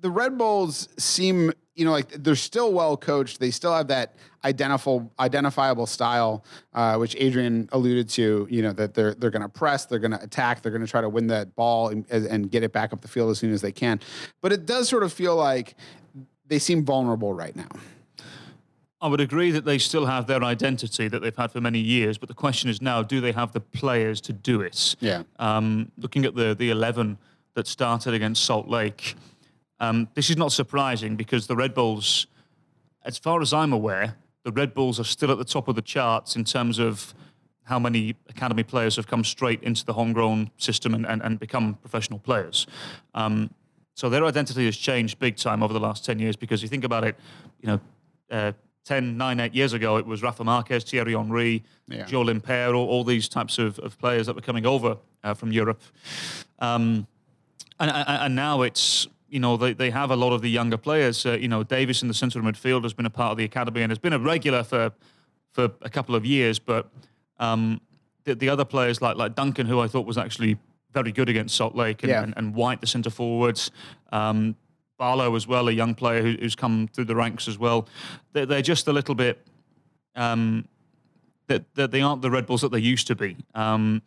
the 0.00 0.10
Red 0.10 0.36
Bulls 0.36 0.88
seem, 0.98 1.50
you 1.74 1.86
know, 1.86 1.90
like 1.90 2.10
they're 2.10 2.36
still 2.36 2.74
well 2.74 2.94
coached. 2.94 3.40
They 3.40 3.50
still 3.50 3.74
have 3.74 3.88
that 3.88 4.16
identifiable 4.44 5.10
identifiable 5.18 5.86
style, 5.86 6.44
uh, 6.74 6.96
which 6.96 7.16
Adrian 7.18 7.70
alluded 7.72 8.10
to. 8.10 8.46
You 8.50 8.62
know 8.62 8.72
that 8.74 8.92
they're 8.92 9.14
they're 9.14 9.30
going 9.30 9.40
to 9.40 9.48
press, 9.48 9.86
they're 9.86 9.98
going 9.98 10.10
to 10.10 10.22
attack, 10.22 10.60
they're 10.60 10.72
going 10.72 10.84
to 10.84 10.90
try 10.90 11.00
to 11.00 11.08
win 11.08 11.28
that 11.28 11.54
ball 11.54 11.88
and, 11.88 12.04
and 12.10 12.50
get 12.50 12.62
it 12.62 12.72
back 12.72 12.92
up 12.92 13.00
the 13.00 13.08
field 13.08 13.30
as 13.30 13.38
soon 13.38 13.52
as 13.52 13.62
they 13.62 13.72
can. 13.72 13.98
But 14.42 14.52
it 14.52 14.66
does 14.66 14.90
sort 14.90 15.04
of 15.04 15.12
feel 15.12 15.36
like 15.36 15.74
they 16.46 16.58
seem 16.58 16.84
vulnerable 16.84 17.32
right 17.32 17.56
now. 17.56 17.68
I 19.04 19.06
would 19.06 19.20
agree 19.20 19.50
that 19.50 19.66
they 19.66 19.76
still 19.76 20.06
have 20.06 20.26
their 20.26 20.42
identity 20.42 21.08
that 21.08 21.20
they've 21.20 21.36
had 21.36 21.52
for 21.52 21.60
many 21.60 21.78
years, 21.78 22.16
but 22.16 22.30
the 22.30 22.34
question 22.34 22.70
is 22.70 22.80
now, 22.80 23.02
do 23.02 23.20
they 23.20 23.32
have 23.32 23.52
the 23.52 23.60
players 23.60 24.18
to 24.22 24.32
do 24.32 24.62
it? 24.62 24.96
Yeah. 24.98 25.24
Um, 25.38 25.92
looking 25.98 26.24
at 26.24 26.34
the 26.34 26.54
the 26.54 26.70
eleven 26.70 27.18
that 27.52 27.66
started 27.66 28.14
against 28.14 28.42
Salt 28.46 28.66
Lake, 28.66 29.14
um, 29.78 30.08
this 30.14 30.30
is 30.30 30.38
not 30.38 30.52
surprising 30.52 31.16
because 31.16 31.46
the 31.46 31.54
Red 31.54 31.74
Bulls, 31.74 32.28
as 33.04 33.18
far 33.18 33.42
as 33.42 33.52
I'm 33.52 33.74
aware, 33.74 34.16
the 34.42 34.52
Red 34.52 34.72
Bulls 34.72 34.98
are 34.98 35.04
still 35.04 35.30
at 35.30 35.36
the 35.36 35.44
top 35.44 35.68
of 35.68 35.74
the 35.74 35.82
charts 35.82 36.34
in 36.34 36.44
terms 36.44 36.78
of 36.78 37.12
how 37.64 37.78
many 37.78 38.16
academy 38.30 38.62
players 38.62 38.96
have 38.96 39.06
come 39.06 39.22
straight 39.22 39.62
into 39.62 39.84
the 39.84 39.92
homegrown 39.92 40.50
system 40.56 40.94
and, 40.94 41.06
and, 41.06 41.20
and 41.20 41.38
become 41.38 41.74
professional 41.74 42.20
players. 42.20 42.66
Um, 43.14 43.50
so 43.92 44.08
their 44.08 44.24
identity 44.24 44.64
has 44.64 44.78
changed 44.78 45.18
big 45.18 45.36
time 45.36 45.62
over 45.62 45.74
the 45.74 45.80
last 45.80 46.06
10 46.06 46.18
years 46.18 46.36
because 46.36 46.62
you 46.62 46.68
think 46.68 46.84
about 46.84 47.04
it, 47.04 47.16
you 47.60 47.66
know, 47.66 47.80
uh, 48.30 48.52
10, 48.84 49.16
9, 49.16 49.40
8 49.40 49.54
years 49.54 49.72
ago, 49.72 49.96
it 49.96 50.06
was 50.06 50.22
Rafa 50.22 50.44
Marquez, 50.44 50.84
Thierry 50.84 51.14
Henry, 51.14 51.62
Yeah. 51.88 52.04
Joe 52.04 52.24
all, 52.74 53.04
these 53.04 53.28
types 53.28 53.58
of, 53.58 53.78
of 53.78 53.98
players 53.98 54.26
that 54.26 54.34
were 54.36 54.42
coming 54.42 54.66
over 54.66 54.98
uh, 55.22 55.34
from 55.34 55.52
Europe. 55.52 55.80
Um, 56.58 57.06
and, 57.80 57.90
and 57.90 58.04
and 58.08 58.36
now 58.36 58.62
it's 58.62 59.08
you 59.28 59.40
know 59.40 59.56
they, 59.56 59.72
they 59.72 59.90
have 59.90 60.10
a 60.12 60.16
lot 60.16 60.32
of 60.32 60.42
the 60.42 60.48
younger 60.50 60.76
players. 60.76 61.26
Uh, 61.26 61.32
you 61.32 61.48
know 61.48 61.64
Davis 61.64 62.02
in 62.02 62.08
the 62.08 62.14
centre 62.14 62.38
of 62.38 62.44
midfield 62.44 62.84
has 62.84 62.92
been 62.92 63.06
a 63.06 63.10
part 63.10 63.32
of 63.32 63.36
the 63.38 63.44
academy 63.44 63.82
and 63.82 63.90
has 63.90 63.98
been 63.98 64.12
a 64.12 64.18
regular 64.18 64.62
for 64.62 64.92
for 65.50 65.70
a 65.82 65.90
couple 65.90 66.14
of 66.14 66.24
years. 66.24 66.58
But 66.60 66.88
um, 67.40 67.80
the, 68.24 68.34
the 68.36 68.48
other 68.48 68.64
players 68.64 69.02
like 69.02 69.16
like 69.16 69.34
Duncan, 69.34 69.66
who 69.66 69.80
I 69.80 69.88
thought 69.88 70.06
was 70.06 70.16
actually 70.18 70.56
very 70.92 71.10
good 71.10 71.28
against 71.28 71.56
Salt 71.56 71.74
Lake, 71.74 72.04
and, 72.04 72.10
Yeah. 72.10 72.22
and, 72.22 72.34
and 72.36 72.54
White, 72.54 72.80
the 72.80 72.86
centre 72.86 73.10
forwards. 73.10 73.72
Um, 74.12 74.54
Barlow 75.04 75.34
as 75.36 75.46
well, 75.46 75.68
a 75.68 75.72
young 75.72 75.94
player 75.94 76.22
who, 76.22 76.34
who's 76.40 76.56
come 76.56 76.88
through 76.94 77.04
the 77.04 77.14
ranks 77.14 77.46
as 77.46 77.58
well. 77.58 77.86
They're, 78.32 78.46
they're 78.46 78.62
just 78.62 78.88
a 78.88 78.92
little 78.92 79.14
bit 79.14 79.46
um, 80.16 80.66
that, 81.48 81.62
that 81.74 81.90
they 81.90 82.00
aren't 82.00 82.22
the 82.22 82.30
Red 82.30 82.46
Bulls 82.46 82.62
that 82.62 82.72
they 82.72 82.78
used 82.78 83.06
to 83.08 83.14
be. 83.14 83.36
Um, 83.54 84.00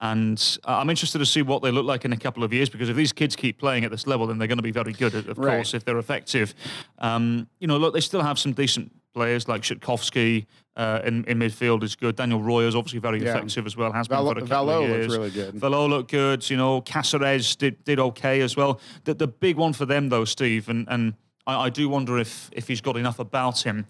and 0.00 0.58
I'm 0.64 0.90
interested 0.90 1.20
to 1.20 1.26
see 1.26 1.42
what 1.42 1.62
they 1.62 1.70
look 1.70 1.86
like 1.86 2.04
in 2.04 2.12
a 2.12 2.16
couple 2.16 2.42
of 2.42 2.52
years 2.52 2.68
because 2.68 2.88
if 2.88 2.96
these 2.96 3.12
kids 3.12 3.36
keep 3.36 3.56
playing 3.56 3.84
at 3.84 3.92
this 3.92 4.04
level, 4.04 4.26
then 4.26 4.38
they're 4.38 4.48
going 4.48 4.58
to 4.58 4.62
be 4.64 4.72
very 4.72 4.92
good, 4.92 5.14
of 5.14 5.38
Right. 5.38 5.54
course, 5.54 5.74
if 5.74 5.84
they're 5.84 5.98
effective. 6.00 6.56
Um, 6.98 7.46
you 7.60 7.68
know, 7.68 7.76
look, 7.76 7.94
they 7.94 8.00
still 8.00 8.22
have 8.22 8.36
some 8.36 8.52
decent 8.52 8.90
players 9.12 9.48
like 9.48 9.62
Rzatkowski 9.62 10.46
uh, 10.76 11.00
in, 11.04 11.24
in 11.24 11.38
midfield 11.38 11.82
is 11.82 11.94
good. 11.96 12.16
Daniel 12.16 12.42
Roy 12.42 12.64
is 12.64 12.74
obviously 12.74 12.98
very 12.98 13.22
Yeah. 13.22 13.36
effective 13.36 13.66
as 13.66 13.76
well. 13.76 13.92
Has 13.92 14.06
Valot- 14.08 14.36
been 14.36 14.46
for 14.46 14.52
a 14.52 14.56
couple 14.56 14.66
Valot 14.66 14.90
of 14.90 14.96
years. 14.96 15.12
really 15.12 15.30
good. 15.30 15.54
Valot 15.54 15.90
looked 15.90 16.10
good. 16.10 16.48
You 16.48 16.56
know, 16.56 16.80
Cásseres 16.82 17.56
did, 17.56 17.82
did 17.84 17.98
okay 18.00 18.40
as 18.40 18.56
well. 18.56 18.80
The, 19.04 19.14
the 19.14 19.28
big 19.28 19.56
one 19.56 19.72
for 19.74 19.84
them 19.86 20.08
though, 20.08 20.24
Steve, 20.24 20.68
and, 20.68 20.86
and 20.88 21.14
I, 21.46 21.64
I 21.66 21.70
do 21.70 21.88
wonder 21.88 22.18
if 22.18 22.48
if 22.52 22.68
he's 22.68 22.80
got 22.80 22.96
enough 22.96 23.18
about 23.18 23.60
him. 23.62 23.86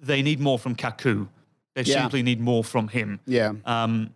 They 0.00 0.22
need 0.22 0.40
more 0.40 0.58
from 0.58 0.76
Kaku. 0.76 1.28
They 1.74 1.82
Yeah. 1.82 2.02
simply 2.02 2.22
need 2.22 2.40
more 2.40 2.62
from 2.62 2.88
him. 2.88 3.18
Yeah. 3.26 3.52
Um, 3.64 4.10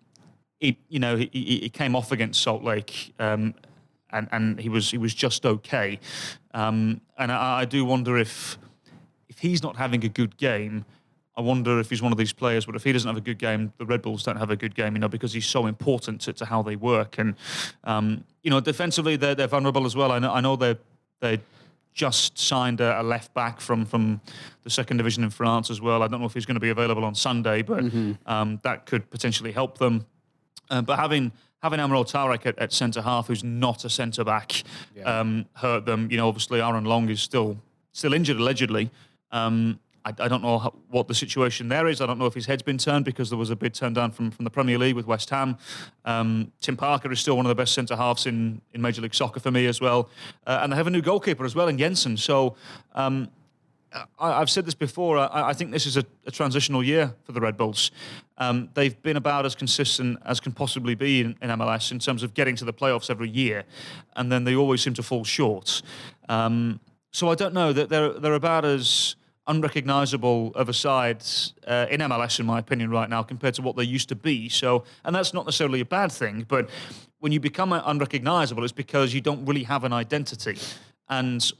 he, 0.60 0.78
you 0.88 0.98
know, 0.98 1.16
he, 1.16 1.28
he 1.32 1.68
came 1.70 1.96
off 1.96 2.12
against 2.12 2.42
Salt 2.42 2.62
Lake, 2.62 3.14
um, 3.18 3.54
and 4.10 4.28
and 4.30 4.60
he 4.60 4.68
was 4.68 4.90
he 4.90 4.98
was 4.98 5.14
just 5.14 5.44
okay. 5.46 5.98
Um, 6.54 7.00
and 7.18 7.32
I, 7.32 7.60
I 7.60 7.64
do 7.64 7.84
wonder 7.84 8.16
if 8.18 8.58
he's 9.40 9.62
not 9.62 9.76
having 9.76 10.04
a 10.04 10.08
good 10.08 10.36
game, 10.36 10.84
I 11.36 11.40
wonder 11.40 11.80
if 11.80 11.88
he's 11.88 12.02
one 12.02 12.12
of 12.12 12.18
these 12.18 12.32
players. 12.32 12.66
But 12.66 12.76
if 12.76 12.84
he 12.84 12.92
doesn't 12.92 13.08
have 13.08 13.16
a 13.16 13.22
good 13.22 13.38
game, 13.38 13.72
the 13.78 13.86
Red 13.86 14.02
Bulls 14.02 14.22
don't 14.22 14.36
have 14.36 14.50
a 14.50 14.56
good 14.56 14.74
game, 14.74 14.94
you 14.94 15.00
know, 15.00 15.08
because 15.08 15.32
he's 15.32 15.46
so 15.46 15.66
important 15.66 16.20
to, 16.22 16.32
to 16.34 16.44
how 16.44 16.62
they 16.62 16.76
work. 16.76 17.18
And 17.18 17.34
um, 17.84 18.24
you 18.42 18.50
know, 18.50 18.60
defensively, 18.60 19.16
they're 19.16 19.34
they're 19.34 19.46
vulnerable 19.46 19.86
as 19.86 19.96
well. 19.96 20.12
I 20.12 20.18
know 20.18 20.32
I 20.32 20.40
know 20.40 20.56
they 20.56 20.76
they 21.20 21.40
just 21.92 22.38
signed 22.38 22.80
a, 22.80 23.00
a 23.00 23.02
left 23.02 23.32
back 23.34 23.60
from 23.60 23.86
from 23.86 24.20
the 24.64 24.70
second 24.70 24.98
division 24.98 25.24
in 25.24 25.30
France 25.30 25.70
as 25.70 25.80
well. 25.80 26.02
I 26.02 26.08
don't 26.08 26.20
know 26.20 26.26
if 26.26 26.34
he's 26.34 26.46
going 26.46 26.54
to 26.54 26.60
be 26.60 26.70
available 26.70 27.04
on 27.04 27.14
Sunday, 27.14 27.62
but 27.62 27.84
um, 28.26 28.60
that 28.62 28.86
could 28.86 29.08
potentially 29.10 29.52
help 29.52 29.78
them. 29.78 30.06
Uh, 30.68 30.82
but 30.82 30.98
having 30.98 31.32
having 31.62 31.80
Amro 31.80 32.04
Tarek 32.04 32.46
at, 32.46 32.58
at 32.58 32.72
centre 32.72 33.02
half, 33.02 33.28
who's 33.28 33.44
not 33.44 33.84
a 33.84 33.90
centre 33.90 34.24
back, 34.24 34.62
um, 35.04 35.46
hurt 35.54 35.84
them. 35.86 36.08
You 36.10 36.16
know, 36.18 36.28
obviously 36.28 36.60
Aaron 36.60 36.84
Long 36.84 37.08
is 37.08 37.22
still 37.22 37.56
still 37.92 38.12
injured 38.12 38.36
allegedly. 38.36 38.90
Um, 39.32 39.80
I, 40.04 40.12
I 40.18 40.28
don't 40.28 40.42
know 40.42 40.58
how, 40.58 40.74
what 40.88 41.08
the 41.08 41.14
situation 41.14 41.68
there 41.68 41.86
is. 41.86 42.00
I 42.00 42.06
don't 42.06 42.18
know 42.18 42.26
if 42.26 42.34
his 42.34 42.46
head's 42.46 42.62
been 42.62 42.78
turned 42.78 43.04
because 43.04 43.28
there 43.28 43.38
was 43.38 43.50
a 43.50 43.56
bid 43.56 43.74
turned 43.74 43.94
down 43.94 44.12
from, 44.12 44.30
from 44.30 44.44
the 44.44 44.50
Premier 44.50 44.78
League 44.78 44.96
with 44.96 45.06
West 45.06 45.30
Ham. 45.30 45.58
Um, 46.04 46.52
Tim 46.60 46.76
Parker 46.76 47.12
is 47.12 47.20
still 47.20 47.36
one 47.36 47.46
of 47.46 47.50
the 47.50 47.54
best 47.54 47.74
centre 47.74 47.96
halves 47.96 48.26
in, 48.26 48.60
in 48.72 48.80
Major 48.80 49.02
League 49.02 49.14
Soccer 49.14 49.40
for 49.40 49.50
me 49.50 49.66
as 49.66 49.80
well. 49.80 50.08
Uh, 50.46 50.60
and 50.62 50.72
they 50.72 50.76
have 50.76 50.86
a 50.86 50.90
new 50.90 51.02
goalkeeper 51.02 51.44
as 51.44 51.54
well 51.54 51.68
in 51.68 51.76
Jensen. 51.76 52.16
So 52.16 52.56
um, 52.94 53.28
I, 53.92 54.40
I've 54.40 54.50
said 54.50 54.64
this 54.66 54.74
before. 54.74 55.18
I, 55.18 55.50
I 55.50 55.52
think 55.52 55.70
this 55.70 55.86
is 55.86 55.96
a, 55.96 56.04
a 56.26 56.30
transitional 56.30 56.82
year 56.82 57.14
for 57.24 57.32
the 57.32 57.40
Red 57.40 57.56
Bulls. 57.56 57.90
Um, 58.38 58.70
they've 58.74 59.00
been 59.02 59.16
about 59.16 59.44
as 59.44 59.54
consistent 59.54 60.18
as 60.24 60.40
can 60.40 60.52
possibly 60.52 60.94
be 60.94 61.20
in, 61.20 61.36
in 61.42 61.50
MLS 61.50 61.92
in 61.92 61.98
terms 61.98 62.22
of 62.22 62.32
getting 62.32 62.56
to 62.56 62.64
the 62.64 62.72
playoffs 62.72 63.10
every 63.10 63.28
year, 63.28 63.64
and 64.16 64.32
then 64.32 64.44
they 64.44 64.54
always 64.54 64.80
seem 64.80 64.94
to 64.94 65.02
fall 65.02 65.24
short. 65.24 65.82
Um, 66.28 66.80
so 67.12 67.28
I 67.28 67.34
don't 67.34 67.52
know 67.52 67.72
that 67.72 67.88
they're 67.88 68.12
they're 68.12 68.34
about 68.34 68.64
as 68.64 69.16
unrecognisable 69.50 70.52
of 70.54 70.68
a 70.68 70.72
side 70.72 71.22
uh, 71.66 71.86
in 71.90 72.00
MLS, 72.00 72.38
in 72.40 72.46
my 72.46 72.58
opinion, 72.58 72.90
right 72.90 73.10
now 73.10 73.22
compared 73.22 73.54
to 73.54 73.62
what 73.62 73.76
they 73.76 73.84
used 73.84 74.08
to 74.08 74.14
be. 74.14 74.48
So, 74.48 74.84
and 75.04 75.14
that's 75.14 75.34
not 75.34 75.44
necessarily 75.44 75.80
a 75.80 75.84
bad 75.84 76.12
thing, 76.12 76.46
but 76.48 76.70
when 77.18 77.32
you 77.32 77.40
become 77.40 77.72
unrecognisable, 77.72 78.62
it's 78.64 78.72
because 78.72 79.12
you 79.12 79.20
don't 79.20 79.44
really 79.44 79.64
have 79.64 79.84
an 79.84 79.92
identity, 79.92 80.56
and 81.08 81.52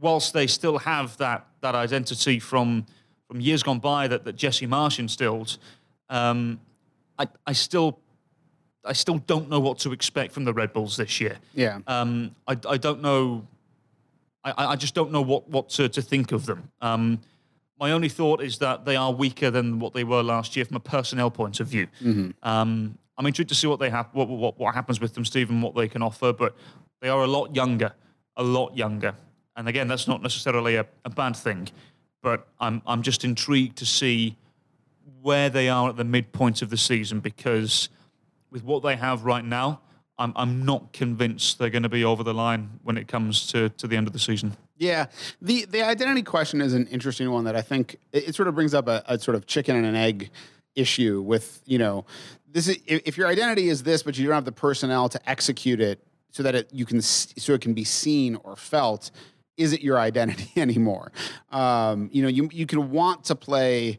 whilst 0.00 0.32
they 0.32 0.46
still 0.46 0.78
have 0.78 1.16
that 1.16 1.46
that 1.62 1.74
identity 1.74 2.38
from 2.38 2.86
from 3.26 3.40
years 3.40 3.62
gone 3.62 3.80
by 3.80 4.06
that, 4.06 4.24
that 4.24 4.36
Jesse 4.36 4.66
Marsch 4.66 4.98
instilled, 5.00 5.58
um, 6.10 6.60
I, 7.18 7.26
I 7.46 7.52
still 7.52 7.98
I 8.84 8.92
still 8.92 9.18
don't 9.18 9.48
know 9.48 9.60
what 9.60 9.78
to 9.80 9.92
expect 9.92 10.32
from 10.32 10.44
the 10.44 10.52
Red 10.52 10.72
Bulls 10.72 10.96
this 10.96 11.20
year. 11.20 11.38
Yeah. 11.54 11.80
Um, 11.86 12.34
I, 12.46 12.56
I 12.68 12.76
don't 12.76 13.02
know. 13.02 13.46
I, 14.46 14.66
I 14.72 14.76
just 14.76 14.94
don't 14.94 15.10
know 15.12 15.22
what, 15.22 15.48
what 15.48 15.68
to, 15.70 15.88
to 15.88 16.02
think 16.02 16.32
of 16.32 16.46
them. 16.46 16.70
Um, 16.80 17.20
my 17.78 17.90
only 17.92 18.08
thought 18.08 18.40
is 18.42 18.58
that 18.58 18.84
they 18.84 18.96
are 18.96 19.12
weaker 19.12 19.50
than 19.50 19.78
what 19.78 19.92
they 19.92 20.04
were 20.04 20.22
last 20.22 20.56
year 20.56 20.64
from 20.64 20.76
a 20.76 20.80
personnel 20.80 21.30
point 21.30 21.60
of 21.60 21.66
view. 21.66 21.88
Um, 22.42 22.96
I'm 23.18 23.26
intrigued 23.26 23.48
to 23.50 23.54
see 23.54 23.66
what 23.66 23.80
they 23.80 23.90
have, 23.90 24.08
what, 24.12 24.28
what 24.28 24.58
what 24.58 24.74
happens 24.74 25.00
with 25.00 25.14
them, 25.14 25.24
Stephen, 25.24 25.62
what 25.62 25.74
they 25.74 25.88
can 25.88 26.02
offer. 26.02 26.32
But 26.32 26.54
they 27.00 27.08
are 27.08 27.22
a 27.22 27.26
lot 27.26 27.54
younger, 27.54 27.92
a 28.36 28.42
lot 28.42 28.76
younger. 28.76 29.14
And 29.56 29.68
again, 29.68 29.88
that's 29.88 30.06
not 30.06 30.22
necessarily 30.22 30.76
a, 30.76 30.86
a 31.04 31.10
bad 31.10 31.34
thing. 31.36 31.68
But 32.22 32.46
I'm 32.60 32.82
I'm 32.86 33.02
just 33.02 33.24
intrigued 33.24 33.76
to 33.78 33.86
see 33.86 34.36
where 35.22 35.50
they 35.50 35.68
are 35.68 35.88
at 35.88 35.96
the 35.96 36.04
midpoint 36.04 36.62
of 36.62 36.70
the 36.70 36.76
season 36.76 37.20
because 37.20 37.88
with 38.50 38.64
what 38.64 38.82
they 38.82 38.96
have 38.96 39.24
right 39.24 39.44
now, 39.44 39.80
I'm, 40.18 40.32
I'm 40.34 40.64
not 40.64 40.92
convinced 40.92 41.58
they're 41.58 41.70
going 41.70 41.82
to 41.82 41.88
be 41.88 42.04
over 42.04 42.22
the 42.22 42.32
line 42.32 42.80
when 42.82 42.96
it 42.96 43.06
comes 43.06 43.46
to, 43.48 43.68
to 43.70 43.86
the 43.86 43.96
end 43.96 44.06
of 44.06 44.12
the 44.12 44.18
season. 44.18 44.56
Yeah, 44.78 45.06
the 45.40 45.64
the 45.64 45.82
identity 45.82 46.22
question 46.22 46.60
is 46.60 46.74
an 46.74 46.86
interesting 46.88 47.30
one 47.30 47.44
that 47.44 47.56
I 47.56 47.62
think 47.62 47.96
it, 48.12 48.28
it 48.28 48.34
sort 48.34 48.48
of 48.48 48.54
brings 48.54 48.74
up 48.74 48.88
a, 48.88 49.02
a 49.06 49.18
sort 49.18 49.34
of 49.34 49.46
chicken 49.46 49.74
and 49.74 49.86
an 49.86 49.94
egg 49.94 50.30
issue 50.74 51.22
with 51.22 51.62
you 51.64 51.78
know 51.78 52.04
this 52.56 52.68
is 52.68 52.78
if, 52.86 53.18
your 53.18 53.26
identity 53.26 53.68
is 53.68 53.82
this, 53.82 54.02
but 54.02 54.16
you 54.16 54.26
don't 54.26 54.34
have 54.34 54.46
the 54.46 54.52
personnel 54.52 55.10
to 55.10 55.28
execute 55.28 55.80
it 55.80 56.00
so 56.30 56.42
that 56.42 56.54
it 56.54 56.72
you 56.72 56.86
can 56.86 57.02
so 57.02 57.52
it 57.52 57.60
can 57.60 57.74
be 57.74 57.84
seen 57.84 58.36
or 58.36 58.56
felt. 58.56 59.10
Is 59.58 59.72
it 59.72 59.82
your 59.82 59.98
identity 59.98 60.50
anymore? 60.60 61.12
Um, 61.50 62.08
you 62.12 62.22
know, 62.22 62.28
you 62.28 62.48
you 62.52 62.66
can 62.66 62.90
want 62.90 63.24
to 63.24 63.34
play. 63.34 63.98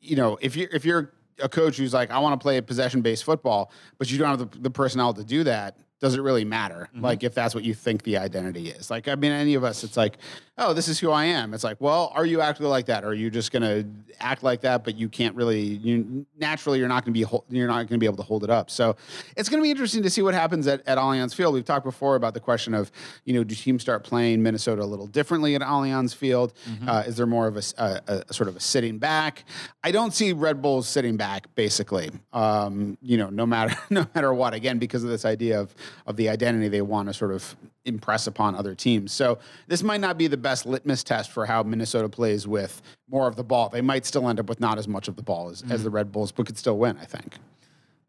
You 0.00 0.14
know, 0.14 0.38
if 0.40 0.54
you're 0.54 0.68
if 0.72 0.84
you're 0.84 1.12
a 1.42 1.48
coach 1.48 1.76
who's 1.76 1.94
like, 1.94 2.10
I 2.10 2.18
want 2.18 2.38
to 2.38 2.42
play 2.42 2.60
possession 2.60 3.02
based 3.02 3.24
football, 3.24 3.70
but 3.98 4.10
you 4.10 4.18
don't 4.18 4.28
have 4.28 4.50
the, 4.50 4.58
the 4.58 4.70
personnel 4.70 5.14
to 5.14 5.24
do 5.24 5.44
that, 5.44 5.78
does 5.98 6.14
it 6.14 6.20
really 6.20 6.44
matter? 6.44 6.90
Like, 6.94 7.24
if 7.24 7.34
that's 7.34 7.54
what 7.54 7.64
you 7.64 7.72
think 7.72 8.02
the 8.02 8.18
identity 8.18 8.68
is. 8.68 8.90
Like, 8.90 9.08
I 9.08 9.14
mean, 9.14 9.32
any 9.32 9.54
of 9.54 9.64
us, 9.64 9.82
it's 9.82 9.96
like, 9.96 10.18
oh, 10.58 10.72
this 10.72 10.88
is 10.88 10.98
who 10.98 11.10
I 11.10 11.24
am. 11.24 11.54
It's 11.54 11.64
like, 11.64 11.80
well, 11.80 12.12
are 12.14 12.26
you 12.26 12.40
acting 12.40 12.66
like 12.66 12.86
that? 12.86 13.04
Or 13.04 13.08
are 13.08 13.14
you 13.14 13.30
just 13.30 13.50
going 13.50 13.62
to 13.62 13.86
act 14.20 14.42
like 14.42 14.62
that, 14.62 14.84
but 14.84 14.96
you 14.96 15.08
can't 15.08 15.34
really, 15.34 15.60
you 15.60 16.26
naturally, 16.38 16.78
you're 16.78 16.88
not 16.88 17.04
going 17.04 17.14
to 17.14 17.26
be, 17.26 17.56
you're 17.56 17.66
not 17.66 17.76
going 17.76 17.88
to 17.88 17.98
be 17.98 18.06
able 18.06 18.16
to 18.16 18.22
hold 18.22 18.44
it 18.44 18.50
up. 18.50 18.70
So 18.70 18.96
it's 19.36 19.48
going 19.48 19.60
to 19.60 19.62
be 19.62 19.70
interesting 19.70 20.02
to 20.02 20.10
see 20.10 20.22
what 20.22 20.34
happens 20.34 20.66
at, 20.66 20.86
at 20.86 20.98
Allianz 20.98 21.34
Field. 21.34 21.54
We've 21.54 21.64
talked 21.64 21.84
before 21.84 22.16
about 22.16 22.34
the 22.34 22.40
question 22.40 22.74
of, 22.74 22.90
you 23.24 23.34
know, 23.34 23.44
do 23.44 23.54
teams 23.54 23.82
start 23.82 24.04
playing 24.04 24.42
Minnesota 24.42 24.82
a 24.82 24.84
little 24.84 25.06
differently 25.06 25.54
at 25.54 25.62
Allianz 25.62 26.14
Field? 26.14 26.52
Mm-hmm. 26.68 26.88
Uh, 26.88 27.00
is 27.02 27.16
there 27.16 27.26
more 27.26 27.46
of 27.46 27.56
a, 27.56 27.62
a, 27.78 28.24
a, 28.28 28.32
sort 28.32 28.48
of 28.48 28.56
a 28.56 28.60
sitting 28.60 28.98
back? 28.98 29.44
I 29.82 29.92
don't 29.92 30.12
see 30.12 30.32
Red 30.32 30.62
Bulls 30.62 30.88
sitting 30.88 31.16
back, 31.16 31.54
basically. 31.54 32.10
Um, 32.32 32.96
you 33.02 33.18
know, 33.18 33.30
no 33.30 33.46
matter 33.46 33.76
no 33.90 34.06
matter 34.14 34.32
what. 34.32 34.54
Again, 34.54 34.78
because 34.78 35.04
of 35.04 35.10
this 35.10 35.24
idea 35.24 35.60
of 35.60 35.74
of 36.06 36.16
the 36.16 36.28
identity 36.28 36.68
they 36.68 36.82
want 36.82 37.08
to 37.08 37.14
sort 37.14 37.32
of 37.32 37.56
impress 37.84 38.26
upon 38.26 38.54
other 38.54 38.74
teams. 38.74 39.12
So 39.12 39.38
this 39.68 39.82
might 39.82 40.00
not 40.00 40.18
be 40.18 40.26
the 40.26 40.36
best 40.36 40.66
litmus 40.66 41.02
test 41.02 41.30
for 41.30 41.46
how 41.46 41.62
Minnesota 41.62 42.08
plays 42.08 42.46
with 42.46 42.82
more 43.08 43.28
of 43.28 43.36
the 43.36 43.44
ball. 43.44 43.68
They 43.68 43.80
might 43.80 44.06
still 44.06 44.28
end 44.28 44.40
up 44.40 44.48
with 44.48 44.60
not 44.60 44.78
as 44.78 44.88
much 44.88 45.08
of 45.08 45.16
the 45.16 45.22
ball 45.22 45.48
as, 45.48 45.62
mm. 45.62 45.70
as 45.70 45.84
the 45.84 45.90
Red 45.90 46.12
Bulls, 46.12 46.32
but 46.32 46.46
could 46.46 46.58
still 46.58 46.78
win. 46.78 46.98
I 46.98 47.04
think. 47.04 47.36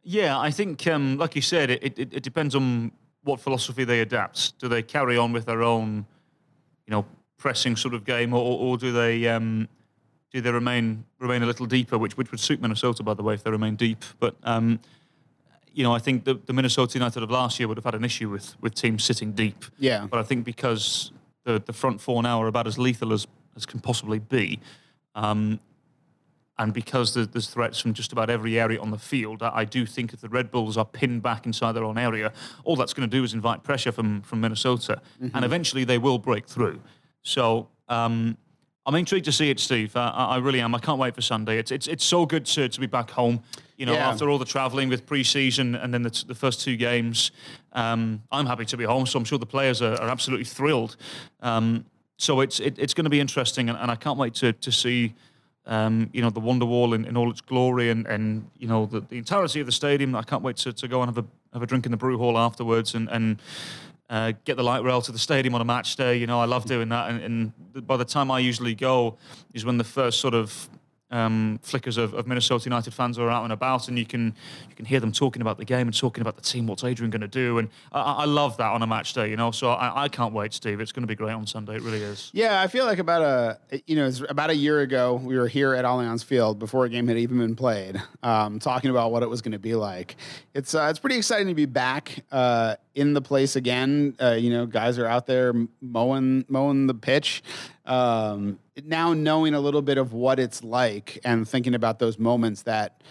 Yeah, 0.03 0.39
I 0.39 0.51
think, 0.51 0.87
um, 0.87 1.17
like 1.17 1.35
you 1.35 1.41
said, 1.41 1.69
it, 1.69 1.83
it, 1.83 2.13
it 2.13 2.23
depends 2.23 2.55
on 2.55 2.93
what 3.23 3.41
philosophy 3.41 3.83
they 3.83 3.99
adapt. 3.99 4.57
Do 4.57 4.69
they 4.69 4.81
carry 4.81 5.17
on 5.17 5.33
with 5.33 5.45
their 5.45 5.61
own, 5.61 6.05
you 6.85 6.91
know, 6.91 7.05
pressing 7.37 7.75
sort 7.75 7.93
of 7.93 8.05
game, 8.05 8.33
or, 8.33 8.57
or 8.57 8.77
do 8.77 8.91
they 8.93 9.27
um, 9.27 9.67
do 10.31 10.41
they 10.41 10.51
remain 10.51 11.03
remain 11.19 11.43
a 11.43 11.45
little 11.45 11.65
deeper, 11.65 11.97
which 11.97 12.17
which 12.17 12.31
would 12.31 12.39
suit 12.39 12.61
Minnesota, 12.61 13.03
by 13.03 13.13
the 13.13 13.23
way, 13.23 13.33
if 13.33 13.43
they 13.43 13.51
remain 13.51 13.75
deep. 13.75 14.03
But 14.19 14.35
um, 14.43 14.79
you 15.77 15.83
know, 15.83 15.93
I 15.93 15.99
think 15.99 16.23
the, 16.23 16.33
the 16.33 16.53
Minnesota 16.53 16.97
United 16.97 17.21
of 17.21 17.29
last 17.29 17.59
year 17.59 17.67
would 17.67 17.77
have 17.77 17.85
had 17.85 17.93
an 17.93 18.03
issue 18.03 18.31
with 18.31 18.55
with 18.61 18.73
teams 18.73 19.03
sitting 19.03 19.31
deep. 19.33 19.63
Yeah. 19.77 20.07
But 20.09 20.19
I 20.19 20.23
think 20.23 20.43
because 20.43 21.11
the 21.43 21.61
the 21.63 21.71
front 21.71 22.01
four 22.01 22.23
now 22.23 22.41
are 22.41 22.47
about 22.47 22.65
as 22.65 22.79
lethal 22.79 23.13
as 23.13 23.27
as 23.55 23.65
can 23.67 23.79
possibly 23.79 24.17
be, 24.17 24.59
um, 25.13 25.59
and 26.57 26.73
because 26.73 27.13
there's 27.13 27.49
threats 27.49 27.79
from 27.79 27.93
just 27.93 28.11
about 28.11 28.31
every 28.31 28.59
area 28.59 28.81
on 28.81 28.89
the 28.89 28.97
field, 28.97 29.43
I 29.43 29.65
do 29.65 29.85
think 29.85 30.13
if 30.13 30.21
the 30.21 30.29
Red 30.29 30.49
Bulls 30.49 30.77
are 30.77 30.85
pinned 30.85 31.21
back 31.21 31.45
inside 31.45 31.73
their 31.73 31.83
own 31.83 31.99
area, 31.99 32.33
all 32.63 32.75
that's 32.75 32.93
going 32.93 33.07
to 33.07 33.17
do 33.17 33.23
is 33.23 33.35
invite 33.35 33.61
pressure 33.63 33.91
from 33.91 34.23
from 34.23 34.41
Minnesota, 34.41 34.99
mm-hmm. 35.21 35.35
and 35.35 35.45
eventually 35.45 35.85
they 35.85 35.99
will 35.99 36.17
break 36.17 36.47
through. 36.47 36.81
So. 37.21 37.69
Um, 37.87 38.37
I'm 38.85 38.95
intrigued 38.95 39.25
to 39.25 39.33
see 39.33 39.49
it, 39.49 39.59
Steve. 39.59 39.97
Uh, 39.97 40.13
I 40.15 40.37
really 40.37 40.61
am. 40.61 40.73
I 40.73 40.79
can't 40.79 40.97
wait 40.97 41.13
for 41.13 41.21
Sunday. 41.21 41.57
It's 41.57 41.71
it's, 41.71 41.87
it's 41.87 42.05
so 42.05 42.25
good 42.25 42.45
to, 42.45 42.69
to 42.69 42.79
be 42.79 42.87
back 42.87 43.11
home. 43.11 43.41
You 43.77 43.85
know, 43.85 43.93
yeah. 43.93 44.09
after 44.09 44.29
all 44.29 44.39
the 44.39 44.45
travelling 44.45 44.89
with 44.89 45.05
pre-season 45.05 45.75
and 45.75 45.93
then 45.93 46.01
the, 46.01 46.09
t- 46.09 46.25
the 46.27 46.33
first 46.33 46.61
two 46.61 46.75
games, 46.75 47.31
um, 47.73 48.23
I'm 48.31 48.47
happy 48.47 48.65
to 48.65 48.77
be 48.77 48.83
home. 48.83 49.05
So 49.05 49.19
I'm 49.19 49.25
sure 49.25 49.37
the 49.37 49.45
players 49.45 49.81
are, 49.83 49.93
are 50.01 50.09
absolutely 50.09 50.45
thrilled. 50.45 50.97
Um, 51.41 51.85
so 52.17 52.41
it's 52.41 52.59
it, 52.59 52.79
it's 52.79 52.95
going 52.95 53.05
to 53.05 53.11
be 53.11 53.19
interesting, 53.19 53.69
and, 53.69 53.77
and, 53.77 53.91
I 53.91 53.95
can't 53.95 54.17
wait 54.17 54.33
to 54.35 54.53
to 54.53 54.71
see. 54.71 55.13
Um, 55.67 56.09
you 56.13 56.21
know 56.21 56.29
the 56.29 56.39
Wonderwall 56.39 56.95
in, 56.95 57.03
in 57.03 57.17
all 57.17 57.29
its 57.29 57.41
glory, 57.41 57.89
and, 57.89 58.07
and 58.07 58.49
you 58.57 58.69
know 58.69 58.85
the, 58.85 59.01
the 59.01 59.17
entirety 59.17 59.59
of 59.59 59.65
the 59.65 59.71
stadium. 59.73 60.15
I 60.15 60.23
can't 60.23 60.41
wait 60.41 60.55
to, 60.57 60.71
to 60.71 60.87
go 60.87 61.01
and 61.01 61.13
have 61.13 61.23
a 61.23 61.27
have 61.51 61.61
a 61.61 61.65
drink 61.65 61.85
in 61.85 61.91
the 61.91 61.97
brew 61.97 62.17
hall 62.17 62.37
afterwards, 62.37 62.95
and 62.95 63.09
and 63.09 63.41
uh, 64.09 64.33
get 64.45 64.55
the 64.55 64.63
light 64.63 64.83
rail 64.83 65.01
to 65.01 65.11
the 65.11 65.19
stadium 65.19 65.53
on 65.55 65.61
a 65.61 65.65
match 65.65 65.95
day. 65.95 66.15
You 66.15 66.27
know, 66.27 66.39
I 66.39 66.45
love 66.45 66.65
doing 66.65 66.89
that. 66.89 67.09
And, 67.09 67.21
and 67.21 67.87
by 67.87 67.97
the 67.97 68.05
time 68.05 68.31
I 68.31 68.39
usually 68.39 68.75
go, 68.75 69.17
is 69.53 69.65
when 69.65 69.77
the 69.77 69.83
first 69.83 70.19
sort 70.19 70.33
of 70.33 70.69
um, 71.09 71.59
flickers 71.61 71.97
of, 71.97 72.13
of, 72.13 72.27
Minnesota 72.27 72.65
United 72.65 72.93
fans 72.93 73.17
are 73.17 73.29
out 73.29 73.43
and 73.43 73.53
about, 73.53 73.87
and 73.87 73.97
you 73.97 74.05
can 74.05 74.35
you 74.69 74.75
can 74.75 74.83
hear 74.83 74.99
them 74.99 75.13
talking 75.13 75.41
about 75.41 75.57
the 75.57 75.63
game 75.63 75.87
and 75.87 75.97
talking 75.97 76.21
about 76.21 76.35
the 76.35 76.41
team. 76.41 76.67
What's 76.67 76.83
Adrian 76.83 77.09
going 77.09 77.21
to 77.21 77.29
do? 77.29 77.59
And 77.59 77.69
I, 77.93 78.01
I, 78.01 78.25
love 78.25 78.57
that 78.57 78.71
on 78.71 78.81
a 78.81 78.87
match 78.87 79.13
day, 79.13 79.29
you 79.29 79.37
know. 79.37 79.51
So 79.51 79.71
I, 79.71 80.03
I, 80.03 80.09
can't 80.09 80.33
wait, 80.33 80.53
Steve. 80.53 80.81
It's 80.81 80.91
going 80.91 81.03
to 81.03 81.07
be 81.07 81.15
great 81.15 81.31
on 81.31 81.47
Sunday. 81.47 81.75
It 81.75 81.81
really 81.81 82.01
is. 82.01 82.29
Yeah, 82.33 82.61
I 82.61 82.67
feel 82.67 82.85
like 82.85 82.99
about 82.99 83.21
a 83.21 83.81
you 83.85 83.95
know 83.95 84.11
about 84.27 84.49
a 84.49 84.55
year 84.55 84.81
ago 84.81 85.15
we 85.23 85.37
were 85.37 85.47
here 85.47 85.73
at 85.73 85.85
Allianz 85.85 86.25
Field 86.25 86.59
before 86.59 86.83
a 86.83 86.89
game 86.89 87.07
had 87.07 87.17
even 87.17 87.37
been 87.37 87.55
played, 87.55 88.01
um, 88.21 88.59
talking 88.59 88.89
about 88.89 89.11
what 89.13 89.23
it 89.23 89.29
was 89.29 89.41
going 89.41 89.53
to 89.53 89.59
be 89.59 89.75
like. 89.75 90.17
It's 90.53 90.75
uh, 90.75 90.87
it's 90.89 90.99
pretty 90.99 91.17
exciting 91.17 91.47
to 91.47 91.55
be 91.55 91.65
back 91.65 92.25
uh, 92.33 92.75
in 92.95 93.13
the 93.13 93.21
place 93.21 93.55
again. 93.55 94.15
Uh, 94.21 94.31
you 94.31 94.49
know, 94.49 94.65
guys 94.65 94.99
are 94.99 95.07
out 95.07 95.25
there 95.25 95.53
mowing 95.81 96.43
mowing 96.49 96.87
the 96.87 96.93
pitch 96.93 97.43
um, 97.85 98.59
now 98.85 99.13
knowing 99.13 99.53
a 99.53 99.59
little 99.59 99.81
bit 99.81 99.97
of 99.97 100.13
what 100.13 100.39
it's 100.39 100.63
like 100.63 101.19
and 101.23 101.47
thinking 101.47 101.73
about 101.73 101.99
those 101.99 102.19
moments 102.19 102.63
that 102.63 103.01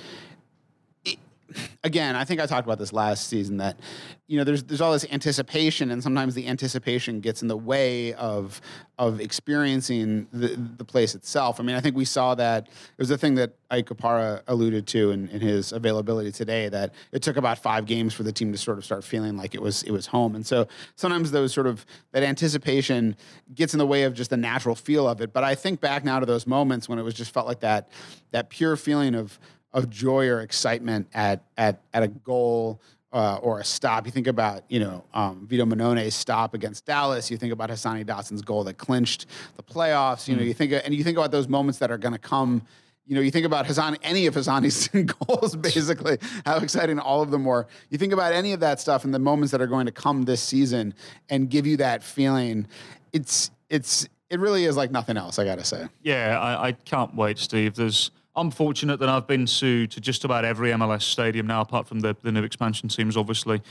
again, 1.85 2.17
I 2.17 2.25
think 2.25 2.41
I 2.41 2.47
talked 2.47 2.67
about 2.67 2.79
this 2.79 2.93
last 2.93 3.29
season 3.29 3.59
that 3.59 3.79
you 4.27 4.37
know 4.39 4.45
there's 4.45 4.65
there's 4.65 4.81
all 4.81 4.93
this 4.93 5.07
anticipation, 5.11 5.91
and 5.91 6.03
sometimes 6.03 6.35
the 6.35 6.47
anticipation 6.49 7.21
gets 7.21 7.43
in 7.43 7.49
the 7.49 7.57
way 7.57 8.13
of 8.15 8.61
of 8.99 9.21
experiencing 9.21 10.27
the 10.33 10.49
the 10.77 10.85
place 10.85 11.15
itself. 11.15 11.61
I 11.61 11.63
mean, 11.63 11.77
I 11.77 11.81
think 11.81 11.97
we 11.97 12.05
saw 12.05 12.35
that 12.35 12.67
it 12.67 12.99
was 12.99 13.09
the 13.09 13.19
thing 13.19 13.37
that 13.37 13.53
Ike 13.71 13.87
Opara 13.87 14.43
alluded 14.47 14.87
to 14.89 15.11
in, 15.11 15.29
in 15.29 15.41
his 15.41 15.73
availability 15.73 16.33
today 16.33 16.69
that 16.69 16.95
it 17.13 17.23
took 17.23 17.37
about 17.37 17.59
five 17.59 17.87
games 17.87 18.15
for 18.15 18.23
the 18.23 18.33
team 18.33 18.53
to 18.53 18.59
sort 18.59 18.79
of 18.79 18.85
start 18.85 19.05
feeling 19.05 19.37
like 19.37 19.55
it 19.55 19.63
was 19.63 19.83
it 19.85 19.93
was 19.93 20.07
home, 20.07 20.35
and 20.35 20.47
so 20.47 20.67
sometimes 20.97 21.31
those 21.31 21.53
sort 21.53 21.67
of 21.67 21.87
that 22.13 22.23
anticipation 22.23 23.17
gets 23.55 23.75
in 23.75 23.79
the 23.79 23.87
way 23.87 24.03
of 24.03 24.15
just 24.15 24.31
the 24.31 24.37
natural 24.37 24.75
feel 24.75 25.09
of 25.09 25.21
it. 25.21 25.33
But 25.33 25.45
I 25.45 25.55
think 25.55 25.81
back 25.81 26.05
now 26.05 26.21
to 26.21 26.27
those 26.27 26.47
moments 26.47 26.89
when 26.89 26.99
it 26.99 27.03
was 27.03 27.15
just 27.15 27.33
felt 27.33 27.47
like 27.47 27.61
that 27.61 27.89
that 28.33 28.51
pure 28.51 28.77
feeling 28.77 29.15
of 29.15 29.39
of 29.73 29.91
joy 29.91 30.29
or 30.29 30.41
excitement 30.41 31.09
at 31.15 31.43
at 31.57 31.81
at 31.93 32.03
a 32.03 32.09
goal 32.09 32.81
uh, 33.13 33.37
or 33.37 33.61
a 33.61 33.65
stop. 33.65 34.05
You 34.05 34.13
think 34.13 34.27
about 34.27 34.65
you 34.69 34.81
know 34.81 35.05
um, 35.15 35.47
Vito 35.49 35.65
Mannone's 35.65 36.15
stop 36.15 36.55
against 36.55 36.85
Dallas. 36.85 37.31
You 37.31 37.39
think 37.39 37.53
about 37.53 37.71
Hassani 37.71 38.05
Dotson's 38.05 38.43
goal 38.43 38.65
that 38.65 38.75
clinched 38.79 39.27
the 39.57 39.63
playoffs. 39.63 40.29
You 40.29 40.37
know, 40.37 40.43
mm. 40.43 40.47
you 40.47 40.55
think 40.55 40.73
and 40.73 40.95
you 40.95 41.03
think 41.03 41.17
about 41.17 41.31
those 41.31 41.49
moments 41.49 41.79
that 41.79 41.91
are 41.91 41.99
going 41.99 42.13
to 42.13 42.19
come. 42.19 42.63
You 43.07 43.15
know, 43.15 43.21
you 43.21 43.31
think 43.31 43.47
about 43.47 43.67
Hassan, 43.67 43.97
any 44.03 44.27
of 44.27 44.35
Hassani's 44.35 44.89
goals, 45.29 45.55
basically, 45.55 46.19
how 46.45 46.57
exciting 46.59 46.99
all 46.99 47.23
of 47.23 47.31
them 47.31 47.45
were. 47.45 47.69
You 47.89 47.99
think 47.99 48.13
about 48.13 48.33
any 48.33 48.53
of 48.53 48.59
that 48.61 48.81
stuff 48.81 49.05
and 49.05 49.15
the 49.15 49.21
moments 49.21 49.53
that 49.53 49.61
are 49.61 49.69
going 49.69 49.87
to 49.87 49.93
come 49.93 50.25
this 50.25 50.43
season 50.43 50.93
and 51.29 51.49
give 51.49 51.69
you 51.69 51.77
that 51.77 52.03
feeling. 52.03 52.67
It's 53.13 53.51
it's 53.71 54.09
it 54.29 54.41
really 54.41 54.65
is 54.65 54.77
like 54.77 54.91
nothing 54.91 55.17
else. 55.17 55.39
I 55.39 55.45
got 55.45 55.59
to 55.59 55.65
say. 55.65 55.87
Yeah, 56.03 56.39
I, 56.39 56.69
I 56.69 56.73
can't 56.73 57.15
wait, 57.15 57.39
Steve. 57.39 57.77
There's 57.77 58.11
I'm 58.37 58.51
fortunate 58.51 59.01
that 59.01 59.09
I've 59.09 59.27
been 59.27 59.47
to, 59.47 59.87
to 59.87 60.01
just 60.01 60.25
about 60.25 60.45
every 60.45 60.71
MLS 60.73 61.03
stadium 61.03 61.47
now, 61.47 61.63
apart 61.63 61.89
from 61.89 62.01
the, 62.01 62.15
the 62.23 62.31
new 62.31 62.43
expansion 62.43 62.89
teams, 62.89 63.17
obviously. 63.17 63.63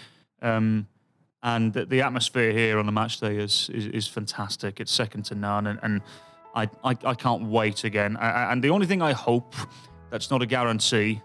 Um, 0.41 0.87
and 1.43 1.71
the, 1.71 1.85
the, 1.85 2.01
atmosphere 2.01 2.51
here 2.51 2.79
on 2.79 2.87
the 2.87 2.91
match 2.91 3.19
day 3.19 3.37
is, 3.37 3.69
is, 3.69 3.85
is 3.87 4.07
fantastic. 4.07 4.79
It's 4.79 4.91
second 4.91 5.25
to 5.25 5.35
none, 5.35 5.67
and, 5.67 5.79
and 5.83 6.01
I, 6.55 6.63
I, 6.83 6.97
I 7.05 7.13
can't 7.13 7.43
wait 7.43 7.83
again. 7.83 8.17
I, 8.17 8.51
and 8.51 8.63
the 8.63 8.69
only 8.69 8.87
thing 8.87 9.03
I 9.03 9.13
hope 9.13 9.53
that's 10.09 10.31
not 10.31 10.41
a 10.41 10.47
guarantee. 10.47 11.21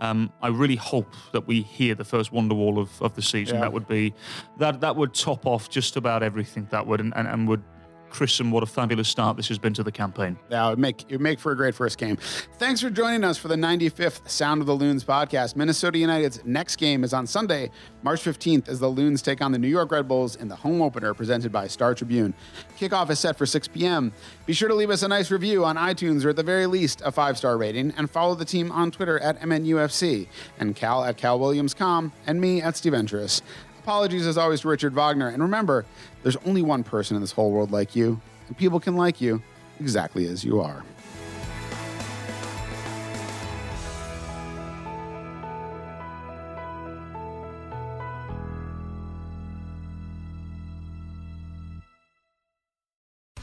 Um, 0.00 0.32
I 0.42 0.48
really 0.48 0.76
hope 0.76 1.14
that 1.32 1.46
we 1.46 1.60
hear 1.60 1.94
the 1.94 2.04
first 2.04 2.32
Wonderwall 2.32 2.78
of, 2.78 2.90
of 3.02 3.14
the 3.14 3.22
season. 3.22 3.56
Yeah. 3.56 3.60
That 3.60 3.72
would 3.74 3.86
be 3.86 4.14
that 4.56 4.80
that 4.80 4.96
would 4.96 5.12
top 5.12 5.46
off 5.46 5.68
just 5.68 5.96
about 5.96 6.22
everything. 6.22 6.66
That 6.70 6.86
would 6.86 7.00
and, 7.00 7.12
and, 7.14 7.28
and 7.28 7.46
would 7.46 7.62
Christian, 8.10 8.50
what 8.50 8.62
a 8.62 8.66
fabulous 8.66 9.08
start 9.08 9.36
this 9.36 9.48
has 9.48 9.58
been 9.58 9.72
to 9.74 9.82
the 9.82 9.92
campaign. 9.92 10.36
Yeah, 10.50 10.66
it 10.66 10.70
would 10.70 10.78
make 10.78 11.02
it 11.02 11.12
would 11.12 11.20
make 11.20 11.38
for 11.38 11.52
a 11.52 11.56
great 11.56 11.74
first 11.74 11.98
game. 11.98 12.16
Thanks 12.58 12.80
for 12.80 12.90
joining 12.90 13.24
us 13.24 13.38
for 13.38 13.48
the 13.48 13.56
95th 13.56 14.28
Sound 14.28 14.60
of 14.60 14.66
the 14.66 14.74
Loons 14.74 15.04
podcast. 15.04 15.56
Minnesota 15.56 15.98
United's 15.98 16.44
next 16.44 16.76
game 16.76 17.04
is 17.04 17.14
on 17.14 17.26
Sunday, 17.26 17.70
March 18.02 18.22
15th, 18.22 18.68
as 18.68 18.80
the 18.80 18.88
Loons 18.88 19.22
take 19.22 19.40
on 19.40 19.52
the 19.52 19.58
New 19.58 19.68
York 19.68 19.90
Red 19.92 20.08
Bulls 20.08 20.36
in 20.36 20.48
the 20.48 20.56
home 20.56 20.82
opener 20.82 21.14
presented 21.14 21.52
by 21.52 21.66
Star 21.66 21.94
Tribune. 21.94 22.34
Kickoff 22.78 23.10
is 23.10 23.18
set 23.18 23.36
for 23.38 23.46
6 23.46 23.68
p.m. 23.68 24.12
Be 24.46 24.52
sure 24.52 24.68
to 24.68 24.74
leave 24.74 24.90
us 24.90 25.02
a 25.02 25.08
nice 25.08 25.30
review 25.30 25.64
on 25.64 25.76
iTunes 25.76 26.24
or 26.24 26.30
at 26.30 26.36
the 26.36 26.42
very 26.42 26.66
least 26.66 27.02
a 27.04 27.12
five 27.12 27.38
star 27.38 27.56
rating, 27.56 27.92
and 27.96 28.10
follow 28.10 28.34
the 28.34 28.44
team 28.44 28.70
on 28.72 28.90
Twitter 28.90 29.18
at 29.20 29.40
MNUFC 29.40 30.26
and 30.58 30.74
Cal 30.74 31.04
at 31.04 31.16
CalWilliamsCom 31.16 32.12
and 32.26 32.40
me 32.40 32.60
at 32.62 32.76
Steve 32.76 32.92
Entris. 32.92 33.42
Apologies 33.82 34.26
as 34.26 34.36
always 34.36 34.60
to 34.60 34.68
Richard 34.68 34.94
Wagner. 34.94 35.28
And 35.28 35.42
remember, 35.42 35.86
there's 36.22 36.36
only 36.44 36.60
one 36.60 36.84
person 36.84 37.16
in 37.16 37.22
this 37.22 37.32
whole 37.32 37.50
world 37.50 37.70
like 37.70 37.96
you, 37.96 38.20
and 38.46 38.56
people 38.56 38.78
can 38.78 38.94
like 38.94 39.22
you 39.22 39.42
exactly 39.80 40.26
as 40.26 40.44
you 40.44 40.60
are. 40.60 40.84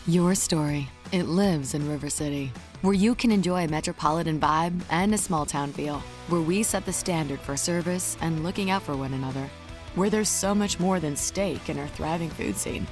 Your 0.05 0.35
story. 0.35 0.87
It 1.11 1.23
lives 1.23 1.73
in 1.73 1.89
River 1.89 2.09
City, 2.09 2.51
where 2.81 2.93
you 2.93 3.15
can 3.15 3.31
enjoy 3.31 3.63
a 3.63 3.67
metropolitan 3.67 4.39
vibe 4.39 4.81
and 4.91 5.13
a 5.15 5.17
small 5.17 5.47
town 5.47 5.73
feel, 5.73 5.99
where 6.27 6.41
we 6.41 6.61
set 6.61 6.85
the 6.85 6.93
standard 6.93 7.39
for 7.39 7.57
service 7.57 8.17
and 8.21 8.43
looking 8.43 8.69
out 8.69 8.83
for 8.83 8.95
one 8.95 9.13
another 9.13 9.49
where 9.97 10.11
there's 10.11 10.29
so 10.29 10.53
much 10.53 10.79
more 10.79 10.99
than 10.99 11.15
steak 11.15 11.69
in 11.69 11.79
our 11.79 11.87
thriving 11.87 12.29
food 12.29 12.55
scene. 12.55 12.85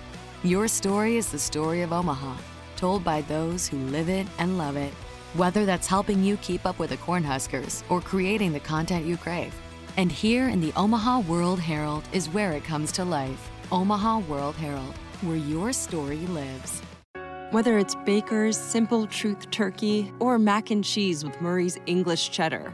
Your 0.43 0.67
story 0.67 1.17
is 1.17 1.31
the 1.31 1.37
story 1.37 1.83
of 1.83 1.93
Omaha, 1.93 2.35
told 2.77 3.03
by 3.03 3.21
those 3.21 3.67
who 3.67 3.77
live 3.77 4.09
it 4.09 4.25
and 4.39 4.57
love 4.57 4.75
it. 4.75 4.91
Whether 5.35 5.67
that's 5.67 5.85
helping 5.85 6.23
you 6.23 6.37
keep 6.37 6.65
up 6.65 6.79
with 6.79 6.89
the 6.89 6.97
Cornhuskers 6.97 7.83
or 7.89 8.01
creating 8.01 8.53
the 8.53 8.59
content 8.59 9.05
you 9.05 9.17
crave. 9.17 9.53
And 9.97 10.11
here 10.11 10.49
in 10.49 10.59
the 10.61 10.73
Omaha 10.75 11.19
World 11.19 11.59
Herald 11.59 12.03
is 12.11 12.27
where 12.29 12.53
it 12.53 12.63
comes 12.63 12.91
to 12.93 13.05
life. 13.05 13.51
Omaha 13.71 14.19
World 14.21 14.55
Herald, 14.55 14.95
where 15.21 15.37
your 15.37 15.73
story 15.73 16.25
lives. 16.27 16.81
Whether 17.51 17.77
it's 17.77 17.93
Baker's 18.07 18.57
Simple 18.57 19.05
Truth 19.05 19.51
Turkey 19.51 20.11
or 20.19 20.39
mac 20.39 20.71
and 20.71 20.83
cheese 20.83 21.23
with 21.23 21.39
Murray's 21.39 21.77
English 21.85 22.31
Cheddar 22.31 22.73